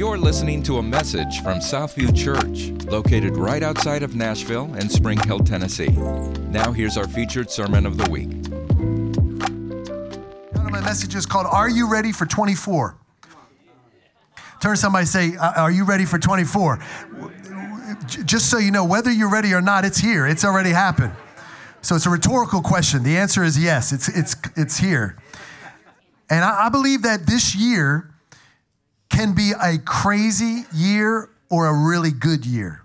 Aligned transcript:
You're 0.00 0.16
listening 0.16 0.62
to 0.62 0.78
a 0.78 0.82
message 0.82 1.42
from 1.42 1.58
Southview 1.58 2.16
Church, 2.16 2.70
located 2.90 3.36
right 3.36 3.62
outside 3.62 4.02
of 4.02 4.16
Nashville 4.16 4.72
and 4.72 4.90
Spring 4.90 5.18
Hill, 5.26 5.40
Tennessee. 5.40 5.90
Now, 6.48 6.72
here's 6.72 6.96
our 6.96 7.06
featured 7.06 7.50
sermon 7.50 7.84
of 7.84 7.98
the 7.98 8.10
week. 8.10 8.30
One 10.54 10.64
of 10.64 10.72
my 10.72 10.80
message 10.80 11.14
is 11.14 11.26
called 11.26 11.46
Are 11.50 11.68
You 11.68 11.86
Ready 11.86 12.12
for 12.12 12.24
24? 12.24 12.96
Turn 14.62 14.76
somebody 14.78 15.04
say, 15.04 15.36
"Uh, 15.36 15.52
Are 15.58 15.70
you 15.70 15.84
ready 15.84 16.06
for 16.06 16.18
24? 16.18 16.78
Just 18.24 18.48
so 18.48 18.56
you 18.56 18.70
know, 18.70 18.86
whether 18.86 19.10
you're 19.10 19.28
ready 19.28 19.52
or 19.52 19.60
not, 19.60 19.84
it's 19.84 19.98
here. 19.98 20.26
It's 20.26 20.46
already 20.46 20.70
happened. 20.70 21.12
So 21.82 21.94
it's 21.94 22.06
a 22.06 22.10
rhetorical 22.10 22.62
question. 22.62 23.02
The 23.02 23.18
answer 23.18 23.44
is 23.44 23.62
yes, 23.62 23.92
it's, 23.92 24.08
it's, 24.08 24.34
it's 24.56 24.78
here. 24.78 25.18
And 26.30 26.42
I, 26.42 26.68
I 26.68 26.68
believe 26.70 27.02
that 27.02 27.26
this 27.26 27.54
year 27.54 28.09
can 29.20 29.34
be 29.34 29.52
a 29.62 29.76
crazy 29.76 30.64
year 30.72 31.28
or 31.50 31.66
a 31.66 31.74
really 31.74 32.10
good 32.10 32.46
year. 32.46 32.80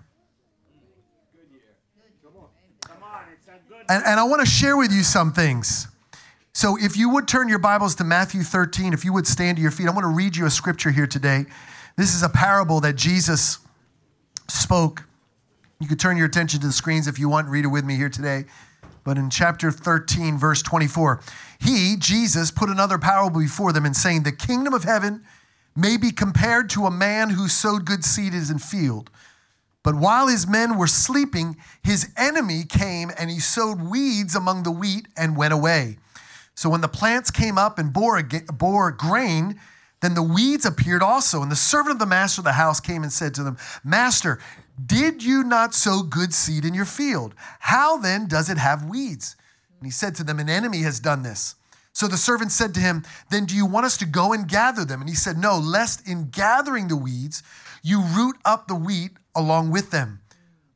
And, 3.88 4.04
and 4.04 4.20
I 4.20 4.24
want 4.24 4.40
to 4.40 4.46
share 4.46 4.76
with 4.76 4.92
you 4.92 5.02
some 5.02 5.32
things. 5.32 5.88
So, 6.52 6.76
if 6.78 6.96
you 6.96 7.08
would 7.10 7.26
turn 7.26 7.48
your 7.48 7.58
Bibles 7.58 7.94
to 7.96 8.04
Matthew 8.04 8.42
13, 8.42 8.92
if 8.92 9.02
you 9.02 9.14
would 9.14 9.26
stand 9.26 9.56
to 9.56 9.62
your 9.62 9.70
feet, 9.70 9.86
I 9.86 9.92
want 9.92 10.04
to 10.04 10.08
read 10.08 10.36
you 10.36 10.44
a 10.44 10.50
scripture 10.50 10.90
here 10.90 11.06
today. 11.06 11.46
This 11.96 12.14
is 12.14 12.22
a 12.22 12.28
parable 12.28 12.80
that 12.80 12.96
Jesus 12.96 13.58
spoke. 14.48 15.04
You 15.80 15.88
could 15.88 16.00
turn 16.00 16.18
your 16.18 16.26
attention 16.26 16.60
to 16.60 16.66
the 16.66 16.72
screens 16.72 17.06
if 17.06 17.18
you 17.18 17.30
want, 17.30 17.48
read 17.48 17.64
it 17.64 17.68
with 17.68 17.84
me 17.84 17.96
here 17.96 18.10
today. 18.10 18.44
But 19.04 19.16
in 19.16 19.30
chapter 19.30 19.70
13, 19.70 20.36
verse 20.36 20.60
24, 20.62 21.20
he, 21.60 21.96
Jesus, 21.98 22.50
put 22.50 22.68
another 22.68 22.98
parable 22.98 23.40
before 23.40 23.72
them 23.72 23.86
and 23.86 23.96
saying, 23.96 24.24
The 24.24 24.32
kingdom 24.32 24.74
of 24.74 24.84
heaven 24.84 25.24
may 25.76 25.96
be 25.96 26.10
compared 26.10 26.70
to 26.70 26.86
a 26.86 26.90
man 26.90 27.30
who 27.30 27.48
sowed 27.48 27.84
good 27.84 28.04
seed 28.04 28.32
in 28.32 28.40
his 28.40 28.64
field. 28.64 29.10
But 29.82 29.94
while 29.94 30.26
his 30.26 30.48
men 30.48 30.76
were 30.76 30.88
sleeping, 30.88 31.56
his 31.82 32.10
enemy 32.16 32.64
came 32.64 33.12
and 33.16 33.30
he 33.30 33.38
sowed 33.38 33.80
weeds 33.80 34.34
among 34.34 34.64
the 34.64 34.72
wheat 34.72 35.06
and 35.16 35.36
went 35.36 35.54
away. 35.54 35.98
So 36.56 36.70
when 36.70 36.80
the 36.80 36.88
plants 36.88 37.30
came 37.30 37.56
up 37.56 37.78
and 37.78 37.92
bore, 37.92 38.20
bore 38.52 38.90
grain, 38.90 39.60
then 40.00 40.14
the 40.14 40.22
weeds 40.22 40.64
appeared 40.64 41.02
also. 41.02 41.42
And 41.42 41.52
the 41.52 41.56
servant 41.56 41.94
of 41.94 41.98
the 41.98 42.06
master 42.06 42.40
of 42.40 42.46
the 42.46 42.52
house 42.52 42.80
came 42.80 43.02
and 43.02 43.12
said 43.12 43.34
to 43.34 43.44
them, 43.44 43.58
Master, 43.84 44.40
did 44.84 45.22
you 45.22 45.44
not 45.44 45.74
sow 45.74 46.02
good 46.02 46.34
seed 46.34 46.64
in 46.64 46.74
your 46.74 46.84
field? 46.84 47.34
How 47.60 47.96
then 47.96 48.26
does 48.26 48.50
it 48.50 48.58
have 48.58 48.84
weeds? 48.84 49.36
And 49.78 49.86
he 49.86 49.92
said 49.92 50.14
to 50.16 50.24
them, 50.24 50.38
An 50.38 50.48
enemy 50.48 50.82
has 50.82 50.98
done 50.98 51.22
this. 51.22 51.54
So 51.96 52.06
the 52.06 52.18
servant 52.18 52.52
said 52.52 52.74
to 52.74 52.80
him, 52.80 53.04
Then 53.30 53.46
do 53.46 53.56
you 53.56 53.64
want 53.64 53.86
us 53.86 53.96
to 53.96 54.04
go 54.04 54.34
and 54.34 54.46
gather 54.46 54.84
them? 54.84 55.00
And 55.00 55.08
he 55.08 55.16
said, 55.16 55.38
No, 55.38 55.56
lest 55.56 56.06
in 56.06 56.28
gathering 56.28 56.88
the 56.88 56.96
weeds, 56.96 57.42
you 57.82 58.02
root 58.02 58.36
up 58.44 58.68
the 58.68 58.74
wheat 58.74 59.12
along 59.34 59.70
with 59.70 59.92
them. 59.92 60.20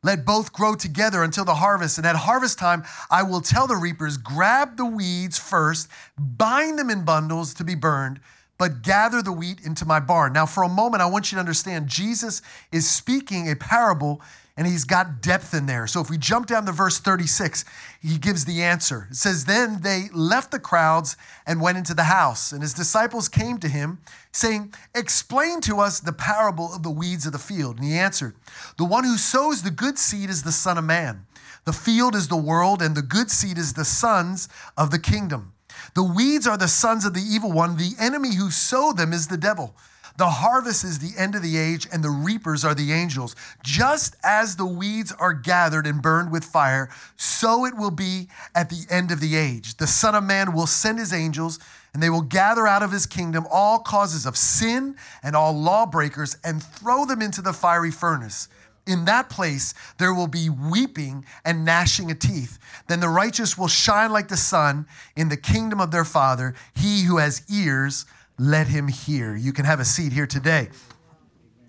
Let 0.03 0.25
both 0.25 0.55
grow 0.55 0.75
together 0.75 1.23
until 1.23 1.45
the 1.45 1.57
harvest. 1.57 1.99
And 1.99 2.07
at 2.07 2.17
harvest 2.17 2.59
time, 2.59 2.85
I 3.11 3.23
will 3.23 3.43
tell 3.43 3.67
the 3.67 3.77
reapers, 3.77 4.17
grab 4.17 4.79
the 4.79 4.87
weeds 4.87 5.39
first, 5.39 5.89
bind 6.19 6.79
them 6.79 6.89
in 6.89 7.05
bundles 7.05 7.53
to 7.53 7.65
be 7.65 7.75
burned, 7.75 8.21
but 8.57 8.81
gather 8.81 9.21
the 9.21 9.31
wheat 9.31 9.61
into 9.61 9.85
my 9.85 10.01
barn. 10.01 10.33
Now, 10.33 10.47
for 10.47 10.63
a 10.63 10.71
moment, 10.71 11.03
I 11.03 11.07
want 11.07 11.31
you 11.31 11.37
to 11.37 11.41
understand 11.41 11.89
Jesus 11.89 12.41
is 12.73 12.89
speaking 12.89 13.51
a 13.51 13.57
parable 13.57 14.23
and 14.57 14.67
he's 14.67 14.85
got 14.85 15.23
depth 15.23 15.55
in 15.55 15.67
there. 15.67 15.87
So 15.87 16.01
if 16.01 16.11
we 16.11 16.19
jump 16.19 16.47
down 16.47 16.67
to 16.67 16.73
verse 16.73 16.99
36, 16.99 17.65
he 18.03 18.19
gives 18.19 18.45
the 18.45 18.63
answer. 18.63 19.09
It 19.11 19.17
says, 19.17 19.45
Then 19.45 19.83
they 19.83 20.09
left 20.13 20.51
the 20.51 20.59
crowds 20.59 21.17
and 21.47 21.61
went 21.61 21.79
into 21.79 21.95
the 21.95 22.05
house. 22.05 22.53
And 22.53 22.63
his 22.63 22.75
disciples 22.75 23.29
came 23.29 23.59
to 23.59 23.69
him, 23.69 23.99
saying, 24.33 24.75
Explain 24.95 25.61
to 25.63 25.81
us 25.81 26.01
the 26.01 26.13
parable 26.13 26.75
of 26.75 26.83
the 26.83 26.91
weeds 26.91 27.27
of 27.27 27.33
the 27.33 27.39
field. 27.39 27.77
And 27.77 27.85
he 27.85 27.95
answered, 27.95 28.35
The 28.77 28.85
one 28.85 29.05
who 29.05 29.17
sows 29.17 29.63
the 29.63 29.71
good 29.71 29.99
seed 29.99 30.31
is 30.31 30.43
the 30.43 30.53
Son 30.53 30.79
of 30.79 30.85
Man. 30.85 31.27
The 31.65 31.73
field 31.73 32.15
is 32.15 32.29
the 32.29 32.37
world, 32.37 32.81
and 32.83 32.97
the 32.97 33.03
good 33.03 33.31
seed 33.31 33.59
is 33.59 33.75
the 33.75 33.85
sons 33.85 34.49
of 34.77 34.91
the 34.91 34.99
kingdom. 34.99 35.53
The 35.95 36.03
weeds 36.03 36.47
are 36.47 36.57
the 36.57 36.69
sons 36.69 37.05
of 37.05 37.15
the 37.15 37.23
evil 37.23 37.53
one. 37.53 37.77
The 37.77 37.95
enemy 37.99 38.35
who 38.35 38.51
sowed 38.51 38.97
them 38.97 39.13
is 39.13 39.29
the 39.29 39.37
devil. 39.37 39.75
The 40.17 40.29
harvest 40.29 40.85
is 40.85 40.99
the 40.99 41.19
end 41.19 41.35
of 41.35 41.43
the 41.43 41.57
age, 41.57 41.87
and 41.93 42.05
the 42.05 42.11
reapers 42.11 42.65
are 42.65 42.75
the 42.75 42.93
angels. 42.93 43.35
Just 43.63 44.17
as 44.23 44.57
the 44.57 44.67
weeds 44.67 45.13
are 45.13 45.33
gathered 45.33 45.87
and 45.87 46.03
burned 46.03 46.31
with 46.31 46.45
fire, 46.45 46.91
so 47.17 47.65
it 47.65 47.77
will 47.77 47.91
be 47.91 48.29
at 48.55 48.71
the 48.71 48.87
end 48.91 49.11
of 49.11 49.21
the 49.21 49.37
age. 49.37 49.77
The 49.77 49.87
Son 49.87 50.15
of 50.15 50.25
Man 50.25 50.53
will 50.53 50.67
send 50.67 50.99
his 50.99 51.13
angels, 51.13 51.59
and 51.93 52.03
they 52.03 52.11
will 52.11 52.23
gather 52.23 52.67
out 52.67 52.83
of 52.83 52.93
his 52.93 53.07
kingdom 53.07 53.47
all 53.51 53.79
causes 53.79 54.27
of 54.27 54.37
sin 54.37 54.97
and 55.23 55.35
all 55.35 55.53
lawbreakers 55.53 56.37
and 56.45 56.63
throw 56.63 57.05
them 57.05 57.23
into 57.23 57.43
the 57.43 57.53
fiery 57.53 57.91
furnace. 57.91 58.49
In 58.87 59.05
that 59.05 59.29
place, 59.29 59.75
there 59.99 60.15
will 60.15 60.27
be 60.27 60.49
weeping 60.49 61.25
and 61.45 61.65
gnashing 61.65 62.11
of 62.11 62.19
teeth. 62.19 62.59
Then 62.89 63.01
the 63.01 63.09
righteous 63.09 63.57
will 63.57 63.69
shine 63.69 64.11
like 64.11 64.29
the 64.29 64.37
sun 64.37 64.87
in 65.15 65.29
the 65.29 65.37
kingdom 65.37 65.81
of 65.81 65.91
their 65.91 66.05
Father. 66.05 66.55
He 66.75 67.05
who 67.05 67.19
has 67.19 67.43
ears, 67.49 68.07
let 68.41 68.69
him 68.69 68.89
hear. 68.89 69.37
You 69.37 69.53
can 69.53 69.67
have 69.67 69.81
a 69.81 69.85
seat 69.85 70.15
here 70.15 70.27
today. 70.27 70.71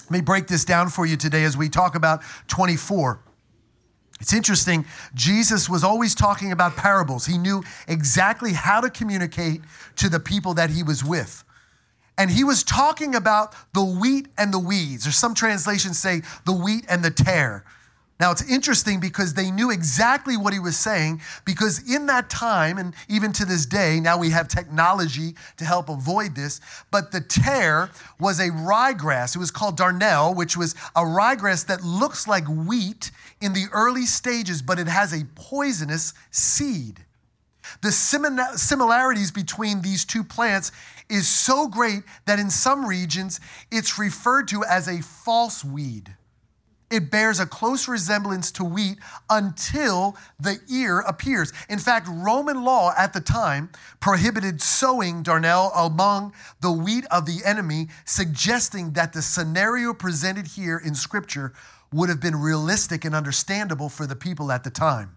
Let 0.04 0.12
me 0.12 0.22
break 0.22 0.48
this 0.48 0.64
down 0.64 0.88
for 0.88 1.06
you 1.06 1.18
today 1.18 1.44
as 1.44 1.58
we 1.58 1.68
talk 1.68 1.96
about 1.96 2.22
24. 2.48 3.20
It's 4.22 4.34
interesting, 4.34 4.86
Jesus 5.14 5.68
was 5.68 5.84
always 5.84 6.16
talking 6.16 6.54
about 6.54 6.78
parables. 6.78 7.26
He 7.26 7.38
knew 7.38 7.62
exactly 7.90 8.54
how 8.54 8.80
to 8.80 8.90
communicate 8.90 9.62
to 9.98 10.08
the 10.08 10.20
people 10.20 10.54
that 10.54 10.70
he 10.70 10.82
was 10.82 11.04
with. 11.04 11.44
And 12.18 12.32
he 12.32 12.44
was 12.44 12.64
talking 12.64 13.16
about 13.16 13.54
the 13.74 13.84
wheat 13.84 14.28
and 14.38 14.54
the 14.54 14.60
weeds, 14.60 15.06
or 15.06 15.12
some 15.12 15.34
translations 15.34 16.00
say 16.00 16.22
the 16.46 16.54
wheat 16.54 16.86
and 16.88 17.04
the 17.04 17.12
tare. 17.12 17.66
Now, 18.22 18.30
it's 18.30 18.48
interesting 18.48 19.00
because 19.00 19.34
they 19.34 19.50
knew 19.50 19.72
exactly 19.72 20.38
what 20.38 20.54
he 20.54 20.60
was 20.60 20.78
saying, 20.78 21.22
because 21.44 21.82
in 21.92 22.06
that 22.06 22.30
time, 22.30 22.78
and 22.78 22.94
even 23.10 23.32
to 23.34 23.46
this 23.46 23.66
day, 23.66 24.00
now 24.00 24.16
we 24.16 24.30
have 24.30 24.48
technology 24.48 25.34
to 25.58 25.66
help 25.66 25.90
avoid 25.90 26.36
this, 26.36 26.62
but 26.92 27.12
the 27.12 27.20
tare 27.20 27.90
was 28.20 28.40
a 28.40 28.52
ryegrass. 28.52 29.36
It 29.36 29.40
was 29.40 29.50
called 29.50 29.76
darnel, 29.76 30.36
which 30.36 30.56
was 30.56 30.76
a 30.96 31.02
ryegrass 31.02 31.66
that 31.66 31.84
looks 31.84 32.28
like 32.28 32.48
wheat 32.48 33.10
in 33.42 33.54
the 33.54 33.66
early 33.74 34.06
stages, 34.06 34.62
but 34.62 34.78
it 34.78 34.88
has 34.88 35.14
a 35.14 35.26
poisonous 35.34 36.14
seed. 36.30 37.06
The 37.82 37.92
similarities 37.92 39.32
between 39.32 39.82
these 39.82 40.06
two 40.06 40.24
plants 40.24 40.72
is 41.10 41.28
so 41.28 41.68
great 41.68 42.04
that 42.28 42.38
in 42.38 42.52
some 42.52 42.86
regions 42.86 43.40
it's 43.72 43.98
referred 43.98 44.48
to 44.50 44.64
as 44.64 44.88
a 44.88 45.02
false 45.02 45.66
weed. 45.66 46.18
It 46.92 47.10
bears 47.10 47.40
a 47.40 47.46
close 47.46 47.88
resemblance 47.88 48.52
to 48.52 48.66
wheat 48.66 48.98
until 49.30 50.18
the 50.40 50.60
ear 50.70 51.00
appears. 51.00 51.54
In 51.70 51.80
fact, 51.80 52.08
Roman 52.12 52.64
law 52.64 52.94
at 52.98 53.14
the 53.14 53.22
time 53.22 53.70
prohibited 54.00 54.62
sowing 54.62 55.24
darnel 55.24 55.72
among 55.76 56.34
the 56.60 56.72
wheat 56.72 57.06
of 57.06 57.26
the 57.26 57.40
enemy, 57.46 57.88
suggesting 58.04 58.92
that 58.92 59.14
the 59.14 59.22
scenario 59.22 59.94
presented 59.94 60.48
here 60.48 60.78
in 60.78 60.94
Scripture 60.94 61.54
would 61.94 62.10
have 62.10 62.20
been 62.20 62.36
realistic 62.36 63.06
and 63.06 63.16
understandable 63.16 63.90
for 63.90 64.06
the 64.06 64.16
people 64.16 64.52
at 64.52 64.64
the 64.64 64.70
time. 64.70 65.16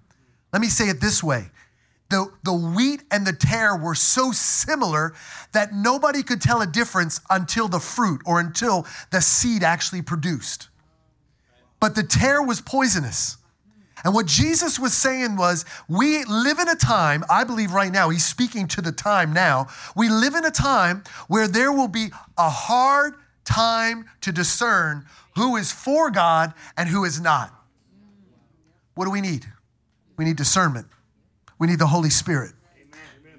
Let 0.53 0.63
me 0.63 0.69
say 0.69 0.89
it 0.89 1.01
this 1.01 1.23
way 1.23 1.51
the, 2.11 2.31
the 2.45 2.55
wheat 2.55 3.03
and 3.11 3.27
the 3.27 3.33
tare 3.33 3.77
were 3.77 3.95
so 3.97 4.31
similar 4.31 5.15
that 5.53 5.73
nobody 5.73 6.23
could 6.23 6.41
tell 6.41 6.63
a 6.63 6.67
difference 6.67 7.21
until 7.31 7.67
the 7.67 7.81
fruit 7.81 8.23
or 8.25 8.39
until 8.39 8.87
the 9.11 9.21
seed 9.21 9.65
actually 9.65 10.03
produced. 10.03 10.69
But 11.84 11.97
the 11.97 12.03
tare 12.03 12.43
was 12.43 12.62
poisonous. 12.62 13.37
And 14.05 14.15
what 14.15 14.25
Jesus 14.25 14.78
was 14.78 14.95
saying 14.95 15.37
was, 15.37 15.67
we 15.87 16.25
live 16.25 16.59
in 16.59 16.67
a 16.67 16.75
time, 16.75 17.25
I 17.28 17.45
believe 17.45 17.72
right 17.72 17.93
now, 17.93 18.09
he's 18.09 18.25
speaking 18.25 18.67
to 18.69 18.81
the 18.81 18.91
time 18.91 19.34
now. 19.34 19.67
We 19.95 20.09
live 20.09 20.34
in 20.34 20.47
a 20.47 20.50
time 20.50 21.05
where 21.28 21.47
there 21.47 21.71
will 21.71 21.89
be 21.89 22.06
a 22.39 22.49
hard 22.49 23.16
time 23.45 24.07
to 24.22 24.33
discern 24.33 25.04
who 25.36 25.57
is 25.57 25.72
for 25.72 26.10
God 26.10 26.54
and 26.75 26.89
who 26.89 27.04
is 27.04 27.21
not. 27.21 27.53
What 28.95 29.04
do 29.04 29.10
we 29.10 29.21
need? 29.21 29.45
We 30.16 30.25
need 30.25 30.39
discernment. 30.39 30.86
We 31.59 31.66
need 31.66 31.81
the 31.81 31.89
Holy 31.89 32.09
Spirit. 32.09 32.54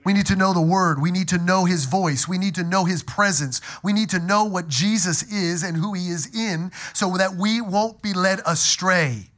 We 0.05 0.13
need 0.13 0.27
to 0.27 0.35
know 0.35 0.53
the 0.53 0.61
word. 0.61 1.01
We 1.01 1.11
need 1.11 1.27
to 1.29 1.37
know 1.37 1.65
his 1.65 1.85
voice. 1.85 2.27
We 2.27 2.37
need 2.37 2.55
to 2.55 2.63
know 2.63 2.85
his 2.85 3.03
presence. 3.03 3.59
We 3.83 3.91
need 3.91 4.09
to 4.11 4.19
know 4.19 4.45
what 4.45 4.67
Jesus 4.67 5.23
is 5.23 5.63
and 5.63 5.75
who 5.75 5.93
he 5.93 6.09
is 6.09 6.33
in 6.33 6.71
so 6.93 7.17
that 7.17 7.35
we 7.35 7.59
won't 7.59 8.01
be 8.01 8.13
led 8.13 8.39
astray. 8.45 9.31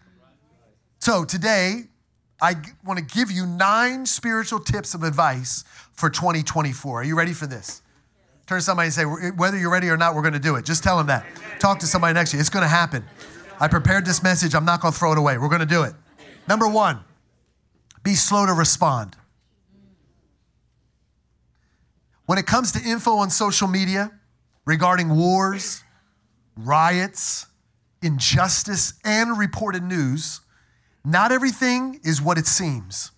So 0.99 1.23
today, 1.23 1.83
I 2.41 2.55
want 2.85 2.99
to 2.99 3.05
give 3.05 3.31
you 3.31 3.45
nine 3.45 4.05
spiritual 4.05 4.59
tips 4.59 4.93
of 4.93 5.03
advice 5.03 5.63
for 5.93 6.09
2024. 6.09 7.01
Are 7.01 7.03
you 7.03 7.17
ready 7.17 7.33
for 7.33 7.47
this? 7.47 7.81
Turn 8.45 8.59
to 8.59 8.63
somebody 8.63 8.87
and 8.87 8.93
say, 8.93 9.03
whether 9.03 9.57
you're 9.57 9.71
ready 9.71 9.89
or 9.89 9.97
not, 9.97 10.15
we're 10.15 10.21
going 10.21 10.33
to 10.33 10.39
do 10.39 10.55
it. 10.55 10.65
Just 10.65 10.83
tell 10.83 10.97
them 10.97 11.07
that. 11.07 11.25
Talk 11.59 11.79
to 11.79 11.87
somebody 11.87 12.13
next 12.13 12.31
to 12.31 12.37
you. 12.37 12.41
It's 12.41 12.49
going 12.49 12.63
to 12.63 12.69
happen. 12.69 13.03
I 13.59 13.67
prepared 13.67 14.05
this 14.05 14.21
message. 14.21 14.53
I'm 14.53 14.65
not 14.65 14.81
going 14.81 14.93
to 14.93 14.99
throw 14.99 15.11
it 15.11 15.17
away. 15.17 15.37
We're 15.37 15.49
going 15.49 15.61
to 15.61 15.65
do 15.65 15.83
it. 15.83 15.93
Number 16.47 16.67
one, 16.67 16.99
be 18.03 18.15
slow 18.15 18.45
to 18.45 18.53
respond. 18.53 19.15
When 22.27 22.37
it 22.37 22.45
comes 22.45 22.73
to 22.73 22.83
info 22.83 23.15
on 23.19 23.29
social 23.29 23.69
media 23.69 24.11
regarding 24.65 25.15
wars, 25.15 25.81
riots, 26.57 27.45
injustice, 28.01 28.95
and 29.05 29.39
reported 29.39 29.81
news, 29.81 30.41
not 31.05 31.31
everything 31.31 32.01
is 32.03 32.21
what 32.21 32.37
it 32.37 32.45
seems. 32.45 33.11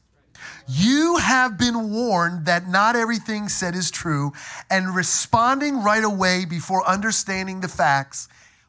You 0.67 1.17
have 1.17 1.57
been 1.57 1.89
warned 1.89 2.45
that 2.45 2.69
not 2.69 2.95
everything 2.95 3.50
said 3.50 3.73
is 3.73 3.89
true, 3.89 4.31
and 4.69 4.95
responding 4.95 5.81
right 5.81 6.03
away 6.03 6.45
before 6.45 6.88
understanding 6.88 7.62
the 7.62 7.67
facts 7.67 8.27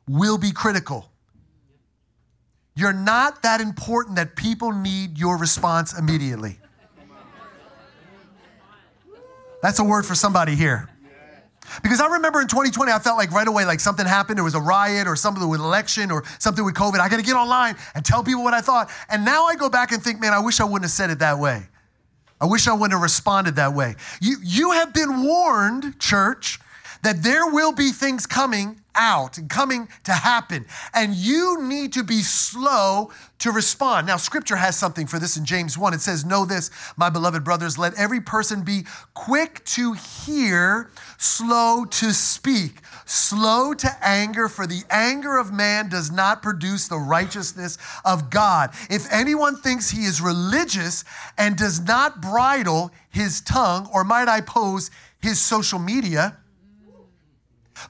will 0.09 0.39
be 0.39 0.53
critical. 0.53 1.13
You're 2.75 2.95
not 2.95 3.43
that 3.43 3.61
important 3.61 4.17
that 4.17 4.37
people 4.37 4.73
need 4.73 5.19
your 5.19 5.37
response 5.37 5.97
immediately. 5.97 6.61
That's 9.63 9.79
a 9.79 9.85
word 9.85 10.07
for 10.07 10.15
somebody 10.15 10.55
here. 10.55 10.89
Because 11.83 12.01
I 12.01 12.09
remember 12.09 12.41
in 12.41 12.49
2020, 12.49 12.91
I 12.91 12.99
felt 12.99 13.17
like 13.17 13.31
right 13.31 13.47
away, 13.47 13.65
like 13.65 13.79
something 13.81 14.05
happened. 14.05 14.39
There 14.39 14.45
was 14.45 14.55
a 14.55 14.61
riot 14.61 15.07
or 15.07 15.15
something 15.15 15.47
with 15.49 15.61
election 15.61 16.11
or 16.11 16.25
something 16.39 16.65
with 16.65 16.75
COVID. 16.75 16.99
I 16.99 17.09
got 17.09 17.19
to 17.19 17.23
get 17.23 17.37
online 17.37 17.77
and 17.95 18.05
tell 18.05 18.25
people 18.25 18.43
what 18.43 18.55
I 18.55 18.61
thought. 18.61 18.91
And 19.09 19.25
now 19.25 19.45
I 19.45 19.55
go 19.55 19.69
back 19.69 19.93
and 19.93 20.03
think, 20.03 20.21
man, 20.21 20.33
I 20.33 20.41
wish 20.41 20.61
I 20.61 20.65
wouldn't 20.65 20.83
have 20.83 20.91
said 20.91 21.11
it 21.11 21.21
that 21.21 21.39
way. 21.39 21.69
I 22.41 22.47
wish 22.47 22.67
I 22.67 22.73
wouldn't 22.73 22.93
have 22.93 23.03
responded 23.03 23.57
that 23.57 23.75
way. 23.75 23.95
You, 24.21 24.39
you 24.43 24.73
have 24.73 24.93
been 24.93 25.23
warned, 25.23 26.01
church, 26.01 26.59
that 27.03 27.23
there 27.23 27.47
will 27.47 27.73
be 27.73 27.91
things 27.91 28.27
coming 28.27 28.81
out 29.01 29.39
and 29.39 29.49
coming 29.49 29.89
to 30.05 30.13
happen. 30.13 30.67
And 30.95 31.15
you 31.15 31.61
need 31.63 31.93
to 31.95 32.05
be 32.05 32.21
slow 32.21 33.11
to 33.39 33.51
respond. 33.51 34.07
Now, 34.07 34.19
scripture 34.19 34.57
has 34.57 34.77
something 34.77 35.07
for 35.07 35.19
this 35.19 35.39
in 35.39 35.47
James 35.47 35.79
1. 35.79 35.95
It 35.95 36.03
says, 36.03 36.25
Know 36.25 36.45
this, 36.45 36.71
my 36.99 37.09
beloved 37.09 37.43
brothers, 37.43 37.79
let 37.79 37.95
every 37.95 38.21
person 38.21 38.63
be 38.63 38.85
quick 39.15 39.65
to 39.65 39.95
hear, 39.95 40.91
slow 41.17 41.87
to 41.87 42.13
speak, 42.13 42.83
slow 43.07 43.73
to 43.73 43.89
anger, 44.03 44.49
for 44.49 44.67
the 44.67 44.83
anger 44.91 45.39
of 45.39 45.53
man 45.53 45.89
does 45.89 46.11
not 46.11 46.43
produce 46.43 46.87
the 46.87 46.99
righteousness 46.99 47.79
of 48.05 48.29
God. 48.29 48.71
If 48.91 49.11
anyone 49.11 49.57
thinks 49.57 49.91
he 49.91 50.05
is 50.05 50.21
religious 50.21 51.05
and 51.39 51.57
does 51.57 51.81
not 51.81 52.21
bridle 52.21 52.93
his 53.09 53.41
tongue, 53.41 53.89
or 53.93 54.05
might 54.05 54.29
I 54.29 54.43
pose 54.43 54.91
his 55.23 55.41
social 55.41 55.79
media, 55.79 56.37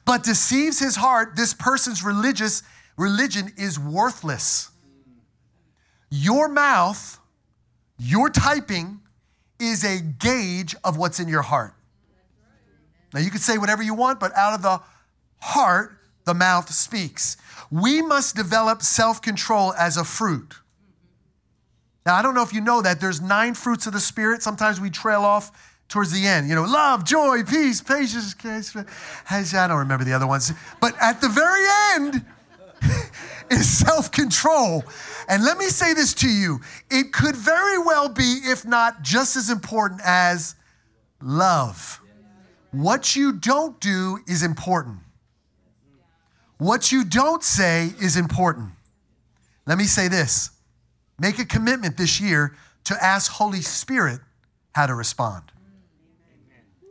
but 0.05 0.23
deceives 0.23 0.79
his 0.79 0.97
heart, 0.97 1.37
this 1.37 1.55
person's 1.55 2.03
religious 2.03 2.63
religion 2.97 3.53
is 3.57 3.79
worthless. 3.79 4.71
Your 6.11 6.49
mouth, 6.49 7.19
your 7.99 8.31
typing 8.31 9.01
is 9.59 9.85
a 9.85 10.01
gauge 10.01 10.75
of 10.85 10.97
what's 10.97 11.21
in 11.21 11.29
your 11.29 11.43
heart. 11.43 11.75
Now 13.13 13.21
you 13.21 13.31
can 13.31 13.41
say 13.41 13.59
whatever 13.59 13.83
you 13.83 13.95
want, 13.95 14.21
but 14.21 14.37
out 14.37 14.55
of 14.55 14.63
the 14.63 14.81
heart, 15.41 15.99
the 16.25 16.35
mouth 16.35 16.73
speaks. 16.73 17.37
We 17.71 18.03
must 18.03 18.37
develop 18.37 18.83
self-control 18.83 19.75
as 19.75 19.97
a 19.97 20.05
fruit. 20.05 20.57
Now, 22.07 22.15
I 22.17 22.23
don't 22.23 22.35
know 22.35 22.43
if 22.43 22.53
you 22.53 22.61
know 22.61 22.83
that 22.83 23.01
there's 23.01 23.21
nine 23.21 23.55
fruits 23.55 23.87
of 23.87 23.93
the 23.93 24.01
Spirit. 24.01 24.43
Sometimes 24.43 24.81
we 24.81 24.91
trail 24.91 25.23
off 25.23 25.69
towards 25.91 26.13
the 26.13 26.27
end. 26.27 26.49
You 26.49 26.55
know, 26.55 26.63
love, 26.63 27.05
joy, 27.05 27.43
peace, 27.43 27.83
patience. 27.83 28.35
I 28.45 29.67
don't 29.69 29.79
remember 29.79 30.05
the 30.05 30.15
other 30.15 30.27
ones. 30.27 30.53
But 30.81 30.95
at 31.01 31.21
the 31.21 31.29
very 31.29 31.67
end 31.95 32.25
is 33.51 33.69
self 33.69 34.11
control. 34.11 34.85
And 35.29 35.45
let 35.45 35.59
me 35.59 35.67
say 35.67 35.93
this 35.93 36.15
to 36.15 36.29
you 36.29 36.61
it 36.91 37.13
could 37.13 37.37
very 37.37 37.77
well 37.77 38.09
be, 38.09 38.41
if 38.45 38.65
not 38.65 39.03
just 39.03 39.37
as 39.37 39.51
important 39.51 40.01
as 40.05 40.55
love. 41.21 42.01
What 42.71 43.17
you 43.17 43.33
don't 43.33 43.79
do 43.81 44.21
is 44.27 44.43
important. 44.43 44.99
What 46.59 46.93
you 46.93 47.05
don't 47.05 47.43
say 47.43 47.93
is 48.01 48.17
important. 48.17 48.71
Let 49.67 49.77
me 49.77 49.85
say 49.85 50.09
this 50.09 50.51
make 51.19 51.39
a 51.39 51.45
commitment 51.45 51.97
this 51.97 52.21
year 52.21 52.55
to 52.85 53.05
ask 53.05 53.33
Holy 53.33 53.61
Spirit 53.61 54.21
how 54.73 54.87
to 54.87 54.95
respond. 54.95 55.43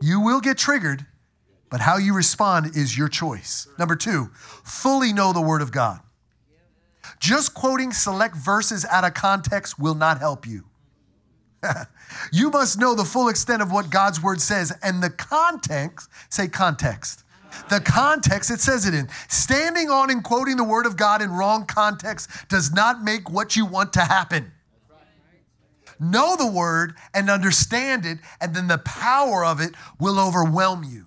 You 0.01 0.21
will 0.21 0.39
get 0.39 0.57
triggered, 0.57 1.05
but 1.69 1.81
how 1.81 1.97
you 1.97 2.13
respond 2.13 2.75
is 2.75 2.97
your 2.97 3.09
choice. 3.09 3.67
Number 3.77 3.95
two, 3.95 4.29
fully 4.33 5.11
know 5.13 5.33
the 5.33 5.41
Word 5.41 5.61
of 5.61 5.71
God. 5.71 5.99
Just 7.19 7.53
quoting 7.53 7.91
select 7.91 8.35
verses 8.35 8.85
out 8.85 9.03
of 9.03 9.13
context 9.13 9.77
will 9.77 9.95
not 9.95 10.19
help 10.19 10.47
you. 10.47 10.65
you 12.31 12.49
must 12.49 12.79
know 12.79 12.95
the 12.95 13.03
full 13.03 13.27
extent 13.27 13.61
of 13.61 13.71
what 13.71 13.89
God's 13.89 14.23
Word 14.23 14.39
says 14.39 14.71
and 14.81 15.03
the 15.03 15.09
context, 15.09 16.09
say 16.29 16.47
context. 16.47 17.23
The 17.69 17.81
context 17.81 18.51
it 18.51 18.61
says 18.61 18.85
it 18.85 18.93
in. 18.93 19.09
Standing 19.27 19.89
on 19.89 20.09
and 20.09 20.23
quoting 20.23 20.55
the 20.55 20.63
Word 20.63 20.85
of 20.85 20.95
God 20.95 21.21
in 21.21 21.31
wrong 21.31 21.65
context 21.65 22.29
does 22.47 22.71
not 22.71 23.03
make 23.03 23.29
what 23.29 23.55
you 23.55 23.65
want 23.65 23.91
to 23.93 24.01
happen 24.01 24.53
know 25.99 26.35
the 26.35 26.47
word 26.47 26.95
and 27.13 27.29
understand 27.29 28.05
it, 28.05 28.19
and 28.39 28.55
then 28.55 28.67
the 28.67 28.77
power 28.77 29.45
of 29.45 29.59
it 29.59 29.73
will 29.99 30.19
overwhelm 30.19 30.83
you. 30.83 31.05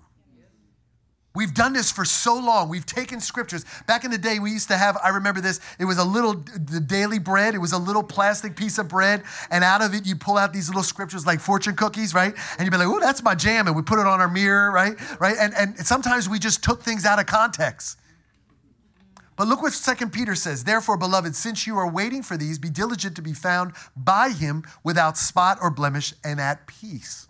We've 1.35 1.53
done 1.53 1.73
this 1.73 1.91
for 1.91 2.05
so 2.05 2.35
long. 2.35 2.69
We've 2.69 2.85
taken 2.85 3.19
scriptures. 3.19 3.65
Back 3.87 4.05
in 4.05 4.11
the 4.11 4.19
day, 4.19 4.37
we 4.37 4.51
used 4.51 4.67
to 4.67 4.77
have, 4.77 4.99
I 5.03 5.09
remember 5.09 5.41
this, 5.41 5.59
it 5.79 5.85
was 5.85 5.97
a 5.97 6.03
little, 6.03 6.33
the 6.33 6.79
daily 6.79 7.17
bread, 7.17 7.55
it 7.55 7.57
was 7.57 7.71
a 7.71 7.77
little 7.77 8.03
plastic 8.03 8.55
piece 8.55 8.77
of 8.77 8.87
bread, 8.87 9.23
and 9.49 9.63
out 9.63 9.81
of 9.81 9.95
it, 9.95 10.05
you 10.05 10.15
pull 10.15 10.37
out 10.37 10.53
these 10.53 10.69
little 10.69 10.83
scriptures 10.83 11.25
like 11.25 11.39
fortune 11.39 11.75
cookies, 11.75 12.13
right? 12.13 12.35
And 12.57 12.65
you'd 12.65 12.71
be 12.71 12.77
like, 12.77 12.87
oh, 12.87 12.99
that's 12.99 13.23
my 13.23 13.33
jam. 13.33 13.65
And 13.65 13.75
we 13.75 13.81
put 13.81 13.97
it 13.97 14.05
on 14.05 14.21
our 14.21 14.27
mirror, 14.27 14.71
right? 14.71 14.93
Right? 15.19 15.35
And, 15.39 15.55
and 15.55 15.75
sometimes 15.79 16.29
we 16.29 16.37
just 16.37 16.63
took 16.63 16.83
things 16.83 17.03
out 17.03 17.17
of 17.17 17.25
context. 17.25 17.97
But 19.35 19.47
look 19.47 19.61
what 19.61 19.73
Second 19.73 20.13
Peter 20.13 20.35
says. 20.35 20.63
Therefore, 20.63 20.97
beloved, 20.97 21.35
since 21.35 21.65
you 21.65 21.77
are 21.77 21.89
waiting 21.89 22.23
for 22.23 22.37
these, 22.37 22.59
be 22.59 22.69
diligent 22.69 23.15
to 23.15 23.21
be 23.21 23.33
found 23.33 23.73
by 23.95 24.29
him 24.29 24.63
without 24.83 25.17
spot 25.17 25.57
or 25.61 25.71
blemish 25.71 26.13
and 26.23 26.39
at 26.39 26.67
peace. 26.67 27.27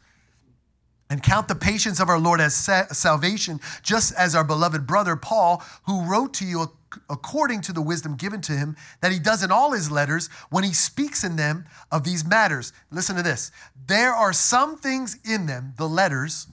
And 1.09 1.21
count 1.21 1.47
the 1.47 1.55
patience 1.55 1.99
of 1.99 2.09
our 2.09 2.19
Lord 2.19 2.41
as 2.41 2.55
sa- 2.55 2.87
salvation, 2.87 3.59
just 3.83 4.13
as 4.15 4.35
our 4.35 4.43
beloved 4.43 4.87
brother 4.87 5.15
Paul, 5.15 5.63
who 5.85 6.09
wrote 6.09 6.33
to 6.35 6.45
you 6.45 6.71
according 7.09 7.61
to 7.61 7.73
the 7.73 7.81
wisdom 7.81 8.15
given 8.15 8.41
to 8.41 8.53
him, 8.53 8.75
that 9.01 9.11
he 9.11 9.19
does 9.19 9.43
in 9.43 9.51
all 9.51 9.71
his 9.71 9.91
letters 9.91 10.27
when 10.49 10.63
he 10.63 10.73
speaks 10.73 11.23
in 11.23 11.35
them 11.35 11.65
of 11.91 12.03
these 12.03 12.25
matters. 12.25 12.73
Listen 12.91 13.15
to 13.15 13.23
this. 13.23 13.51
There 13.87 14.13
are 14.13 14.33
some 14.33 14.77
things 14.77 15.17
in 15.23 15.45
them, 15.45 15.73
the 15.77 15.89
letters, 15.89 16.47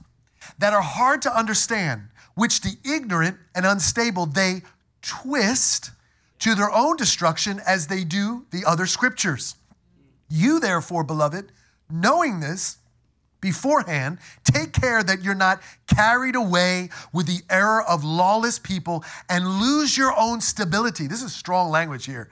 that 0.59 0.73
are 0.73 0.81
hard 0.81 1.21
to 1.23 1.37
understand, 1.37 2.09
which 2.35 2.61
the 2.61 2.77
ignorant 2.83 3.37
and 3.53 3.65
unstable 3.65 4.25
they 4.25 4.61
twist 5.01 5.91
to 6.39 6.55
their 6.55 6.71
own 6.71 6.95
destruction 6.95 7.61
as 7.65 7.87
they 7.87 8.03
do 8.03 8.45
the 8.51 8.63
other 8.65 8.85
scriptures. 8.85 9.55
You, 10.29 10.59
therefore, 10.59 11.03
beloved, 11.03 11.51
knowing 11.89 12.39
this 12.39 12.77
beforehand, 13.41 14.19
take 14.43 14.71
care 14.71 15.03
that 15.03 15.23
you're 15.23 15.35
not 15.35 15.61
carried 15.87 16.35
away 16.35 16.89
with 17.11 17.25
the 17.25 17.41
error 17.49 17.83
of 17.83 18.03
lawless 18.03 18.59
people 18.59 19.03
and 19.27 19.59
lose 19.59 19.97
your 19.97 20.17
own 20.17 20.41
stability. 20.41 21.07
This 21.07 21.23
is 21.23 21.33
strong 21.33 21.69
language 21.69 22.05
here. 22.05 22.29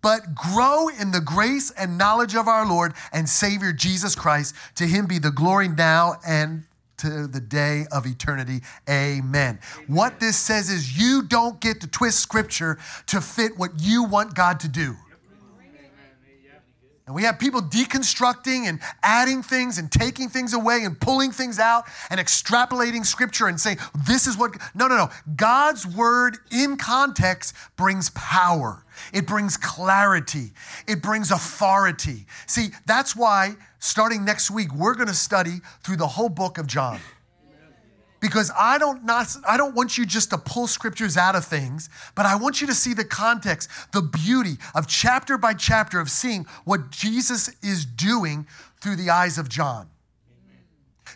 But 0.00 0.34
grow 0.34 0.88
in 0.88 1.10
the 1.10 1.20
grace 1.20 1.70
and 1.70 1.98
knowledge 1.98 2.34
of 2.34 2.46
our 2.46 2.66
Lord 2.66 2.94
and 3.12 3.28
Savior 3.28 3.72
Jesus 3.72 4.14
Christ. 4.14 4.54
To 4.76 4.86
him 4.86 5.06
be 5.06 5.18
the 5.18 5.30
glory 5.30 5.68
now 5.68 6.16
and 6.26 6.64
to 6.98 7.26
the 7.26 7.40
day 7.40 7.86
of 7.92 8.06
eternity. 8.06 8.60
Amen. 8.88 9.58
What 9.86 10.20
this 10.20 10.36
says 10.36 10.70
is 10.70 10.98
you 10.98 11.22
don't 11.22 11.60
get 11.60 11.80
to 11.80 11.86
twist 11.86 12.20
scripture 12.20 12.78
to 13.06 13.20
fit 13.20 13.58
what 13.58 13.72
you 13.78 14.04
want 14.04 14.34
God 14.34 14.60
to 14.60 14.68
do. 14.68 14.96
And 17.06 17.14
we 17.14 17.24
have 17.24 17.38
people 17.38 17.60
deconstructing 17.60 18.64
and 18.66 18.80
adding 19.02 19.42
things 19.42 19.76
and 19.76 19.92
taking 19.92 20.30
things 20.30 20.54
away 20.54 20.84
and 20.84 20.98
pulling 20.98 21.32
things 21.32 21.58
out 21.58 21.84
and 22.08 22.18
extrapolating 22.18 23.04
scripture 23.04 23.46
and 23.46 23.60
saying, 23.60 23.76
this 24.06 24.26
is 24.26 24.38
what. 24.38 24.56
No, 24.74 24.86
no, 24.86 24.96
no. 24.96 25.10
God's 25.36 25.86
word 25.86 26.38
in 26.50 26.78
context 26.78 27.54
brings 27.76 28.08
power, 28.10 28.83
it 29.12 29.26
brings 29.26 29.56
clarity, 29.56 30.52
it 30.86 31.02
brings 31.02 31.30
authority. 31.30 32.26
See, 32.46 32.68
that's 32.86 33.14
why 33.14 33.56
starting 33.78 34.24
next 34.24 34.50
week, 34.50 34.74
we're 34.74 34.94
going 34.94 35.08
to 35.08 35.14
study 35.14 35.60
through 35.82 35.96
the 35.96 36.06
whole 36.06 36.28
book 36.28 36.58
of 36.58 36.66
John 36.66 37.00
because 38.24 38.50
I 38.58 38.78
don't 38.78 39.04
not 39.04 39.36
I 39.46 39.58
don't 39.58 39.74
want 39.74 39.98
you 39.98 40.06
just 40.06 40.30
to 40.30 40.38
pull 40.38 40.66
scriptures 40.66 41.18
out 41.18 41.36
of 41.36 41.44
things, 41.44 41.90
but 42.14 42.24
I 42.24 42.36
want 42.36 42.62
you 42.62 42.66
to 42.68 42.74
see 42.74 42.94
the 42.94 43.04
context, 43.04 43.68
the 43.92 44.00
beauty 44.00 44.54
of 44.74 44.86
chapter 44.86 45.36
by 45.36 45.52
chapter 45.52 46.00
of 46.00 46.10
seeing 46.10 46.46
what 46.64 46.90
Jesus 46.90 47.50
is 47.62 47.84
doing 47.84 48.46
through 48.80 48.96
the 48.96 49.10
eyes 49.10 49.36
of 49.36 49.50
John. 49.50 49.90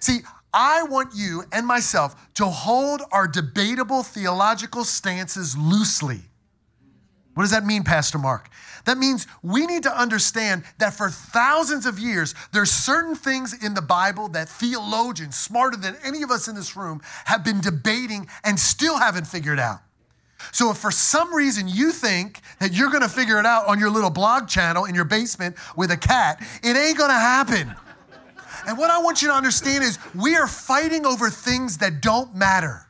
See, 0.00 0.18
I 0.52 0.82
want 0.82 1.14
you 1.14 1.44
and 1.50 1.66
myself 1.66 2.14
to 2.35 2.44
hold 2.44 3.00
our 3.11 3.26
debatable 3.26 4.02
theological 4.02 4.85
stances 4.85 5.56
loosely. 5.56 6.27
What 7.38 7.45
does 7.45 7.52
that 7.52 7.64
mean, 7.64 7.85
Pastor 7.85 8.18
Mark? 8.18 8.50
That 8.85 8.99
means 8.99 9.28
we 9.45 9.64
need 9.64 9.85
to 9.85 9.97
understand 9.97 10.64
that 10.78 10.92
for 10.92 11.09
thousands 11.09 11.87
of 11.87 11.97
years, 11.97 12.35
there's 12.52 12.73
certain 12.73 13.14
things 13.14 13.54
in 13.64 13.75
the 13.75 13.80
Bible 13.80 14.26
that 14.30 14.49
theologians, 14.49 15.37
smarter 15.37 15.76
than 15.76 15.97
any 16.02 16.25
of 16.25 16.33
us 16.33 16.49
in 16.49 16.57
this 16.57 16.76
room, 16.76 17.00
have 17.26 17.45
been 17.45 17.61
debating 17.61 18.26
and 18.42 18.59
still 18.59 18.99
haven't 18.99 19.28
figured 19.28 19.61
out. 19.61 19.78
So 20.50 20.73
if 20.73 20.78
for 20.78 20.90
some 20.90 21.33
reason 21.33 21.68
you 21.68 21.92
think 21.92 22.40
that 22.59 22.73
you're 22.73 22.90
gonna 22.90 23.09
figure 23.09 23.38
it 23.38 23.47
out 23.47 23.68
on 23.68 23.78
your 23.78 23.90
little 23.90 24.11
blog 24.11 24.49
channel 24.49 24.85
in 24.85 24.97
your 24.97 25.04
basement 25.04 25.54
with 25.76 25.92
a 25.92 25.97
cat, 25.97 26.45
it 26.64 26.76
ain't 26.76 26.99
gonna 26.99 27.12
happen. 27.12 27.73
And 28.66 28.76
what 28.76 28.90
I 28.90 28.99
want 28.99 29.23
you 29.23 29.28
to 29.28 29.35
understand 29.35 29.85
is 29.85 29.97
we 30.12 30.35
are 30.35 30.49
fighting 30.49 31.07
over 31.07 31.30
things 31.30 31.78
that 31.78 32.02
don't 32.02 32.35
matter. 32.35 32.88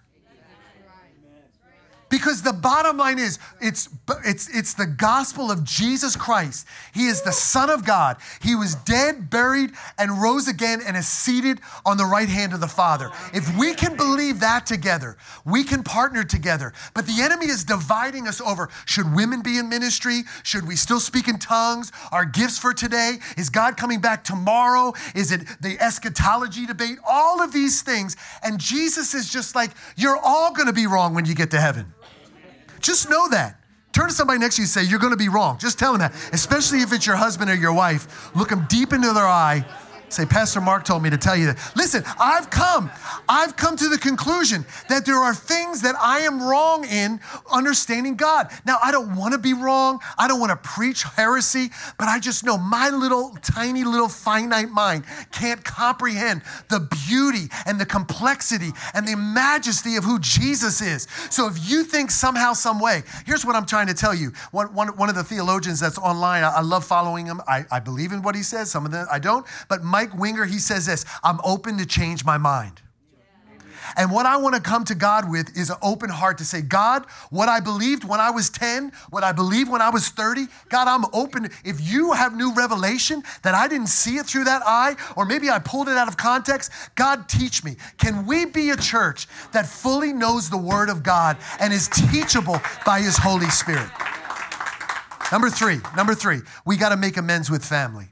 Because 2.10 2.42
the 2.42 2.52
bottom 2.52 2.96
line 2.96 3.18
is, 3.18 3.38
it's, 3.60 3.88
it's, 4.24 4.48
it's 4.48 4.74
the 4.74 4.86
gospel 4.86 5.50
of 5.50 5.64
Jesus 5.64 6.16
Christ. 6.16 6.66
He 6.94 7.06
is 7.06 7.22
the 7.22 7.32
Son 7.32 7.68
of 7.68 7.84
God. 7.84 8.16
He 8.40 8.54
was 8.54 8.74
dead, 8.74 9.28
buried, 9.28 9.72
and 9.98 10.22
rose 10.22 10.48
again 10.48 10.80
and 10.86 10.96
is 10.96 11.06
seated 11.06 11.60
on 11.84 11.96
the 11.96 12.06
right 12.06 12.28
hand 12.28 12.52
of 12.54 12.60
the 12.60 12.68
Father. 12.68 13.10
If 13.34 13.56
we 13.58 13.74
can 13.74 13.96
believe 13.96 14.40
that 14.40 14.64
together, 14.64 15.16
we 15.44 15.64
can 15.64 15.82
partner 15.82 16.24
together. 16.24 16.72
But 16.94 17.06
the 17.06 17.20
enemy 17.20 17.46
is 17.46 17.64
dividing 17.64 18.26
us 18.26 18.40
over 18.40 18.70
should 18.86 19.14
women 19.14 19.42
be 19.42 19.58
in 19.58 19.68
ministry? 19.68 20.22
Should 20.42 20.66
we 20.66 20.76
still 20.76 21.00
speak 21.00 21.28
in 21.28 21.38
tongues? 21.38 21.92
Our 22.10 22.24
gifts 22.24 22.58
for 22.58 22.72
today? 22.72 23.18
Is 23.36 23.50
God 23.50 23.76
coming 23.76 24.00
back 24.00 24.24
tomorrow? 24.24 24.94
Is 25.14 25.30
it 25.32 25.42
the 25.60 25.78
eschatology 25.78 26.66
debate? 26.66 26.98
All 27.06 27.42
of 27.42 27.52
these 27.52 27.82
things. 27.82 28.16
And 28.42 28.58
Jesus 28.58 29.14
is 29.14 29.30
just 29.30 29.54
like, 29.54 29.70
you're 29.96 30.18
all 30.22 30.52
going 30.54 30.66
to 30.66 30.72
be 30.72 30.86
wrong 30.86 31.14
when 31.14 31.26
you 31.26 31.34
get 31.34 31.50
to 31.50 31.60
heaven. 31.60 31.92
Just 32.80 33.08
know 33.10 33.28
that. 33.28 33.56
Turn 33.92 34.08
to 34.08 34.14
somebody 34.14 34.38
next 34.38 34.56
to 34.56 34.62
you 34.62 34.64
and 34.64 34.70
say, 34.70 34.84
You're 34.84 35.00
going 35.00 35.12
to 35.12 35.16
be 35.18 35.28
wrong. 35.28 35.58
Just 35.58 35.78
tell 35.78 35.92
them 35.92 36.00
that, 36.00 36.14
especially 36.32 36.80
if 36.80 36.92
it's 36.92 37.06
your 37.06 37.16
husband 37.16 37.50
or 37.50 37.54
your 37.54 37.72
wife. 37.72 38.34
Look 38.36 38.50
them 38.50 38.66
deep 38.68 38.92
into 38.92 39.12
their 39.12 39.26
eye 39.26 39.64
Say, 40.08 40.24
Pastor 40.24 40.60
Mark 40.60 40.84
told 40.84 41.02
me 41.02 41.10
to 41.10 41.18
tell 41.18 41.36
you 41.36 41.46
that. 41.46 41.72
Listen, 41.76 42.02
I've 42.18 42.50
come, 42.50 42.90
I've 43.28 43.56
come 43.56 43.76
to 43.76 43.88
the 43.88 43.98
conclusion 43.98 44.64
that 44.88 45.04
there 45.04 45.16
are 45.16 45.34
things 45.34 45.82
that 45.82 45.94
I 46.00 46.20
am 46.20 46.42
wrong 46.42 46.84
in 46.86 47.20
understanding 47.50 48.16
God. 48.16 48.50
Now, 48.64 48.78
I 48.82 48.90
don't 48.90 49.16
want 49.16 49.32
to 49.32 49.38
be 49.38 49.52
wrong. 49.52 50.00
I 50.16 50.28
don't 50.28 50.40
want 50.40 50.50
to 50.50 50.68
preach 50.68 51.02
heresy, 51.02 51.70
but 51.98 52.08
I 52.08 52.18
just 52.18 52.44
know 52.44 52.56
my 52.56 52.90
little, 52.90 53.36
tiny, 53.42 53.84
little 53.84 54.08
finite 54.08 54.70
mind 54.70 55.04
can't 55.32 55.64
comprehend 55.64 56.42
the 56.68 56.80
beauty 57.08 57.48
and 57.66 57.80
the 57.80 57.86
complexity 57.86 58.70
and 58.94 59.06
the 59.06 59.16
majesty 59.16 59.96
of 59.96 60.04
who 60.04 60.18
Jesus 60.18 60.80
is. 60.80 61.06
So 61.30 61.48
if 61.48 61.70
you 61.70 61.84
think 61.84 62.10
somehow, 62.10 62.52
some 62.52 62.80
way, 62.80 63.02
here's 63.26 63.44
what 63.44 63.56
I'm 63.56 63.66
trying 63.66 63.88
to 63.88 63.94
tell 63.94 64.14
you. 64.14 64.32
One, 64.50 64.74
one, 64.74 64.88
one 64.96 65.08
of 65.08 65.14
the 65.14 65.24
theologians 65.24 65.80
that's 65.80 65.98
online, 65.98 66.44
I, 66.44 66.56
I 66.56 66.60
love 66.60 66.84
following 66.84 67.26
him. 67.26 67.40
I, 67.46 67.64
I 67.70 67.80
believe 67.80 68.12
in 68.12 68.22
what 68.22 68.34
he 68.34 68.42
says. 68.42 68.70
Some 68.70 68.86
of 68.86 68.92
them 68.92 69.06
I 69.10 69.18
don't, 69.18 69.46
but 69.68 69.82
my 69.82 69.97
Mike 69.98 70.16
Winger, 70.16 70.44
he 70.44 70.60
says 70.60 70.86
this 70.86 71.04
I'm 71.24 71.40
open 71.42 71.76
to 71.78 71.84
change 71.84 72.24
my 72.24 72.38
mind. 72.38 72.82
And 73.96 74.12
what 74.12 74.26
I 74.26 74.36
want 74.36 74.54
to 74.54 74.60
come 74.60 74.84
to 74.84 74.94
God 74.94 75.28
with 75.28 75.56
is 75.56 75.70
an 75.70 75.76
open 75.82 76.08
heart 76.08 76.38
to 76.38 76.44
say, 76.44 76.62
God, 76.62 77.04
what 77.30 77.48
I 77.48 77.58
believed 77.58 78.04
when 78.04 78.20
I 78.20 78.30
was 78.30 78.48
10, 78.48 78.92
what 79.10 79.24
I 79.24 79.32
believed 79.32 79.68
when 79.68 79.82
I 79.82 79.90
was 79.90 80.08
30, 80.08 80.46
God, 80.68 80.86
I'm 80.86 81.04
open. 81.12 81.48
If 81.64 81.80
you 81.80 82.12
have 82.12 82.36
new 82.36 82.54
revelation 82.54 83.24
that 83.42 83.56
I 83.56 83.66
didn't 83.66 83.88
see 83.88 84.18
it 84.18 84.26
through 84.26 84.44
that 84.44 84.62
eye, 84.64 84.94
or 85.16 85.24
maybe 85.24 85.50
I 85.50 85.58
pulled 85.58 85.88
it 85.88 85.96
out 85.96 86.06
of 86.06 86.16
context, 86.16 86.70
God, 86.94 87.28
teach 87.28 87.64
me. 87.64 87.74
Can 87.96 88.24
we 88.24 88.44
be 88.44 88.70
a 88.70 88.76
church 88.76 89.26
that 89.50 89.66
fully 89.66 90.12
knows 90.12 90.48
the 90.48 90.58
Word 90.58 90.90
of 90.90 91.02
God 91.02 91.38
and 91.58 91.72
is 91.72 91.88
teachable 91.88 92.60
by 92.86 93.00
His 93.00 93.16
Holy 93.16 93.50
Spirit? 93.50 93.90
Number 95.32 95.50
three, 95.50 95.80
number 95.96 96.14
three, 96.14 96.40
we 96.64 96.76
got 96.76 96.90
to 96.90 96.96
make 96.96 97.16
amends 97.16 97.50
with 97.50 97.64
family. 97.64 98.10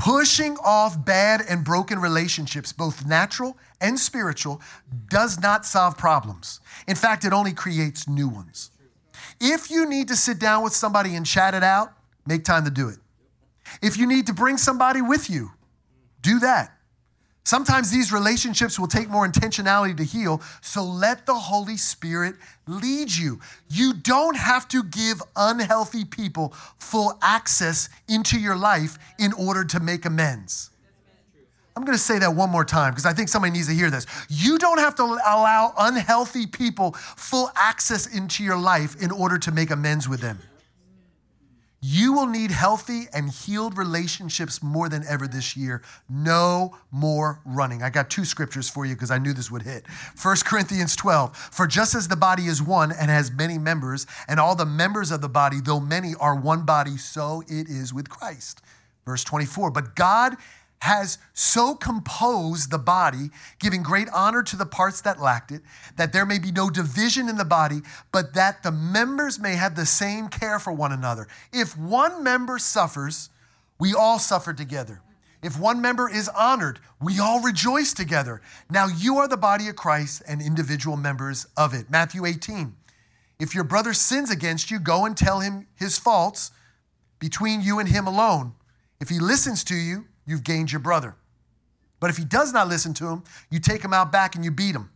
Pushing 0.00 0.56
off 0.64 1.04
bad 1.04 1.42
and 1.46 1.62
broken 1.62 1.98
relationships, 1.98 2.72
both 2.72 3.04
natural 3.04 3.58
and 3.82 3.98
spiritual, 3.98 4.62
does 5.10 5.38
not 5.38 5.66
solve 5.66 5.98
problems. 5.98 6.58
In 6.88 6.96
fact, 6.96 7.26
it 7.26 7.34
only 7.34 7.52
creates 7.52 8.08
new 8.08 8.26
ones. 8.26 8.70
If 9.42 9.70
you 9.70 9.86
need 9.86 10.08
to 10.08 10.16
sit 10.16 10.38
down 10.38 10.64
with 10.64 10.72
somebody 10.72 11.14
and 11.16 11.26
chat 11.26 11.52
it 11.52 11.62
out, 11.62 11.92
make 12.26 12.44
time 12.44 12.64
to 12.64 12.70
do 12.70 12.88
it. 12.88 12.96
If 13.82 13.98
you 13.98 14.06
need 14.06 14.26
to 14.28 14.32
bring 14.32 14.56
somebody 14.56 15.02
with 15.02 15.28
you, 15.28 15.50
do 16.22 16.38
that. 16.38 16.74
Sometimes 17.44 17.90
these 17.90 18.12
relationships 18.12 18.78
will 18.78 18.86
take 18.86 19.08
more 19.08 19.26
intentionality 19.26 19.96
to 19.96 20.04
heal, 20.04 20.42
so 20.60 20.84
let 20.84 21.26
the 21.26 21.34
Holy 21.34 21.76
Spirit 21.76 22.36
lead 22.66 23.10
you. 23.10 23.40
You 23.68 23.94
don't 23.94 24.36
have 24.36 24.68
to 24.68 24.82
give 24.84 25.22
unhealthy 25.34 26.04
people 26.04 26.50
full 26.78 27.18
access 27.22 27.88
into 28.08 28.38
your 28.38 28.56
life 28.56 28.98
in 29.18 29.32
order 29.32 29.64
to 29.64 29.80
make 29.80 30.04
amends. 30.04 30.70
I'm 31.76 31.84
going 31.84 31.96
to 31.96 32.02
say 32.02 32.18
that 32.18 32.34
one 32.34 32.50
more 32.50 32.64
time 32.64 32.92
because 32.92 33.06
I 33.06 33.14
think 33.14 33.28
somebody 33.28 33.52
needs 33.52 33.68
to 33.68 33.74
hear 33.74 33.90
this. 33.90 34.06
You 34.28 34.58
don't 34.58 34.78
have 34.78 34.94
to 34.96 35.02
allow 35.02 35.72
unhealthy 35.78 36.46
people 36.46 36.92
full 36.92 37.50
access 37.56 38.06
into 38.06 38.44
your 38.44 38.58
life 38.58 39.00
in 39.00 39.10
order 39.10 39.38
to 39.38 39.50
make 39.50 39.70
amends 39.70 40.08
with 40.08 40.20
them. 40.20 40.38
You 41.82 42.12
will 42.12 42.26
need 42.26 42.50
healthy 42.50 43.06
and 43.14 43.30
healed 43.30 43.78
relationships 43.78 44.62
more 44.62 44.90
than 44.90 45.02
ever 45.08 45.26
this 45.26 45.56
year. 45.56 45.82
No 46.10 46.76
more 46.90 47.40
running. 47.46 47.82
I 47.82 47.88
got 47.88 48.10
two 48.10 48.26
scriptures 48.26 48.68
for 48.68 48.84
you 48.84 48.94
because 48.94 49.10
I 49.10 49.16
knew 49.16 49.32
this 49.32 49.50
would 49.50 49.62
hit. 49.62 49.86
1 50.20 50.36
Corinthians 50.44 50.94
12. 50.94 51.34
For 51.34 51.66
just 51.66 51.94
as 51.94 52.08
the 52.08 52.16
body 52.16 52.46
is 52.46 52.62
one 52.62 52.92
and 52.92 53.10
has 53.10 53.32
many 53.32 53.56
members, 53.56 54.06
and 54.28 54.38
all 54.38 54.54
the 54.54 54.66
members 54.66 55.10
of 55.10 55.22
the 55.22 55.28
body, 55.28 55.56
though 55.62 55.80
many, 55.80 56.14
are 56.20 56.36
one 56.36 56.66
body, 56.66 56.98
so 56.98 57.42
it 57.48 57.68
is 57.70 57.94
with 57.94 58.10
Christ. 58.10 58.60
Verse 59.06 59.24
24. 59.24 59.70
But 59.70 59.96
God 59.96 60.36
has 60.80 61.18
so 61.34 61.74
composed 61.74 62.70
the 62.70 62.78
body, 62.78 63.30
giving 63.58 63.82
great 63.82 64.08
honor 64.14 64.42
to 64.42 64.56
the 64.56 64.66
parts 64.66 65.02
that 65.02 65.20
lacked 65.20 65.52
it, 65.52 65.62
that 65.96 66.12
there 66.12 66.24
may 66.24 66.38
be 66.38 66.50
no 66.50 66.70
division 66.70 67.28
in 67.28 67.36
the 67.36 67.44
body, 67.44 67.80
but 68.12 68.34
that 68.34 68.62
the 68.62 68.72
members 68.72 69.38
may 69.38 69.54
have 69.56 69.76
the 69.76 69.86
same 69.86 70.28
care 70.28 70.58
for 70.58 70.72
one 70.72 70.92
another. 70.92 71.28
If 71.52 71.76
one 71.76 72.24
member 72.24 72.58
suffers, 72.58 73.28
we 73.78 73.94
all 73.94 74.18
suffer 74.18 74.52
together. 74.52 75.02
If 75.42 75.58
one 75.58 75.80
member 75.80 76.08
is 76.08 76.28
honored, 76.28 76.80
we 77.00 77.18
all 77.18 77.40
rejoice 77.40 77.92
together. 77.92 78.40
Now 78.70 78.86
you 78.86 79.16
are 79.18 79.28
the 79.28 79.36
body 79.36 79.68
of 79.68 79.76
Christ 79.76 80.22
and 80.26 80.42
individual 80.42 80.96
members 80.96 81.46
of 81.56 81.72
it. 81.72 81.90
Matthew 81.90 82.26
18. 82.26 82.74
If 83.38 83.54
your 83.54 83.64
brother 83.64 83.94
sins 83.94 84.30
against 84.30 84.70
you, 84.70 84.78
go 84.78 85.06
and 85.06 85.16
tell 85.16 85.40
him 85.40 85.66
his 85.74 85.98
faults 85.98 86.50
between 87.18 87.62
you 87.62 87.78
and 87.78 87.88
him 87.88 88.06
alone. 88.06 88.52
If 89.00 89.08
he 89.08 89.18
listens 89.18 89.64
to 89.64 89.74
you, 89.74 90.06
you've 90.26 90.44
gained 90.44 90.72
your 90.72 90.80
brother. 90.80 91.16
But 91.98 92.10
if 92.10 92.16
he 92.16 92.24
does 92.24 92.52
not 92.52 92.68
listen 92.68 92.94
to 92.94 93.08
him, 93.08 93.24
you 93.50 93.60
take 93.60 93.82
him 93.82 93.92
out 93.92 94.10
back 94.10 94.34
and 94.34 94.44
you 94.44 94.50
beat 94.50 94.74
him. 94.74 94.90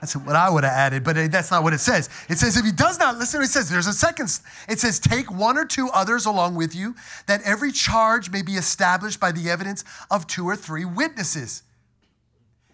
That's 0.00 0.16
what 0.16 0.34
I 0.34 0.50
would 0.50 0.64
have 0.64 0.72
added, 0.72 1.04
but 1.04 1.14
that's 1.30 1.52
not 1.52 1.62
what 1.62 1.72
it 1.72 1.78
says. 1.78 2.10
It 2.28 2.36
says, 2.36 2.56
if 2.56 2.64
he 2.64 2.72
does 2.72 2.98
not 2.98 3.18
listen, 3.18 3.40
it 3.40 3.46
says, 3.46 3.70
there's 3.70 3.86
a 3.86 3.92
second. 3.92 4.36
It 4.68 4.80
says, 4.80 4.98
take 4.98 5.30
one 5.30 5.56
or 5.56 5.64
two 5.64 5.90
others 5.90 6.26
along 6.26 6.56
with 6.56 6.74
you, 6.74 6.96
that 7.28 7.40
every 7.42 7.70
charge 7.70 8.28
may 8.28 8.42
be 8.42 8.54
established 8.54 9.20
by 9.20 9.30
the 9.30 9.48
evidence 9.48 9.84
of 10.10 10.26
two 10.26 10.44
or 10.44 10.56
three 10.56 10.84
witnesses. 10.84 11.62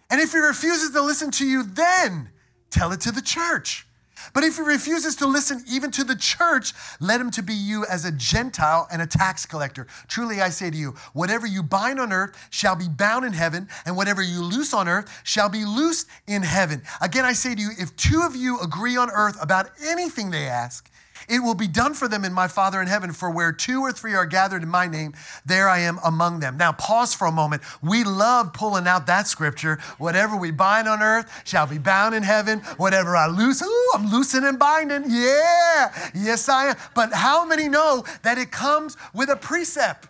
And 0.09 0.19
if 0.19 0.31
he 0.31 0.39
refuses 0.39 0.89
to 0.89 1.03
listen 1.03 1.29
to 1.33 1.45
you, 1.45 1.61
then 1.61 2.31
tell 2.71 2.91
it 2.91 3.01
to 3.01 3.11
the 3.11 3.21
church. 3.21 3.85
But 4.33 4.43
if 4.43 4.57
he 4.57 4.61
refuses 4.61 5.15
to 5.17 5.27
listen 5.27 5.63
even 5.69 5.91
to 5.91 6.03
the 6.03 6.15
church, 6.15 6.73
let 6.99 7.21
him 7.21 7.31
to 7.31 7.43
be 7.43 7.53
you 7.53 7.85
as 7.85 8.05
a 8.05 8.11
Gentile 8.11 8.87
and 8.91 9.01
a 9.01 9.07
tax 9.07 9.45
collector. 9.45 9.87
Truly 10.07 10.41
I 10.41 10.49
say 10.49 10.69
to 10.69 10.77
you, 10.77 10.95
whatever 11.13 11.47
you 11.47 11.63
bind 11.63 11.99
on 11.99 12.13
earth 12.13 12.35
shall 12.49 12.75
be 12.75 12.87
bound 12.87 13.25
in 13.25 13.33
heaven, 13.33 13.67
and 13.85 13.95
whatever 13.95 14.21
you 14.21 14.41
loose 14.43 14.73
on 14.73 14.87
earth 14.87 15.21
shall 15.23 15.49
be 15.49 15.65
loosed 15.65 16.07
in 16.27 16.43
heaven. 16.43 16.81
Again, 17.01 17.25
I 17.25 17.33
say 17.33 17.55
to 17.55 17.61
you, 17.61 17.71
if 17.77 17.95
two 17.95 18.21
of 18.21 18.35
you 18.35 18.59
agree 18.59 18.97
on 18.97 19.09
earth 19.09 19.37
about 19.41 19.69
anything 19.85 20.31
they 20.31 20.47
ask, 20.47 20.89
it 21.27 21.39
will 21.39 21.55
be 21.55 21.67
done 21.67 21.93
for 21.93 22.07
them 22.07 22.23
in 22.23 22.33
my 22.33 22.47
Father 22.47 22.81
in 22.81 22.87
heaven, 22.87 23.11
for 23.11 23.29
where 23.29 23.51
two 23.51 23.81
or 23.81 23.91
three 23.91 24.13
are 24.13 24.25
gathered 24.25 24.63
in 24.63 24.69
my 24.69 24.87
name, 24.87 25.13
there 25.45 25.67
I 25.67 25.79
am 25.79 25.99
among 26.03 26.39
them. 26.39 26.57
Now, 26.57 26.71
pause 26.71 27.13
for 27.13 27.27
a 27.27 27.31
moment. 27.31 27.61
We 27.81 28.03
love 28.03 28.53
pulling 28.53 28.87
out 28.87 29.07
that 29.07 29.27
scripture. 29.27 29.79
Whatever 29.97 30.35
we 30.37 30.51
bind 30.51 30.87
on 30.87 31.01
earth 31.01 31.29
shall 31.45 31.67
be 31.67 31.77
bound 31.77 32.15
in 32.15 32.23
heaven. 32.23 32.59
Whatever 32.77 33.15
I 33.15 33.27
loose, 33.27 33.61
ooh, 33.61 33.91
I'm 33.93 34.09
loosing 34.11 34.43
and 34.45 34.57
binding. 34.59 35.05
Yeah, 35.07 36.11
yes, 36.13 36.47
I 36.47 36.71
am. 36.71 36.75
But 36.95 37.13
how 37.13 37.45
many 37.45 37.67
know 37.67 38.03
that 38.23 38.37
it 38.37 38.51
comes 38.51 38.95
with 39.13 39.29
a 39.29 39.35
precept? 39.35 40.07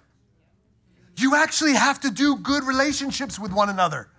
You 1.18 1.36
actually 1.36 1.74
have 1.74 2.00
to 2.02 2.12
do 2.12 2.38
good 2.38 2.64
relationships 2.64 3.38
with 3.38 3.52
one 3.52 3.70
another. 3.70 4.10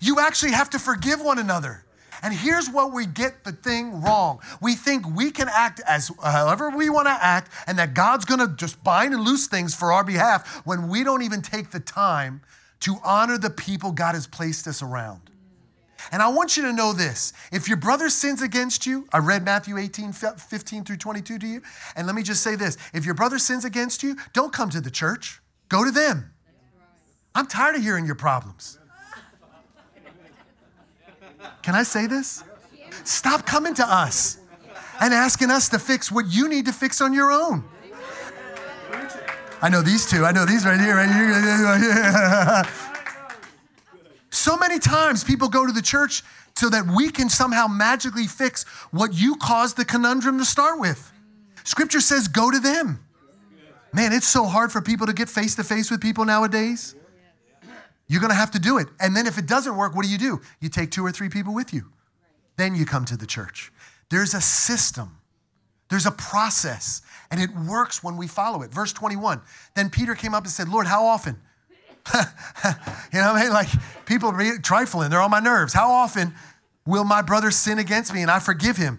You 0.00 0.20
actually 0.20 0.52
have 0.52 0.70
to 0.70 0.78
forgive 0.78 1.20
one 1.20 1.38
another. 1.38 1.84
And 2.22 2.34
here's 2.34 2.68
what 2.68 2.92
we 2.92 3.06
get 3.06 3.44
the 3.44 3.52
thing 3.52 4.02
wrong. 4.02 4.40
We 4.60 4.74
think 4.74 5.06
we 5.16 5.30
can 5.30 5.48
act 5.48 5.80
as 5.86 6.10
however 6.22 6.70
we 6.70 6.90
want 6.90 7.06
to 7.06 7.12
act 7.12 7.50
and 7.66 7.78
that 7.78 7.94
God's 7.94 8.24
going 8.24 8.40
to 8.40 8.54
just 8.56 8.82
bind 8.84 9.14
and 9.14 9.22
loose 9.22 9.46
things 9.46 9.74
for 9.74 9.92
our 9.92 10.04
behalf 10.04 10.62
when 10.66 10.88
we 10.88 11.04
don't 11.04 11.22
even 11.22 11.42
take 11.42 11.70
the 11.70 11.80
time 11.80 12.42
to 12.80 12.96
honor 13.04 13.38
the 13.38 13.50
people 13.50 13.92
God 13.92 14.14
has 14.14 14.26
placed 14.26 14.66
us 14.66 14.82
around. 14.82 15.30
And 16.12 16.22
I 16.22 16.28
want 16.28 16.56
you 16.56 16.62
to 16.64 16.72
know 16.72 16.92
this. 16.92 17.32
If 17.52 17.68
your 17.68 17.76
brother 17.76 18.08
sins 18.08 18.42
against 18.42 18.86
you, 18.86 19.06
I 19.12 19.18
read 19.18 19.44
Matthew 19.44 19.76
18, 19.76 20.12
15 20.12 20.84
through 20.84 20.96
22 20.96 21.38
to 21.38 21.46
you. 21.46 21.62
And 21.94 22.06
let 22.06 22.16
me 22.16 22.22
just 22.22 22.42
say 22.42 22.56
this 22.56 22.76
if 22.94 23.04
your 23.04 23.14
brother 23.14 23.38
sins 23.38 23.64
against 23.64 24.02
you, 24.02 24.16
don't 24.32 24.52
come 24.52 24.70
to 24.70 24.80
the 24.80 24.90
church, 24.90 25.40
go 25.68 25.84
to 25.84 25.90
them. 25.90 26.32
I'm 27.34 27.46
tired 27.46 27.76
of 27.76 27.82
hearing 27.82 28.06
your 28.06 28.16
problems. 28.16 28.79
Can 31.62 31.74
I 31.74 31.82
say 31.82 32.06
this? 32.06 32.42
Stop 33.04 33.46
coming 33.46 33.74
to 33.74 33.84
us 33.84 34.38
and 35.00 35.14
asking 35.14 35.50
us 35.50 35.68
to 35.70 35.78
fix 35.78 36.10
what 36.10 36.26
you 36.28 36.48
need 36.48 36.66
to 36.66 36.72
fix 36.72 37.00
on 37.00 37.12
your 37.12 37.30
own. 37.30 37.64
I 39.62 39.68
know 39.68 39.82
these 39.82 40.08
two. 40.08 40.24
I 40.24 40.32
know 40.32 40.46
these 40.46 40.64
right 40.64 40.80
here, 40.80 40.96
right 40.96 41.08
here. 41.08 42.64
so 44.30 44.56
many 44.56 44.78
times 44.78 45.22
people 45.22 45.48
go 45.48 45.66
to 45.66 45.72
the 45.72 45.82
church 45.82 46.22
so 46.56 46.68
that 46.70 46.86
we 46.86 47.10
can 47.10 47.28
somehow 47.28 47.66
magically 47.66 48.26
fix 48.26 48.64
what 48.90 49.14
you 49.14 49.36
caused 49.36 49.76
the 49.76 49.84
conundrum 49.84 50.38
to 50.38 50.44
start 50.44 50.78
with. 50.78 51.12
Scripture 51.64 52.00
says, 52.00 52.28
go 52.28 52.50
to 52.50 52.58
them. 52.58 53.04
Man, 53.92 54.12
it's 54.12 54.28
so 54.28 54.44
hard 54.44 54.72
for 54.72 54.80
people 54.80 55.06
to 55.06 55.12
get 55.12 55.28
face 55.28 55.54
to 55.56 55.64
face 55.64 55.90
with 55.90 56.00
people 56.00 56.24
nowadays. 56.24 56.94
You're 58.10 58.20
going 58.20 58.30
to 58.30 58.36
have 58.36 58.50
to 58.50 58.58
do 58.58 58.76
it. 58.78 58.88
And 58.98 59.14
then 59.14 59.28
if 59.28 59.38
it 59.38 59.46
doesn't 59.46 59.76
work, 59.76 59.94
what 59.94 60.04
do 60.04 60.10
you 60.10 60.18
do? 60.18 60.40
You 60.58 60.68
take 60.68 60.90
two 60.90 61.06
or 61.06 61.12
three 61.12 61.28
people 61.28 61.54
with 61.54 61.72
you. 61.72 61.92
Then 62.56 62.74
you 62.74 62.84
come 62.84 63.04
to 63.04 63.16
the 63.16 63.24
church. 63.24 63.70
There's 64.10 64.34
a 64.34 64.40
system, 64.40 65.18
there's 65.90 66.06
a 66.06 66.10
process, 66.10 67.02
and 67.30 67.40
it 67.40 67.50
works 67.50 68.02
when 68.02 68.16
we 68.16 68.26
follow 68.26 68.62
it. 68.62 68.72
Verse 68.72 68.92
21 68.92 69.40
Then 69.76 69.90
Peter 69.90 70.16
came 70.16 70.34
up 70.34 70.42
and 70.42 70.50
said, 70.50 70.68
Lord, 70.68 70.88
how 70.88 71.06
often? 71.06 71.40
you 72.12 72.20
know 73.20 73.32
what 73.32 73.36
I 73.36 73.42
mean? 73.44 73.52
Like 73.52 73.68
people 74.06 74.30
are 74.30 74.58
trifling, 74.58 75.10
they're 75.10 75.20
on 75.20 75.30
my 75.30 75.38
nerves. 75.38 75.72
How 75.72 75.92
often 75.92 76.34
will 76.84 77.04
my 77.04 77.22
brother 77.22 77.52
sin 77.52 77.78
against 77.78 78.12
me 78.12 78.22
and 78.22 78.30
I 78.30 78.40
forgive 78.40 78.76
him? 78.76 78.98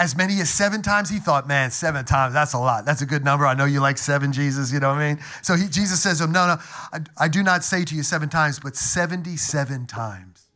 As 0.00 0.16
many 0.16 0.40
as 0.40 0.48
seven 0.48 0.80
times. 0.80 1.10
He 1.10 1.18
thought, 1.18 1.46
man, 1.46 1.70
seven 1.70 2.06
times, 2.06 2.32
that's 2.32 2.54
a 2.54 2.58
lot. 2.58 2.86
That's 2.86 3.02
a 3.02 3.06
good 3.06 3.22
number. 3.22 3.46
I 3.46 3.54
know 3.54 3.66
you 3.66 3.80
like 3.80 3.98
seven, 3.98 4.32
Jesus, 4.32 4.72
you 4.72 4.80
know 4.80 4.88
what 4.88 4.98
I 4.98 5.14
mean? 5.14 5.24
So 5.42 5.54
he, 5.54 5.68
Jesus 5.68 6.02
says 6.02 6.18
to 6.18 6.24
him, 6.24 6.32
no, 6.32 6.46
no, 6.46 6.56
I, 6.92 7.00
I 7.18 7.28
do 7.28 7.42
not 7.42 7.62
say 7.62 7.84
to 7.84 7.94
you 7.94 8.02
seven 8.02 8.30
times, 8.30 8.58
but 8.58 8.74
77 8.74 9.86
times. 9.86 10.46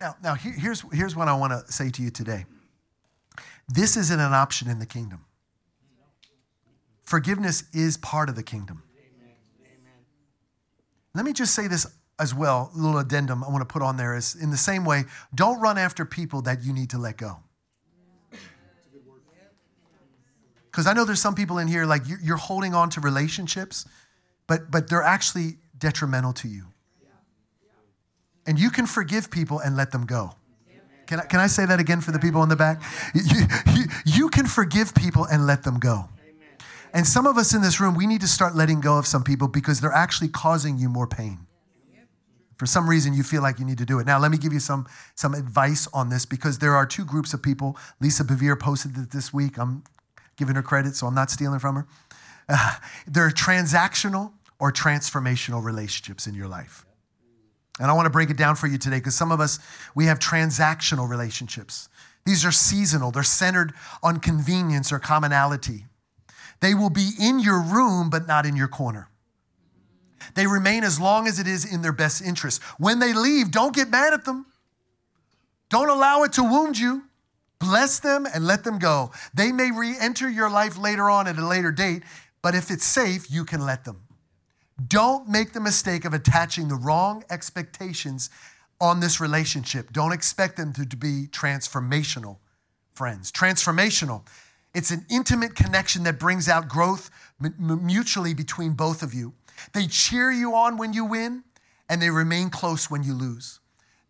Now, 0.00 0.14
now 0.22 0.34
here's, 0.34 0.84
here's 0.92 1.16
what 1.16 1.28
I 1.28 1.34
want 1.34 1.52
to 1.52 1.70
say 1.70 1.90
to 1.90 2.02
you 2.02 2.10
today. 2.10 2.46
This 3.68 3.96
isn't 3.96 4.20
an 4.20 4.32
option 4.32 4.70
in 4.70 4.78
the 4.78 4.86
kingdom. 4.86 5.24
Forgiveness 7.04 7.64
is 7.74 7.96
part 7.96 8.28
of 8.28 8.36
the 8.36 8.42
kingdom. 8.42 8.84
Let 11.12 11.24
me 11.24 11.32
just 11.32 11.54
say 11.54 11.66
this 11.66 11.86
as 12.20 12.34
well, 12.34 12.70
little 12.74 12.98
addendum 12.98 13.42
I 13.42 13.48
want 13.48 13.62
to 13.66 13.72
put 13.72 13.82
on 13.82 13.96
there 13.96 14.14
is 14.14 14.34
in 14.34 14.50
the 14.50 14.56
same 14.56 14.84
way, 14.84 15.04
don't 15.34 15.58
run 15.58 15.78
after 15.78 16.04
people 16.04 16.42
that 16.42 16.62
you 16.62 16.72
need 16.72 16.90
to 16.90 16.98
let 16.98 17.16
go. 17.16 17.38
Because 20.70 20.86
I 20.86 20.92
know 20.92 21.04
there's 21.04 21.20
some 21.20 21.34
people 21.34 21.58
in 21.58 21.66
here 21.66 21.84
like 21.84 22.02
you're 22.22 22.36
holding 22.36 22.74
on 22.74 22.90
to 22.90 23.00
relationships, 23.00 23.86
but 24.46 24.70
but 24.70 24.88
they're 24.88 25.02
actually 25.02 25.56
detrimental 25.76 26.32
to 26.34 26.48
you. 26.48 26.66
And 28.46 28.58
you 28.58 28.70
can 28.70 28.86
forgive 28.86 29.30
people 29.30 29.58
and 29.58 29.76
let 29.76 29.90
them 29.90 30.06
go. 30.06 30.34
Can 31.06 31.20
I, 31.20 31.24
can 31.24 31.40
I 31.40 31.48
say 31.48 31.66
that 31.66 31.80
again 31.80 32.00
for 32.00 32.12
the 32.12 32.20
people 32.20 32.42
in 32.44 32.48
the 32.48 32.56
back? 32.56 32.80
You, 33.14 33.46
you, 33.74 33.84
you 34.04 34.28
can 34.28 34.46
forgive 34.46 34.94
people 34.94 35.24
and 35.24 35.44
let 35.44 35.64
them 35.64 35.80
go. 35.80 36.08
And 36.92 37.06
some 37.06 37.26
of 37.26 37.36
us 37.36 37.52
in 37.52 37.62
this 37.62 37.80
room, 37.80 37.96
we 37.96 38.06
need 38.06 38.20
to 38.20 38.28
start 38.28 38.54
letting 38.54 38.80
go 38.80 38.96
of 38.96 39.06
some 39.06 39.24
people 39.24 39.48
because 39.48 39.80
they're 39.80 39.92
actually 39.92 40.28
causing 40.28 40.78
you 40.78 40.88
more 40.88 41.06
pain 41.08 41.46
for 42.60 42.66
some 42.66 42.90
reason 42.90 43.14
you 43.14 43.22
feel 43.22 43.40
like 43.40 43.58
you 43.58 43.64
need 43.64 43.78
to 43.78 43.86
do 43.86 44.00
it. 44.00 44.06
Now, 44.06 44.18
let 44.18 44.30
me 44.30 44.36
give 44.36 44.52
you 44.52 44.60
some, 44.60 44.86
some 45.14 45.32
advice 45.32 45.88
on 45.94 46.10
this 46.10 46.26
because 46.26 46.58
there 46.58 46.74
are 46.76 46.84
two 46.84 47.06
groups 47.06 47.32
of 47.32 47.42
people. 47.42 47.78
Lisa 48.00 48.22
Bevere 48.22 48.60
posted 48.60 48.98
it 48.98 49.12
this 49.12 49.32
week. 49.32 49.56
I'm 49.56 49.82
giving 50.36 50.56
her 50.56 50.62
credit, 50.62 50.94
so 50.94 51.06
I'm 51.06 51.14
not 51.14 51.30
stealing 51.30 51.58
from 51.58 51.76
her. 51.76 51.86
Uh, 52.50 52.76
there 53.06 53.24
are 53.24 53.30
transactional 53.30 54.32
or 54.58 54.70
transformational 54.70 55.64
relationships 55.64 56.26
in 56.26 56.34
your 56.34 56.48
life. 56.48 56.84
And 57.80 57.90
I 57.90 57.94
want 57.94 58.04
to 58.04 58.10
break 58.10 58.28
it 58.28 58.36
down 58.36 58.56
for 58.56 58.66
you 58.66 58.76
today 58.76 58.98
because 58.98 59.14
some 59.14 59.32
of 59.32 59.40
us, 59.40 59.58
we 59.94 60.04
have 60.04 60.18
transactional 60.18 61.08
relationships. 61.08 61.88
These 62.26 62.44
are 62.44 62.52
seasonal, 62.52 63.10
they're 63.10 63.22
centered 63.22 63.72
on 64.02 64.20
convenience 64.20 64.92
or 64.92 64.98
commonality. 64.98 65.86
They 66.60 66.74
will 66.74 66.90
be 66.90 67.12
in 67.18 67.40
your 67.40 67.62
room, 67.62 68.10
but 68.10 68.26
not 68.26 68.44
in 68.44 68.54
your 68.54 68.68
corner. 68.68 69.08
They 70.34 70.46
remain 70.46 70.84
as 70.84 71.00
long 71.00 71.26
as 71.26 71.38
it 71.38 71.46
is 71.46 71.70
in 71.70 71.82
their 71.82 71.92
best 71.92 72.22
interest. 72.22 72.62
When 72.78 72.98
they 72.98 73.12
leave, 73.12 73.50
don't 73.50 73.74
get 73.74 73.90
mad 73.90 74.12
at 74.12 74.24
them. 74.24 74.46
Don't 75.68 75.88
allow 75.88 76.22
it 76.24 76.32
to 76.34 76.42
wound 76.42 76.78
you. 76.78 77.04
Bless 77.58 78.00
them 78.00 78.26
and 78.32 78.46
let 78.46 78.64
them 78.64 78.78
go. 78.78 79.12
They 79.34 79.52
may 79.52 79.70
re 79.70 79.94
enter 80.00 80.28
your 80.28 80.50
life 80.50 80.78
later 80.78 81.10
on 81.10 81.26
at 81.26 81.36
a 81.36 81.46
later 81.46 81.70
date, 81.70 82.02
but 82.42 82.54
if 82.54 82.70
it's 82.70 82.84
safe, 82.84 83.30
you 83.30 83.44
can 83.44 83.64
let 83.64 83.84
them. 83.84 84.02
Don't 84.86 85.28
make 85.28 85.52
the 85.52 85.60
mistake 85.60 86.04
of 86.04 86.14
attaching 86.14 86.68
the 86.68 86.74
wrong 86.74 87.22
expectations 87.28 88.30
on 88.80 89.00
this 89.00 89.20
relationship. 89.20 89.92
Don't 89.92 90.12
expect 90.12 90.56
them 90.56 90.72
to, 90.72 90.96
be 90.96 91.26
transformational, 91.30 92.38
friends. 92.94 93.30
Transformational. 93.30 94.26
It's 94.74 94.90
an 94.90 95.04
intimate 95.10 95.54
connection 95.54 96.04
that 96.04 96.18
brings 96.18 96.48
out 96.48 96.68
growth 96.68 97.10
mutually 97.58 98.32
between 98.32 98.72
both 98.72 99.02
of 99.02 99.12
you. 99.12 99.34
They 99.72 99.86
cheer 99.86 100.30
you 100.30 100.54
on 100.54 100.76
when 100.76 100.92
you 100.92 101.04
win, 101.04 101.44
and 101.88 102.00
they 102.00 102.10
remain 102.10 102.50
close 102.50 102.90
when 102.90 103.02
you 103.02 103.14
lose. 103.14 103.60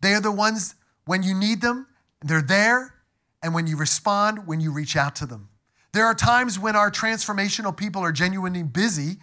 They 0.01 0.13
are 0.13 0.21
the 0.21 0.31
ones 0.31 0.75
when 1.05 1.23
you 1.23 1.33
need 1.33 1.61
them, 1.61 1.87
they're 2.21 2.41
there, 2.41 2.95
and 3.41 3.53
when 3.53 3.67
you 3.67 3.75
respond, 3.75 4.47
when 4.47 4.61
you 4.61 4.71
reach 4.71 4.95
out 4.95 5.15
to 5.17 5.25
them. 5.25 5.49
There 5.93 6.05
are 6.05 6.13
times 6.13 6.57
when 6.57 6.75
our 6.75 6.91
transformational 6.91 7.75
people 7.75 8.01
are 8.01 8.11
genuinely 8.11 8.63
busy 8.63 9.17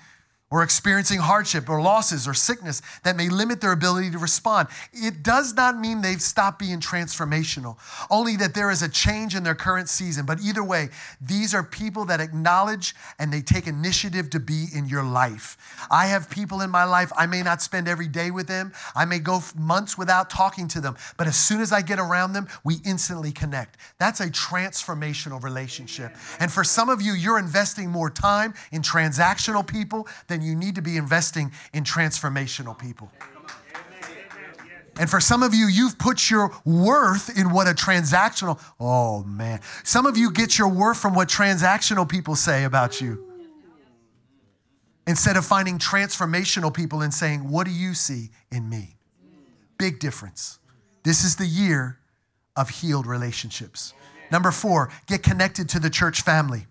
or 0.50 0.62
experiencing 0.62 1.18
hardship 1.18 1.68
or 1.68 1.80
losses 1.80 2.26
or 2.26 2.34
sickness 2.34 2.80
that 3.04 3.16
may 3.16 3.28
limit 3.28 3.60
their 3.60 3.72
ability 3.72 4.10
to 4.10 4.18
respond. 4.18 4.68
It 4.92 5.22
does 5.22 5.54
not 5.54 5.78
mean 5.78 6.00
they've 6.00 6.20
stopped 6.20 6.58
being 6.58 6.80
transformational, 6.80 7.76
only 8.10 8.36
that 8.36 8.54
there 8.54 8.70
is 8.70 8.82
a 8.82 8.88
change 8.88 9.34
in 9.34 9.42
their 9.42 9.54
current 9.54 9.88
season. 9.88 10.24
But 10.24 10.40
either 10.40 10.64
way, 10.64 10.88
these 11.20 11.54
are 11.54 11.62
people 11.62 12.06
that 12.06 12.20
acknowledge 12.20 12.94
and 13.18 13.32
they 13.32 13.42
take 13.42 13.66
initiative 13.66 14.30
to 14.30 14.40
be 14.40 14.66
in 14.74 14.86
your 14.86 15.02
life. 15.02 15.56
I 15.90 16.06
have 16.06 16.30
people 16.30 16.62
in 16.62 16.70
my 16.70 16.84
life, 16.84 17.12
I 17.16 17.26
may 17.26 17.42
not 17.42 17.60
spend 17.60 17.88
every 17.88 18.08
day 18.08 18.30
with 18.30 18.46
them, 18.46 18.72
I 18.94 19.04
may 19.04 19.18
go 19.18 19.42
months 19.56 19.98
without 19.98 20.30
talking 20.30 20.66
to 20.68 20.80
them, 20.80 20.96
but 21.16 21.26
as 21.26 21.36
soon 21.36 21.60
as 21.60 21.72
I 21.72 21.82
get 21.82 21.98
around 21.98 22.32
them, 22.32 22.48
we 22.64 22.76
instantly 22.84 23.32
connect. 23.32 23.76
That's 23.98 24.20
a 24.20 24.30
transformational 24.30 25.42
relationship. 25.42 26.16
And 26.40 26.50
for 26.50 26.64
some 26.64 26.88
of 26.88 27.02
you, 27.02 27.12
you're 27.12 27.38
investing 27.38 27.90
more 27.90 28.10
time 28.10 28.54
in 28.72 28.82
transactional 28.82 29.66
people 29.66 30.08
than 30.26 30.37
then 30.38 30.46
you 30.46 30.54
need 30.54 30.74
to 30.76 30.82
be 30.82 30.96
investing 30.96 31.52
in 31.72 31.84
transformational 31.84 32.78
people. 32.78 33.10
And 34.98 35.08
for 35.08 35.20
some 35.20 35.44
of 35.44 35.54
you, 35.54 35.68
you've 35.68 35.96
put 35.98 36.28
your 36.28 36.50
worth 36.64 37.36
in 37.38 37.52
what 37.52 37.68
a 37.68 37.72
transactional, 37.72 38.60
oh 38.80 39.22
man. 39.22 39.60
Some 39.84 40.06
of 40.06 40.16
you 40.16 40.32
get 40.32 40.58
your 40.58 40.68
worth 40.68 40.98
from 40.98 41.14
what 41.14 41.28
transactional 41.28 42.08
people 42.08 42.34
say 42.34 42.64
about 42.64 43.00
you. 43.00 43.24
Instead 45.06 45.36
of 45.36 45.46
finding 45.46 45.78
transformational 45.78 46.74
people 46.74 47.00
and 47.00 47.14
saying, 47.14 47.48
What 47.48 47.66
do 47.66 47.72
you 47.72 47.94
see 47.94 48.30
in 48.50 48.68
me? 48.68 48.96
Big 49.78 50.00
difference. 50.00 50.58
This 51.04 51.24
is 51.24 51.36
the 51.36 51.46
year 51.46 51.98
of 52.56 52.68
healed 52.68 53.06
relationships. 53.06 53.94
Number 54.32 54.50
four, 54.50 54.90
get 55.06 55.22
connected 55.22 55.68
to 55.70 55.78
the 55.78 55.88
church 55.88 56.22
family. 56.22 56.66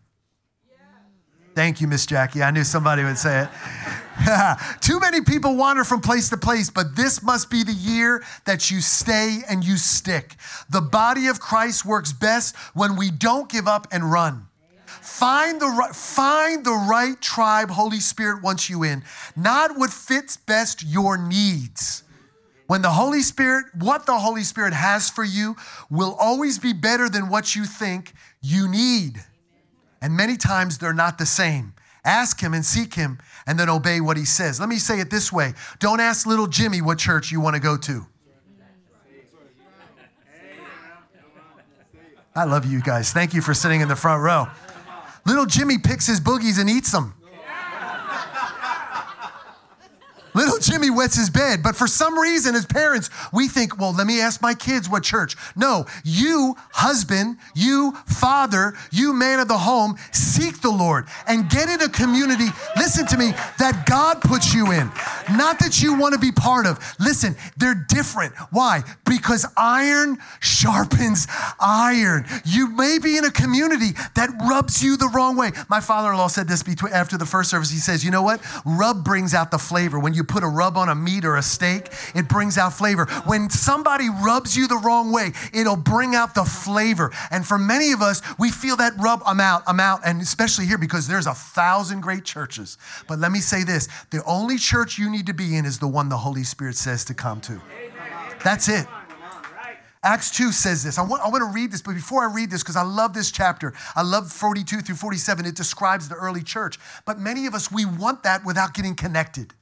Thank 1.58 1.82
you, 1.82 1.88
Miss 1.88 2.06
Jackie. 2.06 2.44
I 2.44 2.52
knew 2.52 2.64
somebody 2.64 3.04
would 3.04 3.18
say 3.18 3.46
it. 3.46 4.60
Too 4.80 5.00
many 5.00 5.22
people 5.22 5.56
wander 5.56 5.84
from 5.84 6.02
place 6.02 6.30
to 6.30 6.38
place, 6.38 6.70
but 6.70 6.96
this 6.96 7.24
must 7.24 7.50
be 7.50 7.64
the 7.64 7.74
year 7.74 8.24
that 8.46 8.70
you 8.70 8.80
stay 8.80 9.40
and 9.50 9.66
you 9.66 9.78
stick. 9.78 10.36
The 10.70 10.82
body 10.82 11.26
of 11.26 11.40
Christ 11.40 11.84
works 11.84 12.14
best 12.14 12.56
when 12.76 12.96
we 12.96 13.10
don't 13.10 13.50
give 13.50 13.68
up 13.68 13.88
and 13.92 14.12
run. 14.12 14.46
Find 14.86 15.60
the, 15.60 15.66
right, 15.66 15.96
find 15.96 16.64
the 16.64 16.86
right 16.88 17.20
tribe 17.20 17.72
Holy 17.72 18.02
Spirit 18.02 18.44
wants 18.44 18.70
you 18.70 18.84
in, 18.84 19.04
not 19.36 19.80
what 19.80 19.90
fits 19.90 20.38
best 20.38 20.84
your 20.86 21.18
needs. 21.18 22.04
When 22.68 22.84
the 22.84 22.92
Holy 22.92 23.24
Spirit, 23.24 23.66
what 23.74 24.06
the 24.06 24.20
Holy 24.20 24.44
Spirit 24.44 24.74
has 24.74 25.10
for 25.10 25.24
you, 25.24 25.56
will 25.90 26.16
always 26.20 26.60
be 26.60 26.74
better 26.74 27.10
than 27.10 27.30
what 27.30 27.56
you 27.56 27.66
think 27.66 28.14
you 28.44 28.68
need. 28.68 29.24
And 30.02 30.16
many 30.16 30.38
times 30.38 30.78
they're 30.78 30.94
not 30.94 31.18
the 31.18 31.26
same. 31.26 31.74
Ask 32.06 32.40
him 32.40 32.54
and 32.54 32.64
seek 32.64 32.94
him 32.94 33.20
and 33.46 33.60
then 33.60 33.70
obey 33.70 34.00
what 34.00 34.16
he 34.16 34.26
says. 34.26 34.60
Let 34.60 34.70
me 34.70 34.78
say 34.78 35.00
it 35.00 35.10
this 35.10 35.32
way 35.32 35.54
don't 35.80 36.00
ask 36.00 36.26
little 36.26 36.48
Jimmy 36.48 36.82
what 36.82 36.98
church 37.00 37.32
you 37.32 37.42
want 37.42 37.56
to 37.56 37.62
go 37.62 37.76
to. 37.78 38.06
I 42.36 42.44
love 42.44 42.66
you 42.68 42.82
guys. 42.82 43.12
Thank 43.12 43.34
you 43.34 43.42
for 43.42 43.56
sitting 43.56 43.82
in 43.82 43.88
the 43.88 43.96
front 43.96 44.22
row. 44.22 44.48
Little 45.26 45.48
Jimmy 45.48 45.80
picks 45.80 46.06
his 46.06 46.22
boogies 46.22 46.60
and 46.60 46.70
eats 46.70 46.92
them. 46.92 47.16
Little 50.38 50.60
Jimmy 50.60 50.92
wets 50.92 51.16
his 51.16 51.32
bed, 51.32 51.64
but 51.64 51.76
for 51.76 51.88
some 51.88 52.18
reason, 52.18 52.54
as 52.54 52.64
parents, 52.64 53.10
we 53.34 53.48
think, 53.48 53.80
well, 53.80 53.92
let 53.92 54.06
me 54.06 54.22
ask 54.22 54.40
my 54.40 54.54
kids 54.54 54.88
what 54.88 55.02
church. 55.02 55.36
No, 55.56 55.88
you, 56.04 56.56
husband, 56.74 57.38
you, 57.56 57.94
father, 58.06 58.76
you, 58.92 59.14
man 59.14 59.40
of 59.40 59.48
the 59.48 59.58
home, 59.58 59.96
seek 60.12 60.62
the 60.62 60.70
Lord 60.70 61.08
and 61.28 61.50
get 61.50 61.70
in 61.70 61.82
a 61.82 61.90
community, 61.90 62.50
listen 62.76 63.08
to 63.08 63.18
me, 63.18 63.32
that 63.58 63.86
God 63.88 64.22
puts 64.22 64.54
you 64.54 64.72
in. 64.72 64.92
Not 65.36 65.58
that 65.58 65.82
you 65.82 65.98
want 65.98 66.14
to 66.14 66.20
be 66.20 66.32
part 66.32 66.68
of. 66.68 66.78
Listen, 67.00 67.36
they're 67.58 67.74
different. 67.90 68.36
Why? 68.52 68.84
Because 69.06 69.44
iron 69.58 70.20
sharpens 70.40 71.28
iron. 71.60 72.26
You 72.46 72.70
may 72.70 73.00
be 73.00 73.18
in 73.18 73.26
a 73.26 73.32
community 73.32 73.92
that 74.14 74.30
rubs 74.48 74.84
you 74.84 74.98
the 74.98 75.08
wrong 75.08 75.36
way. 75.36 75.52
My 75.68 75.80
father 75.80 76.12
in 76.12 76.18
law 76.18 76.28
said 76.28 76.48
this 76.48 76.64
after 76.92 77.18
the 77.18 77.26
first 77.26 77.50
service. 77.50 77.72
He 77.72 77.80
says, 77.80 78.06
You 78.06 78.12
know 78.12 78.22
what? 78.22 78.40
Rub 78.66 79.04
brings 79.04 79.34
out 79.34 79.50
the 79.50 79.58
flavor. 79.58 80.00
When 80.00 80.14
you 80.14 80.24
put 80.28 80.44
a 80.44 80.48
rub 80.48 80.78
on 80.78 80.90
a 80.90 80.96
meat 80.96 81.26
or 81.26 81.36
a 81.36 81.42
steak, 81.42 81.90
it 82.16 82.28
brings 82.28 82.58
out 82.58 82.74
flavor. 82.74 83.06
When 83.26 83.50
somebody 83.50 84.10
rubs 84.10 84.56
you 84.56 84.68
the 84.68 84.78
wrong 84.78 85.12
way, 85.12 85.34
it'll 85.54 85.76
bring 85.76 86.16
out 86.16 86.36
the 86.36 86.44
flavor. 86.44 87.12
And 87.32 87.46
for 87.46 87.58
many 87.58 87.92
of 87.92 88.02
us, 88.02 88.22
we 88.38 88.52
feel 88.52 88.76
that 88.78 88.94
rub, 88.98 89.22
I'm 89.26 89.40
out, 89.40 89.64
I'm 89.68 89.80
out. 89.80 90.02
And 90.06 90.22
especially 90.22 90.66
here 90.66 90.78
because 90.78 91.08
there's 91.08 91.28
a 91.28 91.34
thousand 91.34 92.02
great 92.02 92.24
churches. 92.24 92.78
But 93.08 93.20
let 93.20 93.32
me 93.32 93.40
say 93.40 93.64
this 93.64 93.88
the 94.12 94.24
only 94.26 94.58
church 94.58 94.98
you 94.98 95.10
need 95.10 95.26
to 95.28 95.34
be 95.34 95.56
in 95.56 95.66
is 95.66 95.80
the 95.80 95.88
one 95.88 96.10
the 96.10 96.18
Holy 96.18 96.44
Spirit 96.44 96.76
says 96.76 97.06
to 97.06 97.14
come 97.14 97.42
to. 97.42 97.62
That's 98.44 98.70
it. 98.70 98.88
Acts 100.04 100.32
2 100.32 100.52
says 100.52 100.84
this. 100.84 100.98
I 100.98 101.02
want, 101.02 101.22
I 101.22 101.28
want 101.28 101.42
to 101.42 101.54
read 101.54 101.72
this, 101.72 101.82
but 101.82 101.94
before 101.94 102.24
I 102.24 102.34
read 102.34 102.50
this, 102.50 102.64
because 102.64 102.76
I 102.76 102.84
love 102.84 103.14
this 103.14 103.32
chapter, 103.32 103.74
I 103.96 104.04
love 104.04 104.32
42 104.32 104.80
through 104.80 104.96
47, 104.96 105.46
it 105.46 105.56
describes 105.56 106.08
the 106.08 106.16
early 106.16 106.44
church. 106.44 106.80
But 107.06 107.20
many 107.20 107.46
of 107.46 107.54
us, 107.54 107.72
we 107.72 107.84
want 107.84 108.24
that 108.24 108.46
without 108.46 108.74
getting 108.74 108.96
connected. 108.96 109.54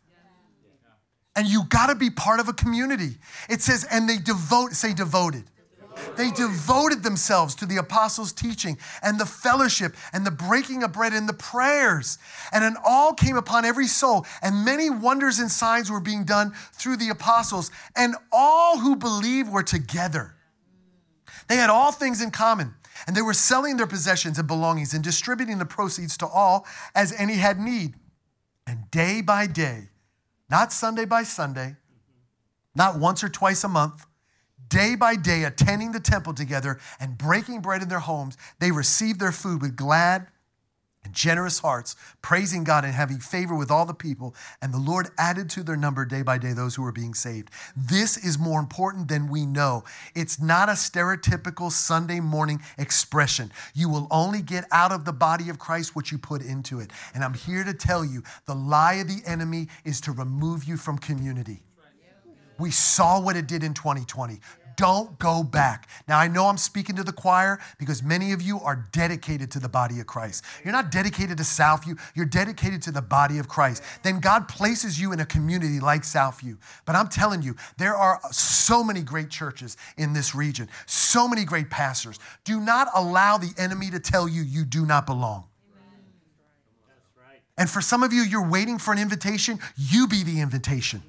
And 1.36 1.48
you 1.48 1.64
got 1.66 1.88
to 1.88 1.96
be 1.96 2.10
part 2.10 2.40
of 2.40 2.48
a 2.48 2.54
community. 2.54 3.18
It 3.50 3.62
says, 3.62 3.86
and 3.92 4.08
they 4.08 4.18
devote, 4.18 4.74
say 4.74 4.94
devoted. 4.94 5.46
They 6.18 6.32
devoted 6.32 7.04
themselves 7.04 7.56
to 7.56 7.66
the 7.66 7.78
apostles' 7.78 8.34
teaching 8.34 8.78
and 9.02 9.20
the 9.20 9.26
fellowship 9.26 9.96
and 10.14 10.26
the 10.26 10.32
breaking 10.32 10.84
of 10.84 10.92
bread 10.92 11.14
and 11.14 11.28
the 11.28 11.34
prayers. 11.34 12.18
And 12.52 12.64
an 12.64 12.76
all 12.86 13.14
came 13.14 13.38
upon 13.38 13.66
every 13.66 13.88
soul, 13.88 14.26
and 14.42 14.66
many 14.66 14.90
wonders 14.90 15.40
and 15.40 15.50
signs 15.50 15.90
were 15.90 16.00
being 16.00 16.26
done 16.26 16.54
through 16.74 16.98
the 16.98 17.10
apostles, 17.10 17.72
and 17.96 18.16
all 18.32 18.80
who 18.80 18.96
believed 18.96 19.52
were 19.52 19.64
together. 19.64 20.36
They 21.48 21.56
had 21.56 21.70
all 21.70 21.92
things 21.92 22.22
in 22.22 22.32
common, 22.32 22.74
and 23.08 23.16
they 23.16 23.22
were 23.22 23.34
selling 23.34 23.78
their 23.78 23.88
possessions 23.88 24.38
and 24.38 24.48
belongings 24.48 24.94
and 24.94 25.04
distributing 25.04 25.60
the 25.60 25.66
proceeds 25.66 26.18
to 26.18 26.28
all 26.28 26.66
as 26.94 27.14
any 27.14 27.36
had 27.36 27.60
need. 27.60 27.96
And 28.68 28.90
day 28.90 29.22
by 29.22 29.48
day, 29.48 29.90
not 30.50 30.72
Sunday 30.72 31.06
by 31.06 31.24
Sunday, 31.24 31.76
not 32.76 33.00
once 33.00 33.24
or 33.24 33.30
twice 33.30 33.64
a 33.64 33.70
month, 33.70 34.06
day 34.68 34.96
by 34.96 35.16
day 35.16 35.44
attending 35.44 35.92
the 35.92 36.00
temple 36.00 36.34
together 36.34 36.80
and 37.00 37.18
breaking 37.18 37.62
bread 37.62 37.82
in 37.82 37.90
their 37.90 38.00
homes, 38.00 38.38
they 38.60 38.72
received 38.72 39.20
their 39.20 39.32
food 39.32 39.62
with 39.62 39.76
glad 39.76 40.28
and 41.06 41.14
generous 41.14 41.60
hearts, 41.60 41.96
praising 42.22 42.64
God 42.64 42.84
and 42.84 42.94
having 42.94 43.20
favor 43.20 43.56
with 43.56 43.72
all 43.72 43.86
the 43.86 43.94
people. 43.94 44.36
And 44.62 44.74
the 44.74 44.80
Lord 44.80 45.10
added 45.18 45.50
to 45.52 45.64
their 45.64 45.78
number 45.78 46.04
day 46.04 46.24
by 46.24 46.38
day 46.38 46.52
those 46.52 46.76
who 46.76 46.82
were 46.82 46.92
being 46.92 47.14
saved. 47.14 47.52
This 47.78 48.18
is 48.18 48.38
more 48.38 48.60
important 48.60 49.08
than 49.08 49.30
we 49.30 49.46
know. 49.46 49.84
It's 50.16 50.42
not 50.42 50.68
a 50.68 50.74
stereotypical 50.74 51.72
Sunday 51.72 52.20
morning 52.20 52.62
expression. 52.78 53.52
You 53.74 53.88
will 53.90 54.08
only 54.12 54.42
get 54.42 54.66
out 54.72 54.92
of 54.92 55.06
the 55.06 55.14
body 55.14 55.50
of 55.50 55.60
Christ 55.60 55.96
what 55.96 56.12
you 56.12 56.18
put 56.18 56.42
into 56.42 56.80
it. 56.80 56.92
And 57.14 57.24
I'm 57.24 57.36
here 57.36 57.64
to 57.64 57.74
tell 57.74 58.04
you 58.04 58.24
the 58.46 58.56
lie 58.56 58.96
of 58.96 59.08
the 59.08 59.22
enemy 59.26 59.68
is 59.86 60.02
to 60.02 60.12
remove 60.12 60.64
you 60.64 60.76
from 60.76 60.98
community. 60.98 61.62
We 62.58 62.72
saw 62.72 63.20
what 63.20 63.36
it 63.36 63.48
did 63.48 63.64
in 63.64 63.74
2020. 63.74 64.40
Don't 64.78 65.18
go 65.20 65.44
back. 65.44 65.88
Now, 66.08 66.20
I 66.20 66.28
know 66.28 66.48
I'm 66.48 66.58
speaking 66.58 66.96
to 66.98 67.04
the 67.04 67.12
choir 67.12 67.60
because 67.78 68.04
many 68.04 68.32
of 68.32 68.42
you 68.42 68.60
are 68.60 68.88
dedicated 68.92 69.52
to 69.52 69.60
the 69.60 69.70
body 69.70 70.00
of 70.00 70.08
Christ. 70.08 70.44
You're 70.64 70.74
not 70.74 70.92
dedicated 70.92 71.38
to 71.38 71.44
Southview, 71.44 72.00
you're 72.16 72.26
dedicated 72.26 72.82
to 72.84 72.92
the 72.92 73.02
body 73.02 73.38
of 73.38 73.48
Christ. 73.48 73.84
Then 74.04 74.20
God 74.20 74.48
places 74.48 75.00
you 75.00 75.12
in 75.14 75.20
a 75.20 75.26
community 75.26 75.80
like 75.80 76.02
Southview. 76.02 76.58
But 76.86 76.96
I'm 76.96 77.08
telling 77.08 77.42
you, 77.42 77.56
there 77.78 77.96
are 77.96 78.20
so 78.32 78.84
many 78.84 79.02
great 79.02 79.30
churches 79.30 79.78
in 79.98 80.14
this 80.14 80.36
region, 80.36 80.70
so 80.86 81.28
many 81.28 81.46
great 81.46 81.70
pastors. 81.70 82.20
Do 82.44 82.60
not 82.60 82.88
allow 82.94 83.38
the 83.38 83.54
enemy 83.58 83.90
to 83.92 84.00
tell 84.00 84.28
you 84.28 84.42
you 84.42 84.66
do 84.66 84.86
not 84.86 85.06
belong. 85.06 85.46
And 87.58 87.70
for 87.70 87.80
some 87.82 88.04
of 88.04 88.12
you, 88.12 88.22
you're 88.22 88.48
waiting 88.48 88.78
for 88.78 88.92
an 88.92 89.00
invitation, 89.00 89.60
you 89.78 90.08
be 90.08 90.24
the 90.24 90.42
invitation. 90.42 91.02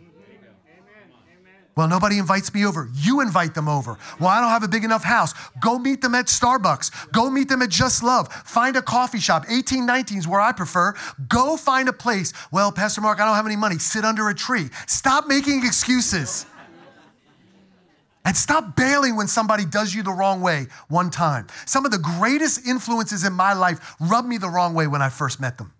Well, 1.76 1.88
nobody 1.88 2.18
invites 2.18 2.52
me 2.54 2.64
over. 2.64 2.88
You 2.94 3.20
invite 3.20 3.54
them 3.54 3.68
over. 3.68 3.98
Well, 4.18 4.30
I 4.30 4.40
don't 4.40 4.48
have 4.48 4.62
a 4.62 4.68
big 4.68 4.82
enough 4.82 5.04
house. 5.04 5.34
Go 5.60 5.78
meet 5.78 6.00
them 6.00 6.14
at 6.14 6.26
Starbucks. 6.26 7.12
Go 7.12 7.28
meet 7.28 7.50
them 7.50 7.60
at 7.60 7.68
Just 7.68 8.02
Love. 8.02 8.32
Find 8.32 8.76
a 8.76 8.82
coffee 8.82 9.18
shop. 9.20 9.42
1819 9.42 10.18
is 10.18 10.26
where 10.26 10.40
I 10.40 10.52
prefer. 10.52 10.94
Go 11.28 11.58
find 11.58 11.90
a 11.90 11.92
place. 11.92 12.32
Well, 12.50 12.72
Pastor 12.72 13.02
Mark, 13.02 13.20
I 13.20 13.26
don't 13.26 13.34
have 13.34 13.44
any 13.44 13.56
money. 13.56 13.76
Sit 13.76 14.06
under 14.06 14.28
a 14.30 14.34
tree. 14.34 14.70
Stop 14.86 15.26
making 15.28 15.66
excuses. 15.66 16.46
And 18.24 18.34
stop 18.34 18.74
bailing 18.74 19.14
when 19.14 19.28
somebody 19.28 19.66
does 19.66 19.94
you 19.94 20.02
the 20.02 20.12
wrong 20.12 20.40
way 20.40 20.68
one 20.88 21.10
time. 21.10 21.46
Some 21.66 21.84
of 21.84 21.92
the 21.92 21.98
greatest 21.98 22.66
influences 22.66 23.22
in 23.22 23.34
my 23.34 23.52
life 23.52 23.96
rubbed 24.00 24.26
me 24.26 24.38
the 24.38 24.48
wrong 24.48 24.72
way 24.72 24.86
when 24.86 25.02
I 25.02 25.10
first 25.10 25.40
met 25.40 25.58
them. 25.58 25.74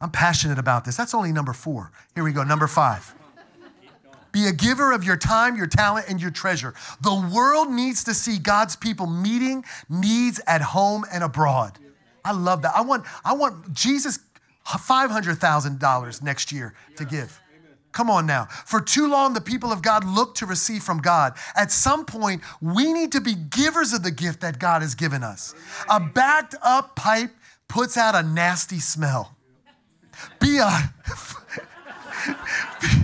I'm 0.00 0.10
passionate 0.10 0.58
about 0.58 0.84
this. 0.84 0.96
That's 0.96 1.14
only 1.14 1.30
number 1.30 1.52
four. 1.52 1.92
Here 2.16 2.24
we 2.24 2.32
go, 2.32 2.42
number 2.42 2.66
five. 2.66 3.14
Be 4.32 4.46
a 4.46 4.52
giver 4.52 4.92
of 4.92 5.04
your 5.04 5.16
time, 5.16 5.56
your 5.56 5.66
talent, 5.66 6.06
and 6.08 6.20
your 6.20 6.30
treasure. 6.30 6.74
The 7.02 7.30
world 7.34 7.70
needs 7.70 8.04
to 8.04 8.14
see 8.14 8.38
God's 8.38 8.76
people 8.76 9.06
meeting 9.06 9.64
needs 9.88 10.40
at 10.46 10.62
home 10.62 11.04
and 11.12 11.24
abroad. 11.24 11.78
I 12.24 12.32
love 12.32 12.62
that. 12.62 12.74
I 12.76 12.82
want, 12.82 13.04
I 13.24 13.32
want 13.32 13.72
Jesus 13.72 14.18
$500,000 14.66 16.22
next 16.22 16.52
year 16.52 16.74
to 16.96 17.04
give. 17.04 17.40
Come 17.92 18.08
on 18.08 18.24
now. 18.24 18.44
For 18.66 18.80
too 18.80 19.08
long, 19.08 19.34
the 19.34 19.40
people 19.40 19.72
of 19.72 19.82
God 19.82 20.04
look 20.04 20.36
to 20.36 20.46
receive 20.46 20.82
from 20.82 20.98
God. 20.98 21.34
At 21.56 21.72
some 21.72 22.04
point, 22.04 22.42
we 22.60 22.92
need 22.92 23.10
to 23.12 23.20
be 23.20 23.34
givers 23.34 23.92
of 23.92 24.04
the 24.04 24.12
gift 24.12 24.40
that 24.42 24.60
God 24.60 24.82
has 24.82 24.94
given 24.94 25.24
us. 25.24 25.54
A 25.88 25.98
backed 25.98 26.54
up 26.62 26.94
pipe 26.94 27.32
puts 27.66 27.96
out 27.96 28.14
a 28.14 28.22
nasty 28.22 28.78
smell. 28.78 29.36
Be 30.38 30.58
a. 30.58 30.94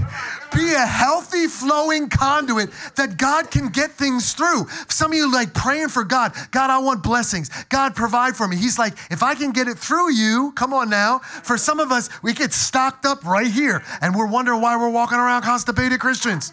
be 0.56 0.72
a 0.72 0.86
healthy 0.86 1.46
flowing 1.46 2.08
conduit 2.08 2.70
that 2.96 3.18
God 3.18 3.50
can 3.50 3.68
get 3.68 3.90
things 3.92 4.32
through. 4.32 4.66
Some 4.88 5.12
of 5.12 5.18
you 5.18 5.30
like 5.30 5.52
praying 5.52 5.88
for 5.88 6.02
God. 6.02 6.32
God, 6.50 6.70
I 6.70 6.78
want 6.78 7.02
blessings. 7.02 7.50
God, 7.64 7.94
provide 7.94 8.34
for 8.34 8.48
me. 8.48 8.56
He's 8.56 8.78
like, 8.78 8.94
if 9.10 9.22
I 9.22 9.34
can 9.34 9.52
get 9.52 9.68
it 9.68 9.78
through 9.78 10.12
you, 10.12 10.52
come 10.56 10.72
on 10.72 10.88
now. 10.88 11.18
For 11.18 11.58
some 11.58 11.78
of 11.78 11.92
us, 11.92 12.08
we 12.22 12.32
get 12.32 12.52
stocked 12.52 13.04
up 13.04 13.24
right 13.24 13.50
here 13.50 13.84
and 14.00 14.14
we're 14.14 14.26
wondering 14.26 14.62
why 14.62 14.76
we're 14.76 14.90
walking 14.90 15.18
around 15.18 15.42
constipated 15.42 16.00
Christians. 16.00 16.52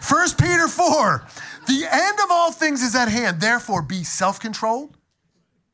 First 0.00 0.38
Peter 0.38 0.68
4, 0.68 1.26
the 1.66 1.86
end 1.90 2.18
of 2.20 2.30
all 2.30 2.52
things 2.52 2.82
is 2.82 2.94
at 2.94 3.08
hand. 3.08 3.40
Therefore, 3.40 3.82
be 3.82 4.04
self 4.04 4.38
controlled 4.38 4.97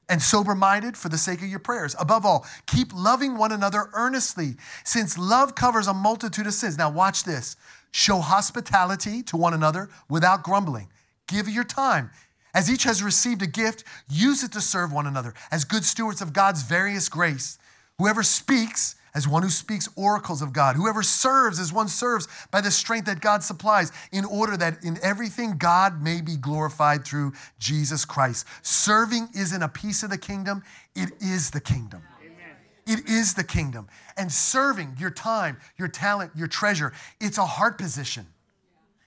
and 0.09 0.21
sober 0.21 0.55
minded 0.55 0.97
for 0.97 1.09
the 1.09 1.19
sake 1.19 1.40
of 1.40 1.49
your 1.49 1.59
prayers. 1.59 1.97
Above 1.99 2.27
all, 2.27 2.47
keep 2.67 2.93
loving 2.95 3.37
one 3.37 3.53
another 3.53 3.88
earnestly, 3.95 4.57
since 4.85 5.17
love 5.17 5.55
covers 5.55 5.87
a 5.87 5.95
multitude 5.95 6.47
of 6.47 6.55
sins. 6.55 6.77
Now, 6.79 6.90
watch 6.90 7.25
this 7.25 7.57
show 7.90 8.19
hospitality 8.19 9.23
to 9.23 9.37
one 9.37 9.55
another 9.55 9.88
without 10.09 10.43
grumbling. 10.43 10.88
Give 11.29 11.49
your 11.49 11.64
time. 11.64 12.11
As 12.53 12.71
each 12.71 12.85
has 12.85 13.03
received 13.03 13.43
a 13.43 13.47
gift, 13.47 13.85
use 14.09 14.45
it 14.45 14.53
to 14.53 14.61
serve 14.61 14.93
one 14.93 15.07
another 15.07 15.35
as 15.51 15.64
good 15.64 15.85
stewards 15.85 16.21
of 16.21 16.33
God's 16.33 16.62
various 16.62 17.09
grace. 17.09 17.59
Whoever 17.99 18.23
speaks, 18.23 18.97
as 19.14 19.29
one 19.29 19.42
who 19.42 19.50
speaks 19.50 19.88
oracles 19.96 20.42
of 20.42 20.53
God. 20.53 20.77
Whoever 20.77 21.03
serves 21.03 21.61
as 21.61 21.72
one 21.72 21.88
serves 21.88 22.27
by 22.50 22.61
the 22.61 22.70
strength 22.70 23.07
that 23.07 23.20
God 23.20 23.42
supplies, 23.42 23.92
in 24.12 24.24
order 24.24 24.57
that 24.57 24.83
in 24.83 24.98
everything 25.03 25.57
God 25.57 26.03
may 26.03 26.20
be 26.20 26.37
glorified 26.37 27.05
through 27.05 27.33
Jesus 27.59 28.05
Christ. 28.05 28.46
Serving 28.62 29.29
isn't 29.35 29.62
a 29.62 29.68
piece 29.68 30.03
of 30.03 30.11
the 30.11 30.18
kingdom, 30.18 30.62
it 30.94 31.11
is 31.20 31.50
the 31.50 31.61
kingdom. 31.61 32.03
It 32.87 33.09
is 33.09 33.35
the 33.35 33.44
kingdom. 33.44 33.88
And 34.16 34.31
serving 34.31 34.96
your 34.98 35.11
time, 35.11 35.59
your 35.79 35.88
talent, 35.88 36.33
your 36.37 36.48
treasure, 36.48 36.92
it's 37.20 37.38
a 37.38 37.46
heart 37.46 37.79
position. 37.79 38.27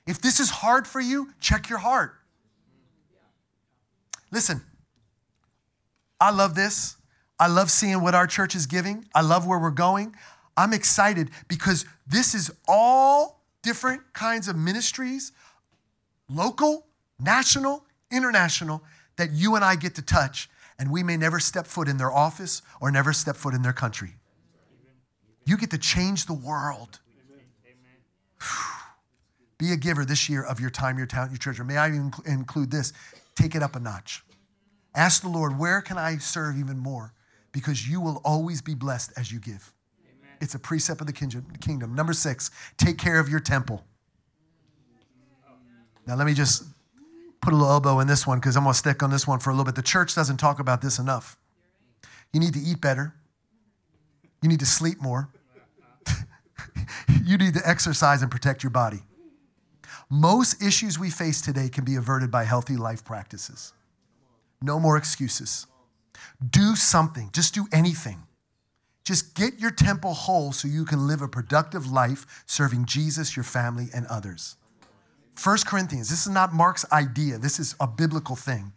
If 0.08 0.22
this 0.22 0.39
is 0.39 0.50
hard 0.50 0.88
for 0.88 1.00
you, 1.00 1.30
check 1.39 1.70
your 1.70 1.80
heart. 1.80 2.15
Listen, 4.32 4.62
I 6.20 6.32
love 6.32 6.56
this. 6.56 6.97
I 7.39 7.47
love 7.47 7.69
seeing 7.69 8.02
what 8.02 8.15
our 8.15 8.28
church 8.28 8.56
is 8.56 8.65
giving. 8.65 9.06
I 9.13 9.21
love 9.21 9.45
where 9.45 9.60
we're 9.60 9.69
going. 9.71 10.15
I'm 10.56 10.73
excited 10.73 11.30
because 11.47 11.86
this 12.08 12.34
is 12.34 12.52
all 12.67 13.43
different 13.62 14.02
kinds 14.13 14.47
of 14.47 14.56
ministries, 14.56 15.32
local, 16.30 16.88
national, 17.19 17.86
international, 18.12 18.84
that 19.17 19.32
you 19.32 19.56
and 19.56 19.63
I 19.63 19.76
get 19.76 19.95
to 19.95 20.02
touch. 20.02 20.50
And 20.80 20.91
we 20.91 21.04
may 21.04 21.17
never 21.17 21.39
step 21.39 21.67
foot 21.67 21.88
in 21.88 21.97
their 21.97 22.12
office 22.12 22.62
or 22.82 22.91
never 22.91 23.13
step 23.13 23.36
foot 23.36 23.54
in 23.54 23.62
their 23.62 23.73
country. 23.73 24.15
You 25.45 25.58
get 25.58 25.71
to 25.71 25.78
change 25.78 26.26
the 26.26 26.34
world. 26.34 27.00
Be 29.58 29.71
a 29.71 29.78
giver 29.78 30.06
this 30.06 30.30
year 30.30 30.43
of 30.43 30.60
your 30.60 30.69
time, 30.69 30.97
your 30.97 31.08
talent, 31.08 31.32
your 31.32 31.39
treasure. 31.39 31.63
May 31.63 31.78
I 31.78 31.88
even 31.88 32.12
include 32.26 32.69
this? 32.69 32.93
Take 33.36 33.56
it 33.56 33.63
up 33.63 33.76
a 33.76 33.80
notch. 33.80 34.23
Ask 34.93 35.21
the 35.21 35.30
Lord, 35.30 35.58
where 35.58 35.82
can 35.82 35.97
I 35.97 36.17
serve 36.17 36.58
even 36.58 36.78
more? 36.78 37.13
Because 37.52 37.88
you 37.88 38.02
will 38.02 38.22
always 38.24 38.62
be 38.62 38.76
blessed 38.76 39.14
as 39.18 39.32
you 39.32 39.40
give. 39.40 39.74
Amen. 40.04 40.38
It's 40.42 40.56
a 40.56 40.60
precept 40.60 41.02
of 41.02 41.08
the 41.08 41.14
kingdom. 41.14 41.96
Number 41.96 42.14
six, 42.14 42.52
take 42.78 42.98
care 42.98 43.20
of 43.20 43.30
your 43.30 43.40
temple. 43.40 43.84
Now, 46.06 46.16
let 46.16 46.26
me 46.26 46.34
just 46.34 46.64
put 47.42 47.54
a 47.54 47.56
little 47.56 47.72
elbow 47.72 48.00
in 48.00 48.08
this 48.08 48.26
one 48.26 48.40
because 48.40 48.56
I'm 48.56 48.64
going 48.64 48.74
to 48.74 48.80
stick 48.80 49.04
on 49.04 49.10
this 49.10 49.28
one 49.28 49.40
for 49.40 49.50
a 49.50 49.54
little 49.54 49.66
bit. 49.66 49.76
The 49.76 49.82
church 49.82 50.16
doesn't 50.16 50.38
talk 50.38 50.60
about 50.60 50.82
this 50.82 51.00
enough. 51.00 51.38
You 52.34 52.40
need 52.40 52.54
to 52.54 52.60
eat 52.60 52.82
better, 52.82 53.14
you 54.42 54.50
need 54.50 54.60
to 54.60 54.66
sleep 54.66 55.02
more, 55.02 55.30
you 57.24 57.38
need 57.38 57.54
to 57.54 57.62
exercise 57.68 58.22
and 58.22 58.32
protect 58.32 58.64
your 58.64 58.70
body. 58.70 59.00
Most 60.10 60.62
issues 60.64 60.98
we 60.98 61.10
face 61.10 61.42
today 61.42 61.68
can 61.68 61.84
be 61.84 61.96
averted 61.96 62.32
by 62.32 62.46
healthy 62.46 62.78
life 62.78 63.04
practices. 63.04 63.74
No 64.62 64.80
more 64.80 64.98
excuses. 64.98 65.68
Do 66.50 66.76
something, 66.76 67.30
just 67.34 67.54
do 67.54 67.68
anything. 67.72 68.24
Just 69.04 69.36
get 69.36 69.58
your 69.60 69.72
temple 69.72 70.14
whole 70.14 70.52
so 70.52 70.68
you 70.68 70.84
can 70.84 71.08
live 71.08 71.22
a 71.22 71.30
productive 71.30 71.90
life 71.90 72.44
serving 72.46 72.86
Jesus, 72.86 73.38
your 73.38 73.46
family, 73.46 73.88
and 73.94 74.06
others. 74.08 74.58
First 75.34 75.66
Corinthians, 75.66 76.10
this 76.10 76.26
is 76.26 76.34
not 76.34 76.54
Mark's 76.54 76.86
idea, 76.92 77.38
this 77.38 77.60
is 77.60 77.76
a 77.80 77.88
biblical 77.88 78.36
thing. 78.36 78.74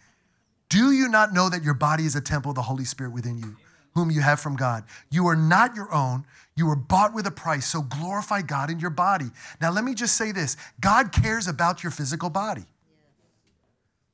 Do 0.68 0.92
you 0.92 1.08
not 1.08 1.32
know 1.34 1.48
that 1.48 1.64
your 1.64 1.74
body 1.74 2.04
is 2.04 2.14
a 2.14 2.20
temple 2.20 2.50
of 2.50 2.54
the 2.54 2.62
Holy 2.62 2.84
Spirit 2.84 3.12
within 3.12 3.38
you, 3.38 3.56
whom 3.94 4.12
you 4.12 4.20
have 4.20 4.38
from 4.38 4.54
God? 4.54 4.84
You 5.10 5.26
are 5.26 5.34
not 5.34 5.74
your 5.74 5.92
own. 5.92 6.24
You 6.54 6.66
were 6.66 6.76
bought 6.76 7.12
with 7.12 7.26
a 7.26 7.32
price, 7.32 7.66
so 7.66 7.82
glorify 7.82 8.42
God 8.42 8.70
in 8.70 8.78
your 8.78 8.90
body. 8.90 9.30
Now, 9.60 9.72
let 9.72 9.82
me 9.82 9.94
just 9.94 10.16
say 10.16 10.30
this 10.30 10.56
God 10.78 11.10
cares 11.10 11.48
about 11.48 11.82
your 11.82 11.90
physical 11.90 12.30
body. 12.30 12.66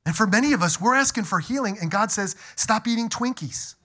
And 0.07 0.15
for 0.15 0.25
many 0.25 0.53
of 0.53 0.61
us, 0.61 0.79
we're 0.79 0.95
asking 0.95 1.25
for 1.25 1.41
healing, 1.41 1.77
and 1.81 1.91
God 1.91 2.11
says, 2.11 2.37
stop 2.55 2.87
eating 2.87 3.09
Twinkies. 3.09 3.75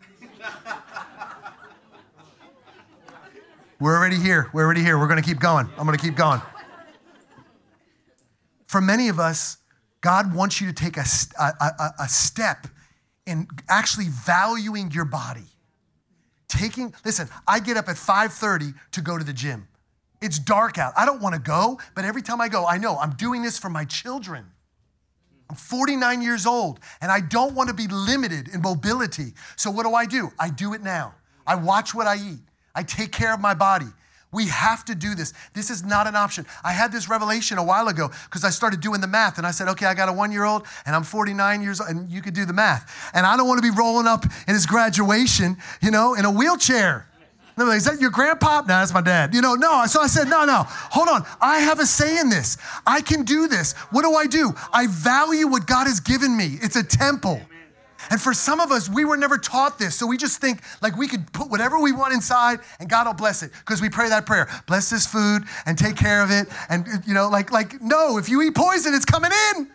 we're 3.81 3.97
already 3.97 4.21
here. 4.21 4.49
We're 4.53 4.63
already 4.63 4.83
here. 4.83 5.01
We're 5.01 5.09
going 5.09 5.21
to 5.21 5.29
keep 5.29 5.41
going. 5.41 5.69
I'm 5.77 5.85
going 5.85 5.99
to 5.99 6.03
keep 6.03 6.15
going. 6.15 6.41
For 8.69 8.81
many 8.81 9.09
of 9.09 9.19
us, 9.19 9.59
God 10.01 10.33
wants 10.33 10.61
you 10.61 10.69
to 10.69 10.73
take 10.73 10.97
a, 10.97 11.05
a, 11.41 11.91
a 11.99 12.09
step 12.09 12.69
in 13.27 13.49
actually 13.69 14.07
valuing 14.09 14.93
your 14.93 15.05
body. 15.05 15.49
Taking, 16.47 16.95
listen, 17.05 17.29
I 17.49 17.59
get 17.59 17.77
up 17.77 17.89
at 17.89 17.97
5:30 17.97 18.75
to 18.93 19.01
go 19.01 19.19
to 19.19 19.25
the 19.25 19.33
gym. 19.33 19.67
It's 20.21 20.39
dark 20.39 20.79
out. 20.79 20.93
I 20.97 21.05
don't 21.05 21.21
want 21.21 21.35
to 21.35 21.41
go, 21.41 21.81
but 21.97 22.05
every 22.05 22.23
time 22.23 22.41
I 22.41 22.49
go, 22.49 22.65
I 22.65 22.79
know 22.79 22.97
I'm 22.97 23.15
doing 23.15 23.43
this 23.43 23.59
for 23.59 23.69
my 23.69 23.85
children. 23.85 24.52
I'm 25.53 25.57
49 25.57 26.23
years 26.23 26.47
old 26.47 26.81
and 27.03 27.13
I 27.13 27.21
don't 27.21 27.55
want 27.55 27.69
to 27.69 27.75
be 27.75 27.87
limited 27.87 28.49
in 28.49 28.63
mobility. 28.63 29.35
So 29.57 29.71
what 29.71 29.85
do 29.85 29.93
I 29.93 30.07
do? 30.07 30.31
I 30.39 30.49
do 30.49 30.73
it 30.73 30.81
now. 30.81 31.15
I 31.47 31.57
watch 31.57 31.95
what 31.95 32.07
I 32.07 32.17
eat. 32.17 32.41
I 32.75 32.83
take 32.83 33.13
care 33.13 33.35
of 33.35 33.41
my 33.41 33.53
body. 33.53 33.89
We 34.33 34.47
have 34.47 34.83
to 34.87 34.95
do 34.95 35.15
this. 35.15 35.35
This 35.53 35.69
is 35.69 35.85
not 35.85 36.07
an 36.07 36.17
option. 36.17 36.47
I 36.65 36.73
had 36.73 36.91
this 36.91 37.11
revelation 37.11 37.59
a 37.59 37.63
while 37.63 37.89
ago 37.89 38.11
because 38.25 38.45
I 38.45 38.49
started 38.49 38.81
doing 38.81 39.03
the 39.03 39.07
math 39.07 39.37
and 39.37 39.47
I 39.47 39.51
said, 39.51 39.69
okay, 39.69 39.85
I 39.85 39.93
got 39.93 40.09
a 40.09 40.13
one 40.15 40.33
year 40.33 40.45
old 40.45 40.67
and 40.87 40.97
I'm 40.97 41.03
49 41.03 41.61
years 41.61 41.83
old, 41.83 41.91
and 41.91 42.11
you 42.11 42.23
could 42.23 42.33
do 42.33 42.47
the 42.47 42.55
math. 42.55 43.11
And 43.13 43.27
I 43.27 43.37
don't 43.37 43.47
want 43.47 43.63
to 43.63 43.71
be 43.71 43.77
rolling 43.77 44.07
up 44.07 44.25
in 44.25 44.55
his 44.55 44.65
graduation, 44.65 45.59
you 45.83 45.91
know, 45.91 46.15
in 46.15 46.25
a 46.25 46.31
wheelchair. 46.31 47.07
Like, 47.57 47.77
is 47.77 47.85
that 47.85 48.01
your 48.01 48.11
grandpa? 48.11 48.61
No, 48.61 48.67
that's 48.67 48.95
my 48.95 49.03
dad. 49.03 49.35
You 49.35 49.41
know, 49.41 49.55
no. 49.55 49.85
So 49.87 50.01
I 50.01 50.07
said, 50.07 50.29
no, 50.29 50.45
no, 50.45 50.65
hold 50.67 51.09
on. 51.09 51.25
I 51.41 51.59
have 51.59 51.81
a 51.81 51.87
say 51.87 52.19
in 52.19 52.31
this. 52.31 52.57
I 52.87 53.01
can 53.01 53.25
do 53.25 53.47
this. 53.49 53.75
What 53.91 54.03
do 54.03 54.15
I 54.15 54.27
do? 54.27 54.53
I 54.73 54.87
value 54.87 55.47
what 55.47 55.67
God 55.67 55.87
has 55.87 56.01
given 56.01 56.37
me. 56.37 56.59
It's 56.63 56.77
a 56.77 56.83
temple. 56.85 57.41
And 58.11 58.21
for 58.21 58.35
some 58.35 58.61
of 58.61 58.73
us, 58.73 58.89
we 58.89 59.05
were 59.05 59.17
never 59.17 59.39
taught 59.39 59.79
this. 59.79 59.95
So 59.95 60.07
we 60.07 60.17
just 60.17 60.41
think 60.41 60.61
like 60.81 60.97
we 60.97 61.07
could 61.07 61.33
put 61.33 61.51
whatever 61.51 61.79
we 61.79 61.93
want 61.93 62.13
inside 62.13 62.61
and 62.81 62.89
God 62.89 63.07
will 63.07 63.15
bless 63.15 63.43
it. 63.43 63.53
Because 63.61 63.81
we 63.81 63.89
pray 63.89 64.09
that 64.09 64.27
prayer. 64.27 64.49
Bless 64.67 64.91
this 64.91 65.07
food 65.07 65.45
and 65.67 65.79
take 65.79 65.97
care 65.97 66.23
of 66.23 66.31
it. 66.31 66.49
And 66.69 66.87
you 67.07 67.15
know, 67.15 67.29
like, 67.29 67.53
like, 67.53 67.81
no, 67.81 68.19
if 68.19 68.29
you 68.29 68.43
eat 68.43 68.55
poison, 68.55 68.95
it's 68.95 69.05
coming 69.05 69.31
in. 69.51 69.71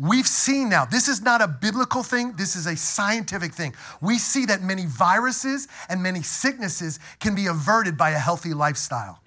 We've 0.00 0.26
seen 0.26 0.70
now, 0.70 0.86
this 0.86 1.08
is 1.08 1.20
not 1.20 1.42
a 1.42 1.46
biblical 1.46 2.02
thing, 2.02 2.32
this 2.32 2.56
is 2.56 2.66
a 2.66 2.74
scientific 2.74 3.52
thing. 3.52 3.74
We 4.00 4.16
see 4.16 4.46
that 4.46 4.62
many 4.62 4.86
viruses 4.86 5.68
and 5.90 6.02
many 6.02 6.22
sicknesses 6.22 6.98
can 7.18 7.34
be 7.34 7.46
averted 7.46 7.98
by 7.98 8.10
a 8.10 8.18
healthy 8.18 8.54
lifestyle. 8.54 9.20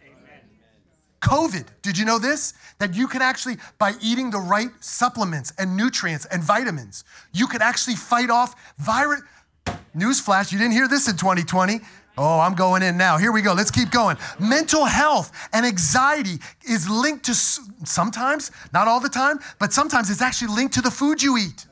COVID, 1.22 1.68
did 1.84 1.98
you 1.98 2.06
know 2.06 2.18
this? 2.18 2.54
That 2.80 2.96
you 2.96 3.08
can 3.08 3.22
actually, 3.22 3.58
by 3.78 3.94
eating 4.02 4.32
the 4.32 4.40
right 4.40 4.72
supplements 4.80 5.54
and 5.60 5.78
nutrients 5.78 6.26
and 6.26 6.44
vitamins, 6.44 7.04
you 7.32 7.46
can 7.46 7.62
actually 7.62 7.96
fight 7.96 8.32
off 8.32 8.56
virus. 8.80 9.22
Newsflash, 9.96 10.52
you 10.52 10.58
didn't 10.58 10.74
hear 10.74 10.88
this 10.88 11.08
in 11.08 11.16
2020. 11.16 11.82
Oh, 12.18 12.40
I'm 12.40 12.54
going 12.54 12.84
in 12.84 12.96
now. 12.96 13.18
Here 13.18 13.32
we 13.32 13.42
go. 13.42 13.54
Let's 13.54 13.72
keep 13.72 13.90
going. 13.90 14.18
Mental 14.40 14.86
health 14.86 15.32
and 15.52 15.66
anxiety 15.66 16.38
is 16.70 16.88
linked 16.88 17.26
to 17.26 17.34
sometimes, 17.34 18.52
not 18.72 18.88
all 18.88 19.00
the 19.00 19.10
time, 19.10 19.40
but 19.60 19.74
sometimes 19.74 20.12
it's 20.12 20.22
actually 20.22 20.54
linked 20.54 20.76
to 20.76 20.82
the 20.82 20.92
food 20.92 21.24
you 21.24 21.38
eat. 21.38 21.66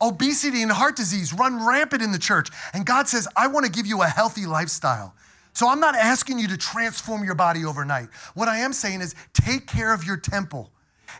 Obesity 0.00 0.62
and 0.62 0.70
heart 0.70 0.96
disease 0.96 1.32
run 1.32 1.66
rampant 1.66 2.02
in 2.02 2.12
the 2.12 2.18
church. 2.18 2.48
And 2.72 2.86
God 2.86 3.08
says, 3.08 3.26
I 3.36 3.48
want 3.48 3.66
to 3.66 3.72
give 3.72 3.86
you 3.86 4.02
a 4.02 4.06
healthy 4.06 4.46
lifestyle. 4.46 5.14
So 5.52 5.68
I'm 5.68 5.80
not 5.80 5.96
asking 5.96 6.38
you 6.38 6.46
to 6.48 6.56
transform 6.56 7.24
your 7.24 7.34
body 7.34 7.64
overnight. 7.64 8.08
What 8.34 8.48
I 8.48 8.58
am 8.58 8.72
saying 8.72 9.00
is 9.00 9.14
take 9.34 9.66
care 9.66 9.92
of 9.92 10.04
your 10.04 10.16
temple. 10.16 10.70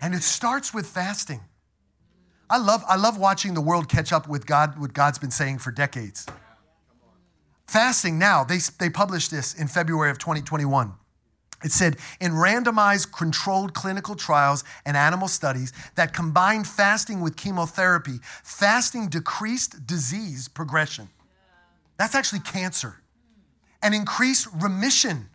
And 0.00 0.14
it 0.14 0.22
starts 0.22 0.72
with 0.72 0.86
fasting. 0.86 1.40
I 2.48 2.58
love, 2.58 2.82
I 2.88 2.96
love 2.96 3.18
watching 3.18 3.54
the 3.54 3.60
world 3.60 3.88
catch 3.88 4.12
up 4.12 4.28
with 4.28 4.46
God, 4.46 4.80
what 4.80 4.92
God's 4.92 5.18
been 5.18 5.30
saying 5.30 5.58
for 5.58 5.72
decades. 5.72 6.26
Fasting 7.70 8.18
now, 8.18 8.42
they, 8.42 8.58
they 8.80 8.90
published 8.90 9.30
this 9.30 9.54
in 9.54 9.68
February 9.68 10.10
of 10.10 10.18
2021. 10.18 10.92
It 11.62 11.70
said 11.70 11.98
in 12.20 12.32
randomized 12.32 13.12
controlled 13.12 13.74
clinical 13.74 14.16
trials 14.16 14.64
and 14.84 14.96
animal 14.96 15.28
studies 15.28 15.72
that 15.94 16.12
combined 16.12 16.66
fasting 16.66 17.20
with 17.20 17.36
chemotherapy, 17.36 18.18
fasting 18.42 19.06
decreased 19.06 19.86
disease 19.86 20.48
progression. 20.48 21.10
That's 21.96 22.16
actually 22.16 22.40
cancer 22.40 22.96
and 23.84 23.94
increased 23.94 24.48
remission, 24.60 25.28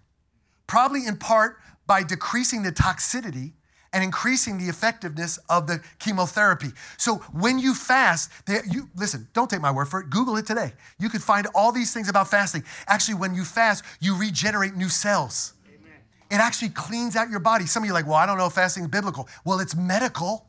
probably 0.68 1.08
in 1.08 1.16
part 1.16 1.56
by 1.88 2.04
decreasing 2.04 2.64
the 2.64 2.74
toxicity 2.74 3.54
and 3.96 4.04
increasing 4.04 4.58
the 4.58 4.66
effectiveness 4.66 5.40
of 5.50 5.66
the 5.68 5.82
chemotherapy. 6.00 6.68
So 6.98 7.16
when 7.32 7.60
you 7.60 7.74
fast, 7.74 8.30
they, 8.46 8.60
you 8.70 8.90
listen, 8.94 9.30
don't 9.34 9.50
take 9.50 9.62
my 9.62 9.72
word 9.72 9.86
for 9.86 10.02
it. 10.02 10.10
Google 10.10 10.36
it 10.36 10.46
today. 10.46 10.74
You 11.00 11.08
can 11.08 11.22
find 11.22 11.48
all 11.56 11.72
these 11.72 11.94
things 11.94 12.10
about 12.10 12.30
fasting. 12.30 12.66
Actually, 12.88 13.16
when 13.16 13.34
you 13.34 13.46
fast, 13.46 13.86
you 14.02 14.18
regenerate 14.18 14.76
new 14.76 14.90
cells. 14.90 15.54
Amen. 15.70 15.94
It 16.30 16.42
actually 16.42 16.70
cleans 16.70 17.16
out 17.16 17.30
your 17.30 17.40
body. 17.40 17.66
Some 17.68 17.84
of 17.84 17.88
you 17.88 17.94
are 17.94 17.96
like, 17.96 18.06
well, 18.06 18.16
I 18.16 18.26
don't 18.26 18.38
know 18.38 18.48
if 18.48 18.54
fasting 18.54 18.84
is 18.84 18.90
biblical. 18.90 19.30
Well, 19.46 19.62
it's 19.62 19.78
medical. 19.78 20.46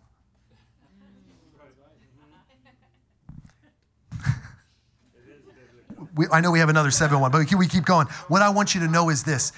we, 6.17 6.27
I 6.33 6.41
know 6.41 6.51
we 6.51 6.59
have 6.59 6.69
another 6.69 6.91
7 6.91 7.21
1, 7.21 7.31
but 7.31 7.47
we 7.57 7.69
keep 7.69 7.85
going. 7.85 8.09
What 8.27 8.43
I 8.43 8.51
want 8.51 8.75
you 8.75 8.81
to 8.81 8.89
know 8.89 9.09
is 9.09 9.23
this 9.23 9.53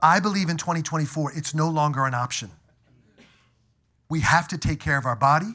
I 0.00 0.20
believe 0.20 0.48
in 0.48 0.58
2024, 0.58 1.32
it's 1.34 1.56
no 1.56 1.68
longer 1.68 2.06
an 2.06 2.14
option. 2.14 2.52
We 4.12 4.20
have 4.20 4.46
to 4.48 4.58
take 4.58 4.78
care 4.78 4.98
of 4.98 5.06
our 5.06 5.16
body, 5.16 5.54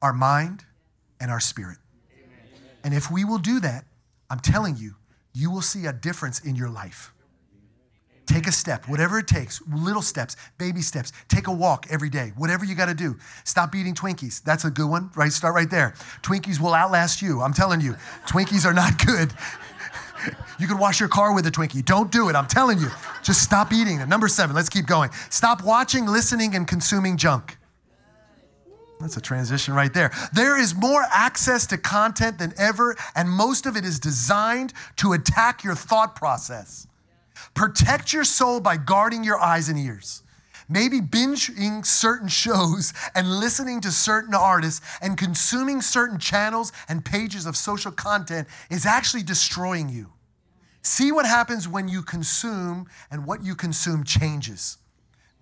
our 0.00 0.14
mind, 0.14 0.64
and 1.20 1.30
our 1.30 1.40
spirit. 1.40 1.76
And 2.82 2.94
if 2.94 3.10
we 3.10 3.22
will 3.22 3.36
do 3.36 3.60
that, 3.60 3.84
I'm 4.30 4.40
telling 4.40 4.78
you, 4.78 4.94
you 5.34 5.50
will 5.50 5.60
see 5.60 5.84
a 5.84 5.92
difference 5.92 6.40
in 6.40 6.56
your 6.56 6.70
life. 6.70 7.12
Take 8.24 8.46
a 8.46 8.52
step, 8.52 8.88
whatever 8.88 9.18
it 9.18 9.26
takes, 9.26 9.60
little 9.70 10.00
steps, 10.00 10.36
baby 10.56 10.80
steps. 10.80 11.12
Take 11.28 11.48
a 11.48 11.52
walk 11.52 11.84
every 11.90 12.08
day, 12.08 12.32
whatever 12.34 12.64
you 12.64 12.74
got 12.74 12.86
to 12.86 12.94
do. 12.94 13.18
Stop 13.44 13.74
eating 13.74 13.94
Twinkies. 13.94 14.42
That's 14.42 14.64
a 14.64 14.70
good 14.70 14.88
one, 14.88 15.10
right? 15.14 15.30
Start 15.30 15.54
right 15.54 15.68
there. 15.68 15.92
Twinkies 16.22 16.60
will 16.60 16.72
outlast 16.72 17.20
you. 17.20 17.42
I'm 17.42 17.52
telling 17.52 17.82
you, 17.82 17.94
Twinkies 18.26 18.64
are 18.64 18.72
not 18.72 18.96
good. 19.06 19.34
You 20.58 20.66
can 20.66 20.78
wash 20.78 21.00
your 21.00 21.08
car 21.08 21.34
with 21.34 21.46
a 21.46 21.50
Twinkie. 21.50 21.84
Don't 21.84 22.10
do 22.10 22.28
it. 22.28 22.36
I'm 22.36 22.46
telling 22.46 22.78
you. 22.78 22.88
Just 23.22 23.42
stop 23.42 23.72
eating 23.72 24.00
it. 24.00 24.08
Number 24.08 24.28
seven, 24.28 24.54
let's 24.54 24.68
keep 24.68 24.86
going. 24.86 25.10
Stop 25.30 25.62
watching, 25.64 26.06
listening, 26.06 26.54
and 26.54 26.66
consuming 26.66 27.16
junk. 27.16 27.56
That's 29.00 29.16
a 29.16 29.20
transition 29.20 29.72
right 29.72 29.92
there. 29.92 30.10
There 30.34 30.58
is 30.60 30.74
more 30.74 31.02
access 31.10 31.66
to 31.68 31.78
content 31.78 32.38
than 32.38 32.52
ever, 32.58 32.96
and 33.14 33.30
most 33.30 33.64
of 33.64 33.76
it 33.76 33.84
is 33.84 33.98
designed 33.98 34.74
to 34.96 35.14
attack 35.14 35.64
your 35.64 35.74
thought 35.74 36.14
process. 36.14 36.86
Protect 37.54 38.12
your 38.12 38.24
soul 38.24 38.60
by 38.60 38.76
guarding 38.76 39.24
your 39.24 39.38
eyes 39.38 39.68
and 39.70 39.78
ears. 39.78 40.22
Maybe 40.72 41.00
binging 41.00 41.84
certain 41.84 42.28
shows 42.28 42.92
and 43.16 43.40
listening 43.40 43.80
to 43.80 43.90
certain 43.90 44.34
artists 44.34 44.80
and 45.02 45.18
consuming 45.18 45.82
certain 45.82 46.20
channels 46.20 46.72
and 46.88 47.04
pages 47.04 47.44
of 47.44 47.56
social 47.56 47.90
content 47.90 48.46
is 48.70 48.86
actually 48.86 49.24
destroying 49.24 49.88
you. 49.88 50.12
See 50.82 51.10
what 51.10 51.26
happens 51.26 51.66
when 51.66 51.88
you 51.88 52.02
consume 52.02 52.86
and 53.10 53.26
what 53.26 53.44
you 53.44 53.56
consume 53.56 54.04
changes. 54.04 54.78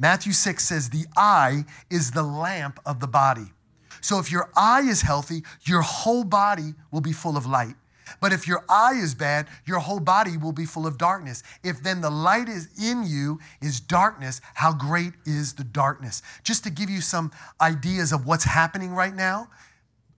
Matthew 0.00 0.32
6 0.32 0.64
says, 0.66 0.88
The 0.88 1.04
eye 1.14 1.66
is 1.90 2.12
the 2.12 2.22
lamp 2.22 2.80
of 2.86 3.00
the 3.00 3.06
body. 3.06 3.52
So 4.00 4.18
if 4.18 4.32
your 4.32 4.50
eye 4.56 4.82
is 4.82 5.02
healthy, 5.02 5.42
your 5.64 5.82
whole 5.82 6.24
body 6.24 6.74
will 6.90 7.02
be 7.02 7.12
full 7.12 7.36
of 7.36 7.44
light. 7.46 7.74
But 8.20 8.32
if 8.32 8.46
your 8.46 8.64
eye 8.68 8.94
is 8.94 9.14
bad, 9.14 9.48
your 9.66 9.78
whole 9.78 10.00
body 10.00 10.36
will 10.36 10.52
be 10.52 10.64
full 10.64 10.86
of 10.86 10.98
darkness. 10.98 11.42
If 11.62 11.82
then 11.82 12.00
the 12.00 12.10
light 12.10 12.48
is 12.48 12.68
in 12.80 13.04
you 13.04 13.38
is 13.60 13.80
darkness, 13.80 14.40
how 14.54 14.72
great 14.72 15.12
is 15.24 15.54
the 15.54 15.64
darkness? 15.64 16.22
Just 16.44 16.64
to 16.64 16.70
give 16.70 16.90
you 16.90 17.00
some 17.00 17.32
ideas 17.60 18.12
of 18.12 18.26
what's 18.26 18.44
happening 18.44 18.94
right 18.94 19.14
now, 19.14 19.48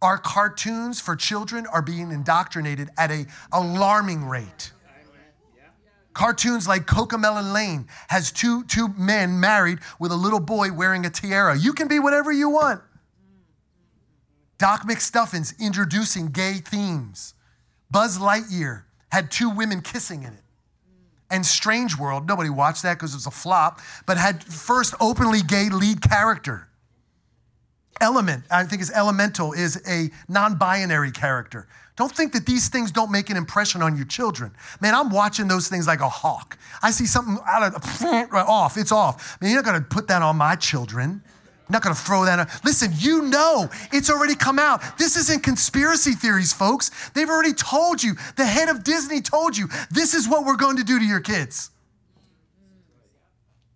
our 0.02 0.18
cartoons 0.18 1.00
for 1.00 1.14
children 1.14 1.66
are 1.66 1.82
being 1.82 2.10
indoctrinated 2.10 2.88
at 2.96 3.10
a 3.10 3.26
alarming 3.52 4.24
rate. 4.24 4.72
Cartoons 6.12 6.66
like 6.66 6.86
Cocomelon 6.86 7.52
Lane 7.52 7.86
has 8.08 8.32
two, 8.32 8.64
two 8.64 8.88
men 8.98 9.38
married 9.38 9.78
with 9.98 10.10
a 10.10 10.16
little 10.16 10.40
boy 10.40 10.72
wearing 10.72 11.06
a 11.06 11.10
tiara. 11.10 11.56
You 11.56 11.72
can 11.72 11.86
be 11.86 11.98
whatever 11.98 12.32
you 12.32 12.50
want. 12.50 12.82
Doc 14.58 14.86
McStuffins 14.86 15.58
introducing 15.58 16.28
gay 16.28 16.54
themes. 16.54 17.34
Buzz 17.90 18.18
Lightyear 18.18 18.82
had 19.10 19.30
two 19.30 19.50
women 19.50 19.80
kissing 19.80 20.22
in 20.22 20.32
it. 20.32 20.42
And 21.30 21.46
Strange 21.46 21.96
World, 21.96 22.26
nobody 22.26 22.50
watched 22.50 22.82
that 22.82 22.94
because 22.94 23.12
it 23.12 23.18
was 23.18 23.26
a 23.26 23.30
flop, 23.30 23.80
but 24.06 24.16
had 24.16 24.42
first 24.42 24.94
openly 25.00 25.42
gay 25.42 25.68
lead 25.68 26.02
character. 26.02 26.68
Element, 28.00 28.44
I 28.50 28.64
think 28.64 28.82
is 28.82 28.90
Elemental, 28.90 29.52
is 29.52 29.80
a 29.86 30.10
non 30.28 30.56
binary 30.56 31.12
character. 31.12 31.68
Don't 31.96 32.10
think 32.10 32.32
that 32.32 32.46
these 32.46 32.68
things 32.68 32.90
don't 32.90 33.10
make 33.10 33.28
an 33.28 33.36
impression 33.36 33.82
on 33.82 33.94
your 33.94 34.06
children. 34.06 34.52
Man, 34.80 34.94
I'm 34.94 35.10
watching 35.10 35.48
those 35.48 35.68
things 35.68 35.86
like 35.86 36.00
a 36.00 36.08
hawk. 36.08 36.56
I 36.82 36.92
see 36.92 37.04
something 37.04 37.38
out 37.46 37.74
of 37.74 38.34
off, 38.34 38.78
it's 38.78 38.90
off. 38.90 39.38
Man, 39.40 39.50
you're 39.50 39.62
not 39.62 39.66
gonna 39.66 39.84
put 39.84 40.08
that 40.08 40.22
on 40.22 40.36
my 40.36 40.56
children. 40.56 41.22
I'm 41.70 41.72
not 41.72 41.82
gonna 41.82 41.94
throw 41.94 42.24
that. 42.24 42.40
On. 42.40 42.48
Listen, 42.64 42.90
you 42.96 43.22
know 43.22 43.70
it's 43.92 44.10
already 44.10 44.34
come 44.34 44.58
out. 44.58 44.82
This 44.98 45.16
isn't 45.16 45.44
conspiracy 45.44 46.14
theories, 46.14 46.52
folks. 46.52 46.90
They've 47.10 47.28
already 47.28 47.52
told 47.52 48.02
you. 48.02 48.14
The 48.34 48.44
head 48.44 48.68
of 48.68 48.82
Disney 48.82 49.20
told 49.20 49.56
you 49.56 49.68
this 49.88 50.12
is 50.12 50.28
what 50.28 50.44
we're 50.44 50.56
going 50.56 50.78
to 50.78 50.82
do 50.82 50.98
to 50.98 51.04
your 51.04 51.20
kids. 51.20 51.70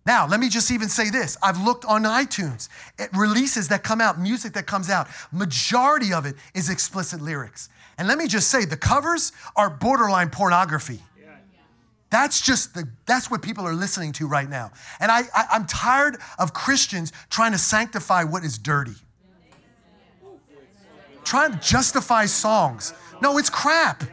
Now, 0.05 0.27
let 0.27 0.41
me 0.41 0.49
just 0.49 0.71
even 0.71 0.89
say 0.89 1.09
this. 1.09 1.37
I've 1.41 1.63
looked 1.63 1.85
on 1.85 2.03
iTunes. 2.03 2.67
It 2.99 3.11
releases 3.13 3.69
that 3.69 3.83
come 3.83 4.01
out, 4.01 4.19
music 4.19 4.51
that 4.53 4.67
comes 4.67 4.89
out, 4.89 5.07
majority 5.31 6.11
of 6.11 6.25
it 6.25 6.35
is 6.53 6.69
explicit 6.69 7.21
lyrics. 7.21 7.69
And 7.97 8.09
let 8.09 8.17
me 8.17 8.27
just 8.27 8.49
say, 8.49 8.65
the 8.65 8.75
covers 8.75 9.31
are 9.55 9.69
borderline 9.69 10.31
pornography. 10.31 10.99
That's 12.15 12.39
just 12.39 12.73
the 12.73 12.87
that's 13.05 13.29
what 13.29 13.41
people 13.41 13.67
are 13.67 13.73
listening 13.73 14.13
to 14.13 14.25
right 14.25 14.49
now. 14.49 14.71
And 15.01 15.11
I, 15.11 15.23
I 15.35 15.47
I'm 15.51 15.65
tired 15.65 16.15
of 16.39 16.53
Christians 16.53 17.11
trying 17.29 17.51
to 17.51 17.57
sanctify 17.57 18.23
what 18.23 18.45
is 18.45 18.57
dirty. 18.57 18.95
Trying 21.25 21.51
to 21.51 21.59
justify 21.59 22.25
songs. 22.25 22.93
No, 23.21 23.37
it's 23.37 23.49
crap. 23.49 24.05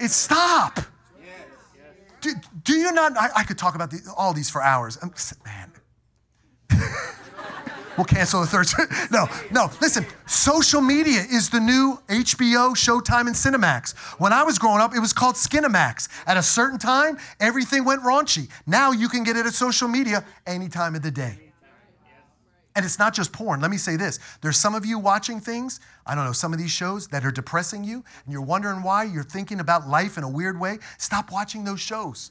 It's 0.00 0.16
stop. 0.16 0.80
Do, 2.22 2.32
do 2.64 2.72
you 2.72 2.90
not? 2.90 3.16
I, 3.16 3.28
I 3.36 3.44
could 3.44 3.56
talk 3.56 3.76
about 3.76 3.92
the, 3.92 4.00
all 4.16 4.32
these 4.32 4.50
for 4.50 4.60
hours. 4.60 4.98
I'm, 5.00 5.14
man. 5.44 5.70
We'll 7.96 8.04
cancel 8.04 8.40
the 8.40 8.46
third. 8.46 8.68
no, 9.10 9.26
no. 9.50 9.70
Listen, 9.80 10.06
social 10.26 10.80
media 10.80 11.20
is 11.30 11.50
the 11.50 11.60
new 11.60 12.00
HBO, 12.08 12.74
Showtime, 12.74 13.26
and 13.26 13.36
Cinemax. 13.36 13.96
When 14.18 14.32
I 14.32 14.42
was 14.42 14.58
growing 14.58 14.80
up, 14.80 14.94
it 14.94 15.00
was 15.00 15.12
called 15.12 15.34
Skinemax. 15.34 16.08
At 16.26 16.36
a 16.36 16.42
certain 16.42 16.78
time, 16.78 17.18
everything 17.38 17.84
went 17.84 18.02
raunchy. 18.02 18.48
Now 18.66 18.92
you 18.92 19.08
can 19.08 19.24
get 19.24 19.36
it 19.36 19.46
at 19.46 19.52
social 19.52 19.88
media 19.88 20.24
any 20.46 20.68
time 20.68 20.94
of 20.94 21.02
the 21.02 21.10
day. 21.10 21.52
And 22.74 22.86
it's 22.86 22.98
not 22.98 23.12
just 23.12 23.32
porn. 23.32 23.60
Let 23.60 23.70
me 23.70 23.76
say 23.76 23.96
this. 23.96 24.18
There's 24.40 24.56
some 24.56 24.74
of 24.74 24.86
you 24.86 24.98
watching 24.98 25.40
things, 25.40 25.78
I 26.06 26.14
don't 26.14 26.24
know, 26.24 26.32
some 26.32 26.54
of 26.54 26.58
these 26.58 26.70
shows 26.70 27.08
that 27.08 27.24
are 27.24 27.30
depressing 27.30 27.84
you, 27.84 28.02
and 28.24 28.32
you're 28.32 28.40
wondering 28.40 28.82
why, 28.82 29.04
you're 29.04 29.22
thinking 29.22 29.60
about 29.60 29.86
life 29.86 30.16
in 30.16 30.24
a 30.24 30.28
weird 30.28 30.58
way. 30.58 30.78
Stop 30.96 31.30
watching 31.30 31.64
those 31.64 31.80
shows. 31.80 32.30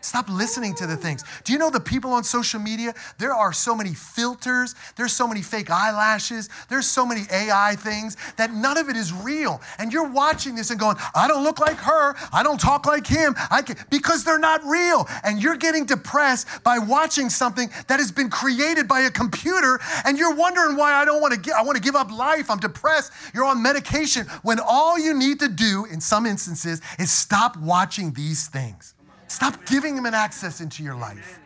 Stop 0.00 0.28
listening 0.28 0.74
to 0.76 0.86
the 0.86 0.96
things. 0.96 1.24
Do 1.42 1.52
you 1.52 1.58
know 1.58 1.70
the 1.70 1.80
people 1.80 2.12
on 2.12 2.22
social 2.22 2.60
media? 2.60 2.94
There 3.18 3.34
are 3.34 3.52
so 3.52 3.74
many 3.74 3.94
filters, 3.94 4.76
there's 4.96 5.12
so 5.12 5.26
many 5.26 5.42
fake 5.42 5.70
eyelashes, 5.70 6.48
there's 6.68 6.86
so 6.86 7.04
many 7.04 7.22
AI 7.32 7.74
things 7.76 8.16
that 8.36 8.52
none 8.52 8.78
of 8.78 8.88
it 8.88 8.96
is 8.96 9.12
real. 9.12 9.60
And 9.78 9.92
you're 9.92 10.08
watching 10.08 10.54
this 10.54 10.70
and 10.70 10.78
going, 10.78 10.96
I 11.14 11.26
don't 11.26 11.42
look 11.42 11.58
like 11.58 11.78
her, 11.78 12.14
I 12.32 12.42
don't 12.44 12.60
talk 12.60 12.86
like 12.86 13.06
him, 13.06 13.34
I 13.50 13.62
can, 13.62 13.76
because 13.90 14.22
they're 14.22 14.38
not 14.38 14.64
real. 14.64 15.08
And 15.24 15.42
you're 15.42 15.56
getting 15.56 15.84
depressed 15.84 16.46
by 16.62 16.78
watching 16.78 17.28
something 17.28 17.68
that 17.88 17.98
has 17.98 18.12
been 18.12 18.30
created 18.30 18.86
by 18.86 19.00
a 19.00 19.10
computer, 19.10 19.80
and 20.04 20.16
you're 20.16 20.34
wondering 20.34 20.76
why 20.76 20.92
I 20.92 21.04
don't 21.04 21.20
want 21.20 21.42
to 21.42 21.52
I 21.52 21.62
want 21.62 21.76
to 21.76 21.82
give 21.82 21.96
up 21.96 22.12
life, 22.12 22.50
I'm 22.50 22.60
depressed, 22.60 23.12
you're 23.34 23.44
on 23.44 23.62
medication, 23.62 24.26
when 24.42 24.60
all 24.60 24.98
you 24.98 25.12
need 25.12 25.40
to 25.40 25.48
do 25.48 25.86
in 25.86 26.00
some 26.00 26.24
instances 26.24 26.80
is 26.98 27.10
stop 27.10 27.56
watching 27.56 28.12
these 28.12 28.46
things. 28.46 28.94
Stop 29.28 29.66
giving 29.66 29.96
him 29.96 30.06
an 30.06 30.14
access 30.14 30.60
into 30.60 30.82
your 30.82 30.96
life. 30.96 31.38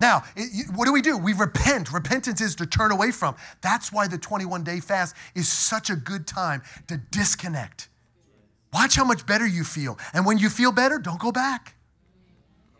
Now, 0.00 0.24
what 0.74 0.86
do 0.86 0.92
we 0.92 1.02
do? 1.02 1.16
We 1.16 1.32
repent. 1.32 1.92
Repentance 1.92 2.40
is 2.40 2.56
to 2.56 2.66
turn 2.66 2.90
away 2.90 3.10
from. 3.10 3.36
That's 3.62 3.92
why 3.92 4.08
the 4.08 4.18
21 4.18 4.64
day 4.64 4.80
fast 4.80 5.14
is 5.34 5.48
such 5.48 5.88
a 5.90 5.96
good 5.96 6.26
time 6.26 6.62
to 6.88 6.98
disconnect. 7.10 7.88
Watch 8.72 8.96
how 8.96 9.04
much 9.04 9.24
better 9.24 9.46
you 9.46 9.64
feel. 9.64 9.98
And 10.12 10.26
when 10.26 10.38
you 10.38 10.50
feel 10.50 10.72
better, 10.72 10.98
don't 10.98 11.20
go 11.20 11.30
back. 11.30 11.76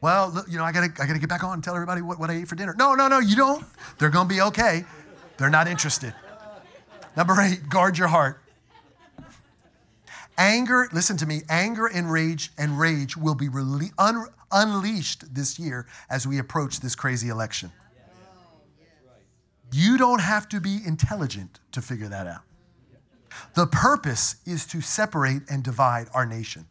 Well, 0.00 0.44
you 0.48 0.58
know, 0.58 0.64
I 0.64 0.72
gotta, 0.72 0.92
I 1.00 1.06
gotta 1.06 1.18
get 1.18 1.28
back 1.28 1.44
on 1.44 1.54
and 1.54 1.64
tell 1.64 1.74
everybody 1.74 2.02
what, 2.02 2.18
what 2.18 2.30
I 2.30 2.34
ate 2.34 2.48
for 2.48 2.56
dinner. 2.56 2.74
No, 2.76 2.94
no, 2.94 3.08
no, 3.08 3.20
you 3.20 3.36
don't. 3.36 3.64
They're 3.98 4.10
gonna 4.10 4.28
be 4.28 4.40
okay. 4.42 4.84
They're 5.38 5.48
not 5.48 5.66
interested. 5.66 6.14
Number 7.16 7.40
eight, 7.40 7.68
guard 7.70 7.96
your 7.96 8.08
heart. 8.08 8.43
Anger, 10.36 10.88
listen 10.92 11.16
to 11.18 11.26
me, 11.26 11.42
anger 11.48 11.86
and 11.86 12.10
rage 12.10 12.50
and 12.58 12.78
rage 12.78 13.16
will 13.16 13.34
be 13.34 13.48
rele- 13.48 13.92
un- 13.98 14.26
unleashed 14.50 15.34
this 15.34 15.58
year 15.58 15.86
as 16.10 16.26
we 16.26 16.38
approach 16.38 16.80
this 16.80 16.94
crazy 16.94 17.28
election. 17.28 17.70
You 19.72 19.96
don't 19.96 20.20
have 20.20 20.48
to 20.50 20.60
be 20.60 20.80
intelligent 20.84 21.60
to 21.72 21.82
figure 21.82 22.08
that 22.08 22.26
out. 22.26 22.42
The 23.54 23.66
purpose 23.66 24.36
is 24.46 24.66
to 24.66 24.80
separate 24.80 25.42
and 25.50 25.62
divide 25.62 26.08
our 26.14 26.26
nation. 26.26 26.66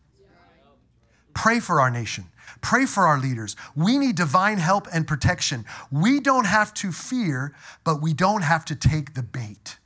Pray 1.34 1.60
for 1.60 1.82
our 1.82 1.90
nation. 1.90 2.26
Pray 2.62 2.86
for 2.86 3.06
our 3.06 3.20
leaders. 3.20 3.56
We 3.76 3.98
need 3.98 4.16
divine 4.16 4.58
help 4.58 4.88
and 4.94 5.08
protection. 5.08 5.66
We 5.92 6.20
don't 6.20 6.46
have 6.46 6.74
to 6.76 6.92
fear, 6.92 7.54
but 7.84 8.02
we 8.02 8.14
don't 8.14 8.44
have 8.44 8.66
to 8.66 8.76
take 8.76 9.14
the 9.14 9.24
bait. 9.24 9.78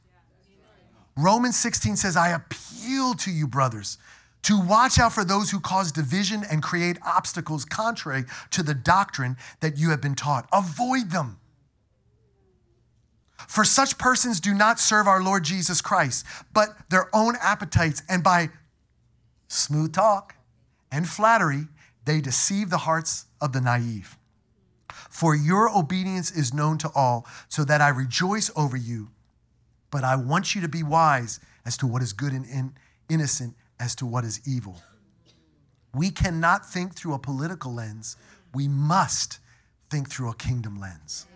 Romans 1.17 1.57
16 1.57 1.95
says, 1.95 2.15
I 2.15 2.29
appeal 2.29 3.15
to 3.15 3.31
you, 3.31 3.47
brothers, 3.47 3.97
to 4.43 4.59
watch 4.59 4.99
out 4.99 5.13
for 5.13 5.25
those 5.25 5.49
who 5.49 5.59
cause 5.59 5.91
division 5.91 6.43
and 6.49 6.61
create 6.61 6.97
obstacles 7.05 7.65
contrary 7.65 8.23
to 8.51 8.61
the 8.61 8.75
doctrine 8.75 9.35
that 9.59 9.77
you 9.77 9.89
have 9.89 9.99
been 9.99 10.15
taught. 10.15 10.47
Avoid 10.53 11.09
them. 11.09 11.39
For 13.47 13.65
such 13.65 13.97
persons 13.97 14.39
do 14.39 14.53
not 14.53 14.79
serve 14.79 15.07
our 15.07 15.21
Lord 15.21 15.43
Jesus 15.43 15.81
Christ, 15.81 16.25
but 16.53 16.69
their 16.89 17.13
own 17.15 17.35
appetites, 17.41 18.03
and 18.07 18.23
by 18.23 18.49
smooth 19.47 19.93
talk 19.93 20.35
and 20.91 21.07
flattery, 21.07 21.67
they 22.05 22.21
deceive 22.21 22.69
the 22.69 22.79
hearts 22.79 23.25
of 23.41 23.53
the 23.53 23.61
naive. 23.61 24.17
For 25.09 25.35
your 25.35 25.75
obedience 25.75 26.31
is 26.31 26.53
known 26.53 26.77
to 26.79 26.91
all, 26.95 27.25
so 27.49 27.63
that 27.63 27.81
I 27.81 27.89
rejoice 27.89 28.51
over 28.55 28.77
you. 28.77 29.09
But 29.91 30.03
I 30.03 30.15
want 30.15 30.55
you 30.55 30.61
to 30.61 30.67
be 30.67 30.83
wise 30.83 31.39
as 31.65 31.77
to 31.77 31.87
what 31.87 32.01
is 32.01 32.13
good 32.13 32.33
and 32.33 32.45
in, 32.45 32.73
innocent 33.09 33.55
as 33.79 33.95
to 33.95 34.05
what 34.05 34.23
is 34.23 34.41
evil. 34.47 34.81
We 35.93 36.09
cannot 36.11 36.65
think 36.65 36.95
through 36.95 37.13
a 37.13 37.19
political 37.19 37.73
lens. 37.73 38.17
We 38.53 38.67
must 38.67 39.39
think 39.89 40.09
through 40.09 40.29
a 40.29 40.35
kingdom 40.35 40.79
lens. 40.79 41.27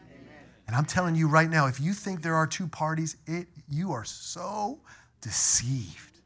And 0.67 0.75
I'm 0.75 0.85
telling 0.85 1.15
you 1.15 1.27
right 1.27 1.49
now, 1.49 1.67
if 1.67 1.79
you 1.81 1.93
think 1.93 2.21
there 2.21 2.35
are 2.35 2.47
two 2.47 2.67
parties, 2.67 3.17
it, 3.25 3.47
you 3.69 3.91
are 3.91 4.05
so 4.05 4.79
deceived. 5.19 6.19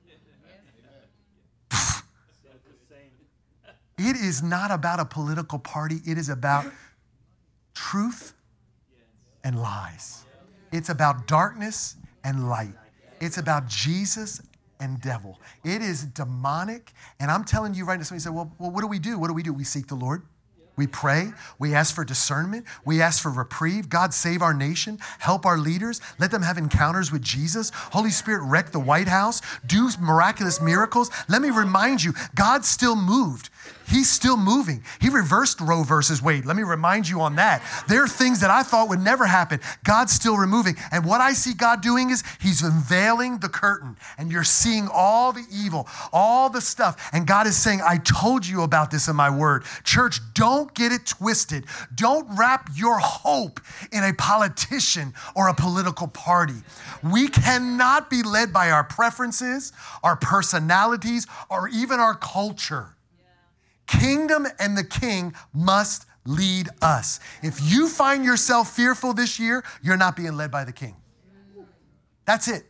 it 3.98 4.16
is 4.16 4.44
not 4.44 4.72
about 4.72 5.00
a 5.00 5.06
political 5.06 5.58
party, 5.58 6.00
it 6.06 6.18
is 6.18 6.30
about 6.30 6.66
truth 7.74 8.34
and 9.44 9.60
lies. 9.60 10.26
It's 10.72 10.90
about 10.90 11.28
darkness 11.28 11.96
and 12.26 12.50
light. 12.50 12.74
It's 13.22 13.38
about 13.38 13.68
Jesus 13.68 14.42
and 14.82 15.00
devil. 15.00 15.40
It 15.64 15.82
is 15.82 16.04
demonic. 16.04 16.92
And 17.20 17.32
I'm 17.32 17.46
telling 17.46 17.74
you 17.74 17.86
right 17.86 17.98
now, 17.98 18.04
somebody 18.04 18.22
said, 18.22 18.34
well, 18.34 18.52
well, 18.60 18.72
what 18.72 18.82
do 18.82 18.88
we 18.88 19.00
do? 19.00 19.18
What 19.18 19.28
do 19.28 19.34
we 19.34 19.44
do? 19.44 19.54
We 19.54 19.64
seek 19.64 19.88
the 19.88 19.96
Lord. 19.96 20.24
We 20.76 20.88
pray. 20.88 21.30
We 21.58 21.74
ask 21.74 21.96
for 21.96 22.04
discernment. 22.04 22.66
We 22.84 23.02
ask 23.02 23.24
for 23.24 23.32
reprieve. 23.32 23.88
God, 23.88 24.14
save 24.14 24.42
our 24.42 24.54
nation. 24.54 25.00
Help 25.20 25.46
our 25.46 25.58
leaders. 25.58 26.02
Let 26.20 26.32
them 26.32 26.42
have 26.42 26.58
encounters 26.58 27.14
with 27.14 27.22
Jesus. 27.22 27.72
Holy 27.74 28.10
Spirit, 28.10 28.44
wreck 28.44 28.72
the 28.72 28.80
White 28.80 29.08
House. 29.08 29.42
Do 29.66 29.90
miraculous 30.02 30.62
miracles. 30.62 31.10
Let 31.30 31.42
me 31.42 31.50
remind 31.50 32.04
you, 32.04 32.14
God 32.36 32.66
still 32.66 32.98
moved 32.98 33.50
He's 33.88 34.12
still 34.12 34.38
moving. 34.38 34.84
He 35.00 35.10
reversed 35.10 35.62
Roe 35.62 35.84
versus 35.84 36.22
Wade. 36.22 36.46
Let 36.46 36.56
me 36.56 36.64
remind 36.64 37.08
you 37.08 37.22
on 37.22 37.36
that. 37.36 37.62
There 37.88 38.04
are 38.04 38.08
things 38.08 38.42
that 38.42 38.50
I 38.50 38.64
thought 38.64 38.90
would 38.90 39.00
never 39.00 39.26
happen. 39.26 39.60
God's 39.84 40.12
still 40.12 40.38
removing. 40.38 40.76
And 40.92 41.06
what 41.06 41.22
I 41.22 41.34
see 41.34 41.54
God 41.54 41.82
doing 41.82 42.10
is 42.10 42.24
He's 42.42 42.62
unveiling 42.64 43.40
the 43.40 43.50
curtain, 43.50 43.96
and 44.18 44.32
you're 44.32 44.44
seeing 44.44 44.88
all 44.92 45.32
the 45.32 45.46
evil, 45.52 45.88
all 46.12 46.50
the 46.50 46.62
stuff. 46.62 47.10
And 47.14 47.28
God 47.28 47.46
is 47.46 47.58
saying, 47.58 47.82
I 47.86 47.98
told 47.98 48.48
you 48.48 48.64
about 48.64 48.90
this 48.90 49.08
in 49.08 49.16
my 49.16 49.30
word. 49.30 49.64
Church, 49.84 50.20
don't 50.34 50.74
get 50.74 50.92
it 50.92 51.06
twisted. 51.06 51.66
Don't 51.94 52.28
wrap 52.38 52.70
your 52.76 52.98
hope 52.98 53.60
in 53.92 54.04
a 54.04 54.14
politician 54.14 55.14
or 55.36 55.48
a 55.48 55.54
political 55.54 56.08
party. 56.08 56.62
We 57.04 57.28
cannot 57.28 58.10
be 58.10 58.24
led 58.24 58.52
by 58.52 58.72
our 58.72 58.84
preferences, 58.84 59.74
our 60.04 60.16
personalities, 60.16 61.28
or 61.50 61.68
even 61.68 62.00
our 62.00 62.16
culture. 62.16 62.95
Kingdom 63.88 64.48
and 64.60 64.78
the 64.78 64.84
king 64.84 65.34
must 65.54 66.06
lead 66.26 66.70
us. 66.82 67.20
If 67.44 67.60
you 67.62 67.88
find 67.88 68.26
yourself 68.26 68.76
fearful 68.76 69.14
this 69.14 69.40
year, 69.40 69.64
you're 69.82 69.98
not 69.98 70.16
being 70.16 70.36
led 70.36 70.52
by 70.52 70.66
the 70.66 70.72
king. 70.72 70.96
That's 72.26 72.48
it. 72.48 72.66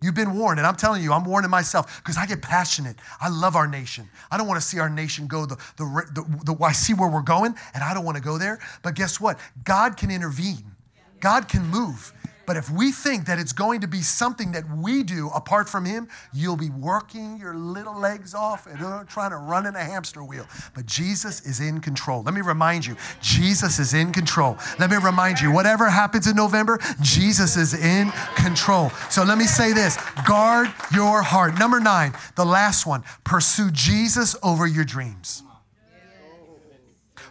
You've 0.00 0.14
been 0.16 0.36
warned, 0.36 0.58
and 0.58 0.66
I'm 0.66 0.74
telling 0.74 1.00
you, 1.02 1.12
I'm 1.12 1.24
warning 1.24 1.50
myself 1.50 2.02
because 2.02 2.16
I 2.16 2.26
get 2.26 2.42
passionate. 2.42 2.96
I 3.20 3.28
love 3.28 3.54
our 3.54 3.68
nation. 3.68 4.08
I 4.32 4.36
don't 4.36 4.48
want 4.48 4.60
to 4.60 4.66
see 4.66 4.80
our 4.80 4.90
nation 4.90 5.28
go 5.28 5.46
the, 5.46 5.56
the, 5.76 5.84
the, 6.12 6.54
the 6.54 6.64
I 6.64 6.72
see 6.72 6.92
where 6.92 7.08
we're 7.08 7.22
going, 7.22 7.54
and 7.72 7.84
I 7.84 7.94
don't 7.94 8.04
want 8.04 8.16
to 8.16 8.22
go 8.22 8.36
there. 8.36 8.58
But 8.82 8.96
guess 8.96 9.20
what? 9.20 9.38
God 9.62 9.96
can 9.96 10.10
intervene, 10.10 10.72
God 11.20 11.48
can 11.48 11.64
move. 11.66 12.12
But 12.46 12.56
if 12.56 12.70
we 12.70 12.92
think 12.92 13.26
that 13.26 13.38
it's 13.38 13.52
going 13.52 13.80
to 13.82 13.88
be 13.88 14.02
something 14.02 14.52
that 14.52 14.64
we 14.76 15.02
do 15.02 15.28
apart 15.28 15.68
from 15.68 15.84
Him, 15.84 16.08
you'll 16.32 16.56
be 16.56 16.70
working 16.70 17.36
your 17.38 17.54
little 17.54 17.96
legs 17.96 18.34
off 18.34 18.66
and 18.66 18.82
uh, 18.82 19.04
trying 19.04 19.30
to 19.30 19.36
run 19.36 19.66
in 19.66 19.76
a 19.76 19.84
hamster 19.84 20.24
wheel. 20.24 20.46
But 20.74 20.86
Jesus 20.86 21.46
is 21.46 21.60
in 21.60 21.80
control. 21.80 22.22
Let 22.22 22.34
me 22.34 22.40
remind 22.40 22.86
you, 22.86 22.96
Jesus 23.20 23.78
is 23.78 23.94
in 23.94 24.12
control. 24.12 24.58
Let 24.78 24.90
me 24.90 24.96
remind 24.96 25.40
you, 25.40 25.52
whatever 25.52 25.88
happens 25.88 26.26
in 26.26 26.36
November, 26.36 26.78
Jesus 27.00 27.56
is 27.56 27.74
in 27.74 28.12
control. 28.34 28.90
So 29.10 29.22
let 29.22 29.38
me 29.38 29.44
say 29.44 29.72
this 29.72 29.98
guard 30.26 30.68
your 30.92 31.22
heart. 31.22 31.58
Number 31.58 31.80
nine, 31.80 32.12
the 32.36 32.44
last 32.44 32.86
one, 32.86 33.04
pursue 33.24 33.70
Jesus 33.70 34.36
over 34.42 34.66
your 34.66 34.84
dreams. 34.84 35.42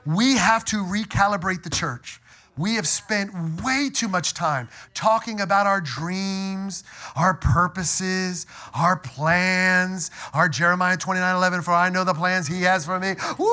We 0.05 0.38
have 0.38 0.66
to 0.66 0.78
recalibrate 0.78 1.64
the 1.64 1.70
church. 1.70 2.20
We 2.58 2.76
have 2.76 2.88
spent 2.88 3.32
way 3.64 3.89
too 3.93 4.10
much 4.10 4.34
time 4.34 4.68
talking 4.93 5.39
about 5.39 5.68
our 5.68 5.80
dreams, 5.80 6.84
our 7.16 7.34
purposes, 7.34 8.45
our 8.74 8.97
plans, 8.97 10.12
our 10.34 10.49
Jeremiah 10.49 10.97
29 10.97 11.36
11, 11.36 11.62
for 11.62 11.72
I 11.72 11.89
know 11.89 12.04
the 12.04 12.14
plans 12.14 12.47
he 12.47 12.64
has 12.64 12.86
for 12.86 12.99
me. 12.99 13.14
Woo! 13.39 13.47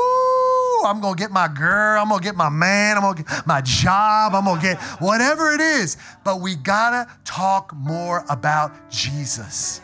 I'm 0.85 1.01
gonna 1.01 1.17
get 1.17 1.31
my 1.31 1.49
girl, 1.49 2.03
I'm 2.03 2.09
gonna 2.09 2.23
get 2.23 2.35
my 2.35 2.49
man, 2.49 2.97
I'm 2.97 3.03
gonna 3.03 3.23
get 3.23 3.47
my 3.47 3.61
job, 3.61 4.35
I'm 4.35 4.45
gonna 4.45 4.61
get 4.61 4.79
whatever 5.01 5.53
it 5.53 5.61
is. 5.61 5.97
But 6.25 6.41
we 6.41 6.57
gotta 6.57 7.11
talk 7.25 7.75
more 7.77 8.25
about 8.29 8.91
Jesus 8.91 9.81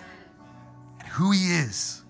and 0.99 1.09
who 1.09 1.31
he 1.31 1.53
is. 1.53 2.03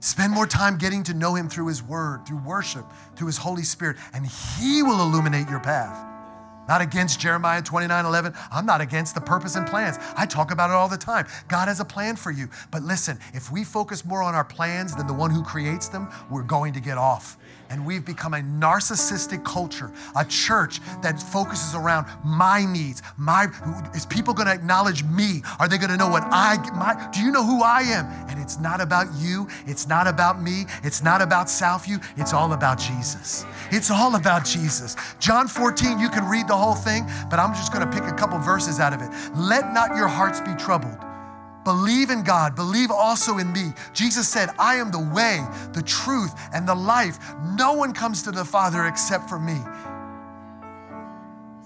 Spend 0.00 0.32
more 0.32 0.46
time 0.46 0.76
getting 0.76 1.02
to 1.04 1.14
know 1.14 1.34
him 1.34 1.48
through 1.48 1.68
his 1.68 1.82
word, 1.82 2.26
through 2.26 2.38
worship, 2.38 2.84
through 3.16 3.26
his 3.26 3.38
Holy 3.38 3.64
Spirit, 3.64 3.96
and 4.12 4.26
he 4.26 4.82
will 4.82 5.00
illuminate 5.00 5.48
your 5.48 5.60
path. 5.60 6.17
Not 6.68 6.80
against 6.80 7.18
Jeremiah 7.18 7.62
29 7.62 8.04
11. 8.04 8.34
I'm 8.52 8.66
not 8.66 8.80
against 8.80 9.14
the 9.14 9.20
purpose 9.20 9.56
and 9.56 9.66
plans. 9.66 9.98
I 10.16 10.26
talk 10.26 10.50
about 10.50 10.70
it 10.70 10.74
all 10.74 10.88
the 10.88 10.98
time. 10.98 11.26
God 11.48 11.68
has 11.68 11.80
a 11.80 11.84
plan 11.84 12.16
for 12.16 12.30
you. 12.30 12.48
But 12.70 12.82
listen, 12.82 13.18
if 13.32 13.50
we 13.50 13.64
focus 13.64 14.04
more 14.04 14.22
on 14.22 14.34
our 14.34 14.44
plans 14.44 14.94
than 14.94 15.06
the 15.06 15.14
one 15.14 15.30
who 15.30 15.42
creates 15.42 15.88
them, 15.88 16.08
we're 16.30 16.42
going 16.42 16.74
to 16.74 16.80
get 16.80 16.98
off 16.98 17.38
and 17.70 17.84
we've 17.84 18.04
become 18.04 18.34
a 18.34 18.38
narcissistic 18.38 19.44
culture, 19.44 19.90
a 20.16 20.24
church 20.24 20.80
that 21.02 21.20
focuses 21.20 21.74
around 21.74 22.06
my 22.24 22.64
needs. 22.64 23.02
My 23.16 23.46
is 23.94 24.06
people 24.06 24.34
going 24.34 24.46
to 24.46 24.54
acknowledge 24.54 25.04
me? 25.04 25.42
Are 25.58 25.68
they 25.68 25.78
going 25.78 25.90
to 25.90 25.96
know 25.96 26.08
what 26.08 26.24
I 26.24 26.56
my 26.74 27.08
do 27.12 27.20
you 27.20 27.30
know 27.30 27.44
who 27.44 27.62
I 27.62 27.82
am? 27.82 28.06
And 28.28 28.40
it's 28.40 28.58
not 28.58 28.80
about 28.80 29.06
you, 29.16 29.48
it's 29.66 29.86
not 29.86 30.06
about 30.06 30.40
me, 30.40 30.66
it's 30.82 31.02
not 31.02 31.20
about 31.20 31.46
Southview, 31.46 32.02
it's 32.16 32.32
all 32.32 32.52
about 32.52 32.78
Jesus. 32.78 33.44
It's 33.70 33.90
all 33.90 34.16
about 34.16 34.44
Jesus. 34.44 34.96
John 35.18 35.48
14, 35.48 35.98
you 35.98 36.08
can 36.08 36.28
read 36.28 36.48
the 36.48 36.56
whole 36.56 36.74
thing, 36.74 37.06
but 37.30 37.38
I'm 37.38 37.52
just 37.54 37.72
going 37.72 37.88
to 37.88 37.92
pick 37.92 38.08
a 38.08 38.14
couple 38.14 38.38
verses 38.38 38.80
out 38.80 38.92
of 38.92 39.02
it. 39.02 39.10
Let 39.36 39.72
not 39.72 39.96
your 39.96 40.08
hearts 40.08 40.40
be 40.40 40.54
troubled. 40.54 41.07
Believe 41.68 42.08
in 42.08 42.22
God, 42.22 42.56
believe 42.56 42.90
also 42.90 43.36
in 43.36 43.52
me. 43.52 43.74
Jesus 43.92 44.26
said, 44.26 44.48
I 44.58 44.76
am 44.76 44.90
the 44.90 44.98
way, 44.98 45.46
the 45.74 45.82
truth, 45.82 46.32
and 46.54 46.66
the 46.66 46.74
life. 46.74 47.18
No 47.58 47.74
one 47.74 47.92
comes 47.92 48.22
to 48.22 48.30
the 48.30 48.42
Father 48.42 48.86
except 48.86 49.28
for 49.28 49.38
me 49.38 49.58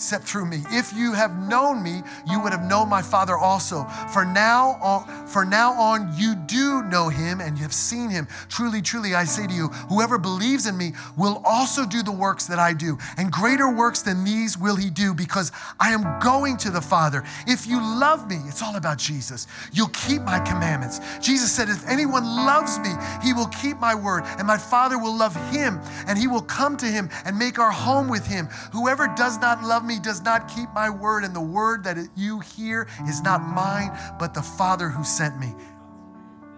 except 0.02 0.24
through 0.24 0.46
me. 0.46 0.64
If 0.70 0.92
you 0.92 1.12
have 1.12 1.38
known 1.38 1.80
me, 1.80 2.02
you 2.28 2.40
would 2.40 2.50
have 2.50 2.64
known 2.64 2.88
my 2.88 3.02
Father 3.02 3.38
also. 3.38 3.84
For 4.12 4.24
now 4.24 4.76
on, 4.82 5.26
for 5.28 5.44
now 5.44 5.74
on 5.74 6.12
you 6.18 6.34
do 6.34 6.82
know 6.82 7.08
him 7.08 7.40
and 7.40 7.56
you 7.56 7.62
have 7.62 7.72
seen 7.72 8.10
him. 8.10 8.26
Truly, 8.48 8.82
truly, 8.82 9.14
I 9.14 9.22
say 9.22 9.46
to 9.46 9.54
you, 9.54 9.68
whoever 9.88 10.18
believes 10.18 10.66
in 10.66 10.76
me 10.76 10.94
will 11.16 11.40
also 11.44 11.86
do 11.86 12.02
the 12.02 12.10
works 12.10 12.48
that 12.48 12.58
I 12.58 12.72
do, 12.72 12.98
and 13.16 13.30
greater 13.30 13.72
works 13.72 14.02
than 14.02 14.24
these 14.24 14.58
will 14.58 14.74
he 14.74 14.90
do, 14.90 15.14
because 15.14 15.52
I 15.78 15.92
am 15.92 16.18
going 16.18 16.56
to 16.58 16.70
the 16.70 16.80
Father. 16.80 17.22
If 17.46 17.68
you 17.68 17.80
love 17.80 18.28
me, 18.28 18.40
it's 18.48 18.60
all 18.60 18.74
about 18.74 18.98
Jesus. 18.98 19.46
You'll 19.72 19.88
keep 19.88 20.22
my 20.22 20.40
commandments. 20.40 20.98
Jesus 21.20 21.52
said, 21.52 21.68
If 21.68 21.88
anyone 21.88 22.24
loves 22.24 22.80
me, 22.80 22.90
he 23.22 23.32
will 23.32 23.46
keep 23.62 23.78
my 23.78 23.94
word, 23.94 24.24
and 24.36 24.48
my 24.48 24.58
Father 24.58 24.98
will 24.98 25.16
love 25.16 25.36
him, 25.52 25.80
and 26.08 26.18
he 26.18 26.26
will 26.26 26.42
come 26.42 26.76
to 26.78 26.86
him 26.86 27.08
and 27.24 27.38
make 27.38 27.60
our 27.60 27.70
home 27.70 28.08
with 28.08 28.26
him. 28.26 28.46
Whoever 28.72 29.06
does 29.06 29.38
not 29.38 29.62
love 29.62 29.84
me 29.84 29.91
me 29.92 30.00
does 30.00 30.22
not 30.22 30.48
keep 30.48 30.70
my 30.74 30.88
word, 30.90 31.24
and 31.24 31.34
the 31.34 31.40
word 31.40 31.84
that 31.84 31.96
you 32.16 32.40
hear 32.40 32.88
is 33.06 33.22
not 33.22 33.42
mine, 33.42 33.96
but 34.18 34.34
the 34.34 34.42
Father 34.42 34.88
who 34.88 35.04
sent 35.04 35.38
me. 35.38 35.54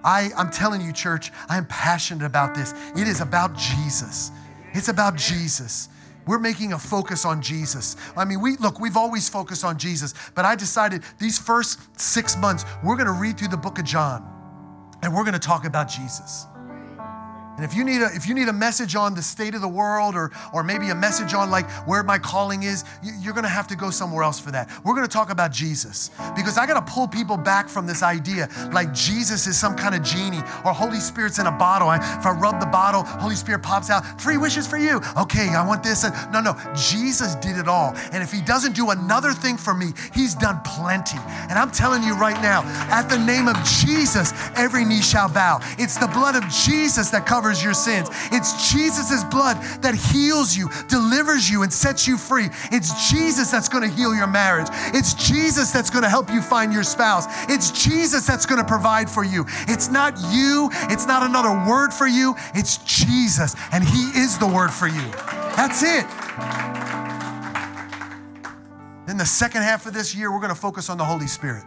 I, 0.04 0.30
I'm 0.36 0.50
telling 0.50 0.80
you, 0.80 0.92
church, 0.92 1.32
I 1.48 1.56
am 1.56 1.66
passionate 1.66 2.24
about 2.24 2.54
this. 2.54 2.72
It 2.96 3.08
is 3.08 3.20
about 3.20 3.56
Jesus. 3.56 4.30
It's 4.72 4.88
about 4.88 5.16
Jesus. 5.16 5.88
We're 6.26 6.38
making 6.38 6.72
a 6.72 6.78
focus 6.78 7.24
on 7.24 7.42
Jesus. 7.42 7.96
I 8.16 8.24
mean, 8.24 8.40
we 8.40 8.56
look, 8.56 8.80
we've 8.80 8.96
always 8.96 9.28
focused 9.28 9.64
on 9.64 9.78
Jesus, 9.78 10.14
but 10.34 10.44
I 10.44 10.54
decided 10.54 11.02
these 11.18 11.38
first 11.38 12.00
six 12.00 12.36
months, 12.36 12.64
we're 12.82 12.96
gonna 12.96 13.12
read 13.12 13.38
through 13.38 13.48
the 13.48 13.56
book 13.56 13.78
of 13.78 13.84
John 13.84 14.24
and 15.02 15.14
we're 15.14 15.24
gonna 15.24 15.38
talk 15.38 15.66
about 15.66 15.88
Jesus. 15.88 16.46
And 17.56 17.64
if 17.64 17.74
you 17.74 17.84
need 17.84 18.02
a 18.02 18.06
if 18.14 18.26
you 18.26 18.34
need 18.34 18.48
a 18.48 18.52
message 18.52 18.96
on 18.96 19.14
the 19.14 19.22
state 19.22 19.54
of 19.54 19.60
the 19.60 19.68
world 19.68 20.16
or 20.16 20.32
or 20.52 20.64
maybe 20.64 20.90
a 20.90 20.94
message 20.94 21.34
on 21.34 21.50
like 21.50 21.70
where 21.86 22.02
my 22.02 22.18
calling 22.18 22.64
is, 22.64 22.84
you're 23.02 23.32
going 23.32 23.44
to 23.44 23.48
have 23.48 23.68
to 23.68 23.76
go 23.76 23.90
somewhere 23.90 24.24
else 24.24 24.40
for 24.40 24.50
that. 24.50 24.68
We're 24.84 24.94
going 24.94 25.06
to 25.06 25.12
talk 25.12 25.30
about 25.30 25.52
Jesus 25.52 26.10
because 26.34 26.58
I 26.58 26.66
got 26.66 26.84
to 26.84 26.92
pull 26.92 27.06
people 27.06 27.36
back 27.36 27.68
from 27.68 27.86
this 27.86 28.02
idea 28.02 28.48
like 28.72 28.92
Jesus 28.92 29.46
is 29.46 29.56
some 29.58 29.76
kind 29.76 29.94
of 29.94 30.02
genie 30.02 30.42
or 30.64 30.72
Holy 30.72 30.98
Spirit's 30.98 31.38
in 31.38 31.46
a 31.46 31.52
bottle. 31.52 31.92
If 31.92 32.26
I 32.26 32.32
rub 32.32 32.58
the 32.58 32.66
bottle, 32.66 33.04
Holy 33.04 33.36
Spirit 33.36 33.62
pops 33.62 33.88
out. 33.88 34.20
Three 34.20 34.36
wishes 34.36 34.66
for 34.66 34.78
you. 34.78 35.00
Okay, 35.16 35.48
I 35.50 35.64
want 35.64 35.82
this. 35.82 36.04
No, 36.32 36.40
no, 36.40 36.56
Jesus 36.74 37.36
did 37.36 37.56
it 37.56 37.68
all. 37.68 37.94
And 38.12 38.22
if 38.22 38.32
He 38.32 38.40
doesn't 38.40 38.74
do 38.74 38.90
another 38.90 39.32
thing 39.32 39.56
for 39.56 39.74
me, 39.74 39.92
He's 40.12 40.34
done 40.34 40.60
plenty. 40.64 41.18
And 41.48 41.52
I'm 41.52 41.70
telling 41.70 42.02
you 42.02 42.16
right 42.16 42.40
now, 42.42 42.62
at 42.90 43.08
the 43.08 43.18
name 43.18 43.46
of 43.46 43.56
Jesus, 43.64 44.32
every 44.56 44.84
knee 44.84 45.02
shall 45.02 45.28
bow. 45.28 45.60
It's 45.78 45.98
the 45.98 46.08
blood 46.08 46.34
of 46.34 46.44
Jesus 46.48 47.10
that 47.10 47.26
covers 47.26 47.43
covers 47.44 47.62
your 47.62 47.74
sins. 47.74 48.08
It's 48.32 48.72
Jesus' 48.72 49.22
blood 49.24 49.58
that 49.82 49.94
heals 49.94 50.56
you, 50.56 50.70
delivers 50.88 51.50
you, 51.50 51.62
and 51.62 51.70
sets 51.70 52.08
you 52.08 52.16
free. 52.16 52.48
It's 52.72 53.10
Jesus 53.10 53.50
that's 53.50 53.68
going 53.68 53.88
to 53.88 53.94
heal 53.94 54.14
your 54.14 54.26
marriage. 54.26 54.68
It's 54.94 55.12
Jesus 55.12 55.70
that's 55.70 55.90
going 55.90 56.04
to 56.04 56.08
help 56.08 56.30
you 56.30 56.40
find 56.40 56.72
your 56.72 56.84
spouse. 56.84 57.26
It's 57.50 57.70
Jesus 57.70 58.26
that's 58.26 58.46
going 58.46 58.62
to 58.62 58.66
provide 58.66 59.10
for 59.10 59.24
you. 59.24 59.44
It's 59.68 59.90
not 59.90 60.16
you, 60.32 60.70
it's 60.84 61.06
not 61.06 61.22
another 61.22 61.50
word 61.68 61.92
for 61.92 62.06
you. 62.06 62.34
It's 62.54 62.78
Jesus, 62.78 63.54
and 63.72 63.84
He 63.84 64.04
is 64.18 64.38
the 64.38 64.46
word 64.46 64.70
for 64.70 64.86
you. 64.86 65.10
That's 65.54 65.82
it. 65.82 66.06
Then 69.06 69.18
the 69.18 69.26
second 69.26 69.62
half 69.62 69.84
of 69.84 69.92
this 69.92 70.14
year, 70.14 70.32
we're 70.32 70.40
going 70.40 70.48
to 70.48 70.58
focus 70.58 70.88
on 70.88 70.96
the 70.96 71.04
Holy 71.04 71.26
Spirit. 71.26 71.64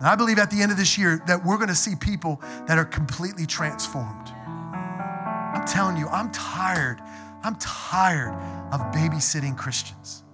And 0.00 0.08
I 0.08 0.16
believe 0.16 0.38
at 0.38 0.50
the 0.50 0.62
end 0.62 0.72
of 0.72 0.78
this 0.78 0.96
year 0.96 1.22
that 1.26 1.44
we're 1.44 1.56
going 1.56 1.68
to 1.68 1.74
see 1.74 1.94
people 1.94 2.40
that 2.66 2.78
are 2.78 2.86
completely 2.86 3.44
transformed. 3.44 4.28
I'm 4.28 5.66
telling 5.66 5.98
you, 5.98 6.08
I'm 6.08 6.32
tired. 6.32 7.00
I'm 7.42 7.54
tired 7.56 8.32
of 8.72 8.80
babysitting 8.92 9.58
Christians. 9.58 10.24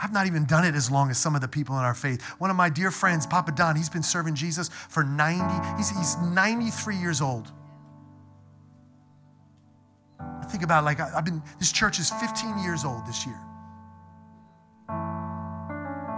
I've 0.00 0.12
not 0.12 0.26
even 0.26 0.46
done 0.46 0.64
it 0.64 0.74
as 0.74 0.90
long 0.90 1.10
as 1.10 1.18
some 1.18 1.36
of 1.36 1.42
the 1.42 1.48
people 1.48 1.78
in 1.78 1.84
our 1.84 1.94
faith. 1.94 2.22
One 2.38 2.50
of 2.50 2.56
my 2.56 2.70
dear 2.70 2.90
friends, 2.90 3.24
Papa 3.24 3.52
Don, 3.52 3.76
he's 3.76 3.88
been 3.88 4.02
serving 4.02 4.34
Jesus 4.34 4.68
for 4.68 5.04
90, 5.04 5.76
he's, 5.76 5.90
he's 5.90 6.16
93 6.18 6.96
years 6.96 7.20
old. 7.20 7.52
I 10.18 10.44
think 10.46 10.64
about 10.64 10.84
like 10.84 10.98
I've 10.98 11.24
been, 11.24 11.40
this 11.60 11.70
church 11.70 12.00
is 12.00 12.10
15 12.10 12.58
years 12.58 12.84
old 12.84 13.06
this 13.06 13.26
year. 13.26 13.38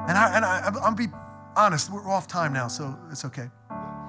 And, 0.09 0.19
I, 0.19 0.33
and 0.37 0.45
I, 0.45 0.73
I'm 0.83 0.95
be 0.95 1.09
honest, 1.57 1.91
we're 1.91 2.09
off 2.09 2.27
time 2.27 2.53
now, 2.53 2.69
so 2.69 2.97
it's 3.11 3.25
okay. 3.25 3.49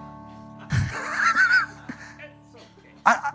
I 3.05 3.33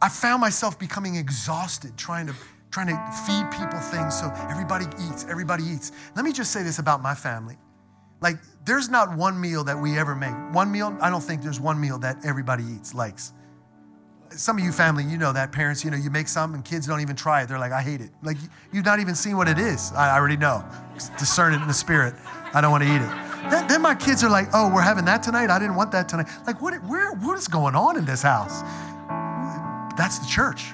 I 0.00 0.08
found 0.08 0.40
myself 0.40 0.78
becoming 0.78 1.16
exhausted 1.16 1.96
trying 1.96 2.26
to 2.26 2.34
trying 2.70 2.88
to 2.88 3.12
feed 3.26 3.50
people 3.58 3.78
things 3.78 4.18
so 4.18 4.30
everybody 4.50 4.84
eats, 5.08 5.24
everybody 5.30 5.64
eats. 5.64 5.92
Let 6.14 6.24
me 6.24 6.32
just 6.32 6.52
say 6.52 6.62
this 6.62 6.78
about 6.78 7.02
my 7.02 7.14
family. 7.14 7.56
Like, 8.20 8.36
there's 8.64 8.88
not 8.88 9.16
one 9.16 9.40
meal 9.40 9.64
that 9.64 9.78
we 9.78 9.98
ever 9.98 10.14
make. 10.14 10.34
One 10.52 10.70
meal, 10.70 10.96
I 11.00 11.10
don't 11.10 11.22
think 11.22 11.42
there's 11.42 11.60
one 11.60 11.80
meal 11.80 11.98
that 12.00 12.24
everybody 12.24 12.64
eats, 12.64 12.94
likes. 12.94 13.32
Some 14.30 14.58
of 14.58 14.64
you 14.64 14.72
family, 14.72 15.04
you 15.04 15.16
know 15.16 15.32
that. 15.32 15.52
Parents, 15.52 15.84
you 15.84 15.90
know, 15.90 15.96
you 15.96 16.10
make 16.10 16.28
something 16.28 16.56
and 16.56 16.64
kids 16.64 16.86
don't 16.86 17.00
even 17.00 17.16
try 17.16 17.42
it. 17.42 17.48
They're 17.48 17.58
like, 17.58 17.72
I 17.72 17.80
hate 17.80 18.00
it. 18.00 18.10
Like, 18.22 18.36
you've 18.72 18.84
not 18.84 19.00
even 19.00 19.14
seen 19.14 19.36
what 19.36 19.48
it 19.48 19.58
is. 19.58 19.92
I 19.92 20.14
already 20.14 20.36
know. 20.36 20.64
Discern 21.18 21.54
it 21.54 21.62
in 21.62 21.68
the 21.68 21.74
spirit. 21.74 22.14
I 22.52 22.60
don't 22.60 22.70
want 22.70 22.84
to 22.84 22.90
eat 22.90 23.00
it. 23.00 23.25
Then, 23.50 23.68
then 23.68 23.82
my 23.82 23.94
kids 23.94 24.24
are 24.24 24.30
like, 24.30 24.48
oh, 24.52 24.72
we're 24.74 24.82
having 24.82 25.04
that 25.04 25.22
tonight? 25.22 25.50
I 25.50 25.58
didn't 25.58 25.76
want 25.76 25.92
that 25.92 26.08
tonight. 26.08 26.28
Like, 26.46 26.60
what, 26.60 26.74
where, 26.84 27.12
what 27.12 27.38
is 27.38 27.48
going 27.48 27.74
on 27.74 27.96
in 27.96 28.04
this 28.04 28.22
house? 28.22 28.62
That's 29.96 30.18
the 30.18 30.26
church. 30.26 30.64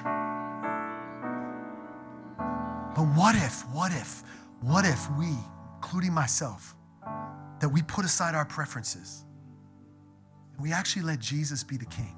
But 2.95 3.05
what 3.15 3.35
if, 3.35 3.67
what 3.73 3.91
if, 3.91 4.23
what 4.61 4.85
if 4.85 5.09
we, 5.17 5.27
including 5.75 6.13
myself, 6.13 6.75
that 7.59 7.69
we 7.69 7.81
put 7.81 8.05
aside 8.05 8.35
our 8.35 8.45
preferences 8.45 9.23
and 10.53 10.61
we 10.61 10.71
actually 10.71 11.03
let 11.03 11.19
Jesus 11.19 11.63
be 11.63 11.77
the 11.77 11.85
king? 11.85 12.15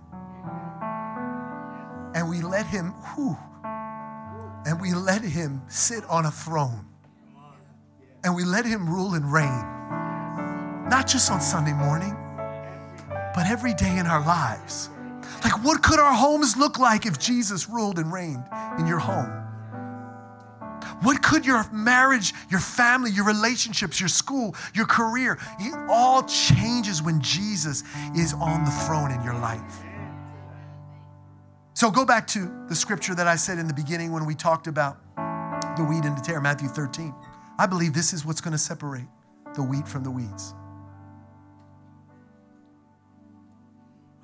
And 2.13 2.29
we 2.29 2.41
let 2.41 2.65
him, 2.65 2.91
whew, 3.15 3.37
and 4.65 4.81
we 4.81 4.93
let 4.93 5.21
him 5.21 5.61
sit 5.67 6.03
on 6.05 6.25
a 6.25 6.31
throne. 6.31 6.85
And 8.23 8.35
we 8.35 8.43
let 8.43 8.65
him 8.65 8.89
rule 8.89 9.13
and 9.13 9.31
reign. 9.31 9.74
Not 10.89 11.07
just 11.07 11.31
on 11.31 11.41
Sunday 11.41 11.73
morning, 11.73 12.15
but 13.33 13.47
every 13.47 13.73
day 13.73 13.97
in 13.97 14.05
our 14.05 14.25
lives. 14.25 14.89
Like, 15.43 15.63
what 15.63 15.83
could 15.83 15.99
our 15.99 16.13
homes 16.13 16.57
look 16.57 16.79
like 16.79 17.05
if 17.05 17.19
Jesus 17.19 17.69
ruled 17.69 17.99
and 17.99 18.11
reigned 18.11 18.43
in 18.79 18.87
your 18.87 18.99
home? 18.99 19.45
What 21.01 21.21
could 21.21 21.45
your 21.45 21.69
marriage, 21.71 22.33
your 22.49 22.59
family, 22.59 23.11
your 23.11 23.25
relationships, 23.25 23.99
your 23.99 24.09
school, 24.09 24.55
your 24.73 24.85
career, 24.85 25.37
it 25.59 25.75
all 25.89 26.23
changes 26.23 27.01
when 27.01 27.21
Jesus 27.21 27.83
is 28.15 28.33
on 28.33 28.63
the 28.63 28.71
throne 28.71 29.11
in 29.11 29.21
your 29.23 29.33
life. 29.33 29.83
So 31.73 31.91
go 31.91 32.05
back 32.05 32.25
to 32.27 32.65
the 32.69 32.75
scripture 32.75 33.13
that 33.15 33.27
I 33.27 33.35
said 33.35 33.59
in 33.59 33.67
the 33.67 33.73
beginning 33.73 34.13
when 34.13 34.25
we 34.25 34.33
talked 34.33 34.67
about 34.67 34.97
the 35.75 35.83
wheat 35.83 36.05
and 36.05 36.17
the 36.17 36.21
tare, 36.21 36.39
Matthew 36.39 36.69
13. 36.69 37.13
I 37.59 37.65
believe 37.65 37.93
this 37.93 38.13
is 38.13 38.25
what's 38.25 38.41
going 38.41 38.53
to 38.53 38.57
separate 38.57 39.07
the 39.55 39.63
wheat 39.63 39.87
from 39.87 40.03
the 40.03 40.11
weeds. 40.11 40.53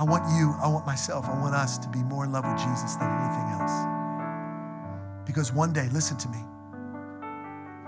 I 0.01 0.03
want 0.03 0.23
you, 0.35 0.55
I 0.59 0.67
want 0.67 0.87
myself, 0.87 1.27
I 1.29 1.39
want 1.39 1.53
us 1.53 1.77
to 1.77 1.87
be 1.89 1.99
more 1.99 2.25
in 2.25 2.31
love 2.31 2.43
with 2.43 2.57
Jesus 2.57 2.95
than 2.95 3.07
anything 3.07 3.61
else. 3.61 5.27
Because 5.27 5.53
one 5.53 5.73
day, 5.73 5.89
listen 5.91 6.17
to 6.17 6.29
me, 6.29 6.39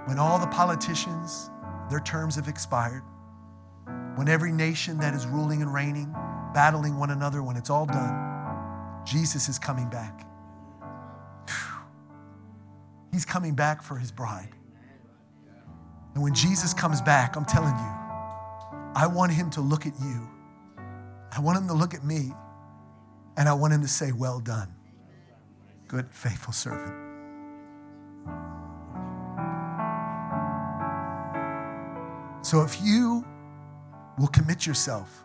when 0.05 0.20
all 0.20 0.38
the 0.38 0.45
politicians, 0.45 1.49
their 1.89 2.01
terms 2.01 2.36
have 2.36 2.47
expired, 2.47 3.01
when 4.14 4.30
every 4.30 4.51
nation 4.51 4.99
that 4.99 5.16
is 5.16 5.26
ruling 5.26 5.64
and 5.64 5.74
reigning, 5.74 6.16
battling 6.53 6.99
one 6.99 7.09
another, 7.09 7.41
when 7.41 7.57
it's 7.57 7.72
all 7.72 7.88
done, 7.88 9.01
Jesus 9.07 9.49
is 9.49 9.57
coming 9.57 9.89
back. 9.89 10.28
He's 13.11 13.26
coming 13.26 13.55
back 13.55 13.82
for 13.82 13.97
his 13.97 14.11
bride. 14.11 14.53
And 16.14 16.22
when 16.22 16.36
Jesus 16.36 16.76
comes 16.76 17.01
back, 17.01 17.36
I'm 17.36 17.45
telling 17.45 17.74
you, 17.74 17.91
I 18.95 19.09
want 19.11 19.32
him 19.32 19.49
to 19.49 19.61
look 19.61 19.88
at 19.88 19.93
you. 19.99 20.30
I 21.36 21.39
want 21.39 21.57
him 21.57 21.67
to 21.67 21.73
look 21.73 21.93
at 21.93 22.03
me. 22.03 22.31
And 23.36 23.49
I 23.49 23.53
want 23.53 23.73
him 23.73 23.81
to 23.81 23.88
say, 23.88 24.11
Well 24.11 24.39
done, 24.39 24.73
good, 25.88 26.07
faithful 26.11 26.53
servant. 26.53 26.93
So 32.45 32.61
if 32.61 32.79
you 32.81 33.25
will 34.19 34.27
commit 34.27 34.67
yourself 34.67 35.23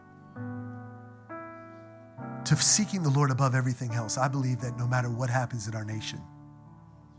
to 2.44 2.56
seeking 2.56 3.02
the 3.02 3.10
Lord 3.10 3.30
above 3.30 3.54
everything 3.54 3.92
else, 3.92 4.16
I 4.16 4.28
believe 4.28 4.60
that 4.60 4.78
no 4.78 4.86
matter 4.86 5.10
what 5.10 5.28
happens 5.28 5.68
in 5.68 5.74
our 5.74 5.84
nation, 5.84 6.22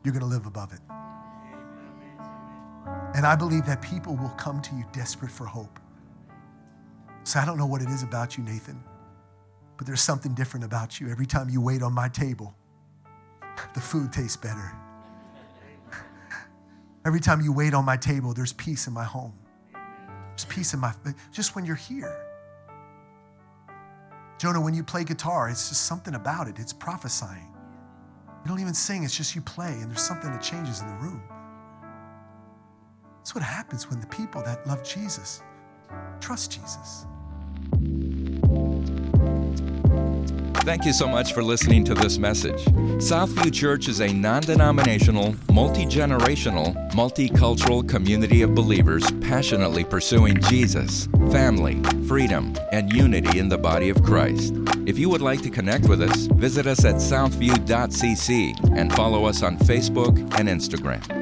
you're 0.04 0.14
going 0.14 0.22
to 0.22 0.26
live 0.26 0.48
above 0.48 0.74
it. 0.74 0.80
And 3.14 3.26
I 3.28 3.36
believe 3.36 3.66
that 3.68 3.82
people 3.82 4.16
will 4.16 4.30
come 4.30 4.62
to 4.62 4.76
you 4.76 4.86
desperate 4.94 5.32
for 5.32 5.46
hope. 5.46 5.80
So 7.30 7.40
I 7.40 7.46
don't 7.46 7.60
know 7.60 7.68
what 7.68 7.84
it 7.84 7.90
is 7.90 8.02
about 8.02 8.40
you, 8.40 8.44
Nathan, 8.44 8.84
but 9.78 9.86
there's 9.86 10.02
something 10.02 10.34
different 10.34 10.66
about 10.66 11.00
you. 11.00 11.12
Every 11.12 11.28
time 11.28 11.48
you 11.48 11.62
wait 11.62 11.84
on 11.84 11.94
my 11.94 12.10
table, 12.10 12.56
the 13.76 13.80
food 13.80 14.12
tastes 14.12 14.36
better. 14.36 14.74
Every 17.06 17.20
time 17.20 17.40
you 17.40 17.54
wait 17.54 17.76
on 17.76 17.86
my 17.86 17.98
table, 17.98 18.34
there's 18.34 18.54
peace 18.54 18.88
in 18.88 18.94
my 18.94 19.04
home. 19.04 19.36
There's 20.30 20.46
peace 20.46 20.74
in 20.74 20.80
my, 20.80 20.92
just 21.32 21.56
when 21.56 21.68
you're 21.68 21.76
here. 21.76 22.18
Jonah, 24.40 24.60
when 24.60 24.74
you 24.74 24.84
play 24.84 25.04
guitar, 25.04 25.50
it's 25.52 25.70
just 25.70 25.86
something 25.86 26.16
about 26.16 26.48
it. 26.48 26.58
It's 26.58 26.74
prophesying. 26.74 27.54
You 28.44 28.50
don't 28.50 28.60
even 28.60 28.74
sing, 28.74 29.04
it's 29.04 29.16
just 29.16 29.36
you 29.36 29.42
play, 29.42 29.74
and 29.74 29.92
there's 29.92 30.02
something 30.02 30.32
that 30.32 30.42
changes 30.42 30.82
in 30.82 30.88
the 30.88 30.96
room. 30.96 31.22
That's 33.18 33.36
what 33.36 33.44
happens 33.44 33.88
when 33.88 34.00
the 34.00 34.08
people 34.08 34.42
that 34.42 34.66
love 34.66 34.84
Jesus 34.84 35.44
trust 36.20 36.52
Jesus. 36.52 37.06
Thank 40.64 40.86
you 40.86 40.94
so 40.94 41.08
much 41.08 41.34
for 41.34 41.42
listening 41.42 41.84
to 41.86 41.94
this 41.94 42.18
message. 42.18 42.64
Southview 43.00 43.52
Church 43.54 43.88
is 43.88 44.02
a 44.02 44.12
non 44.12 44.42
denominational, 44.42 45.36
multi 45.52 45.86
generational, 45.86 46.76
multicultural 46.92 47.88
community 47.88 48.42
of 48.42 48.54
believers 48.54 49.10
passionately 49.22 49.84
pursuing 49.84 50.40
Jesus, 50.42 51.08
family, 51.32 51.82
freedom, 52.08 52.56
and 52.72 52.92
unity 52.94 53.40
in 53.40 53.50
the 53.50 53.58
body 53.58 53.90
of 53.90 54.04
Christ. 54.04 54.54
If 54.86 55.00
you 55.00 55.10
would 55.10 55.22
like 55.22 55.42
to 55.44 55.50
connect 55.50 55.88
with 55.88 56.02
us, 56.02 56.28
visit 56.28 56.68
us 56.68 56.84
at 56.86 56.96
southview.cc 56.96 58.78
and 58.78 58.94
follow 58.94 59.26
us 59.26 59.44
on 59.44 59.58
Facebook 59.60 60.18
and 60.40 60.50
Instagram. 60.50 61.19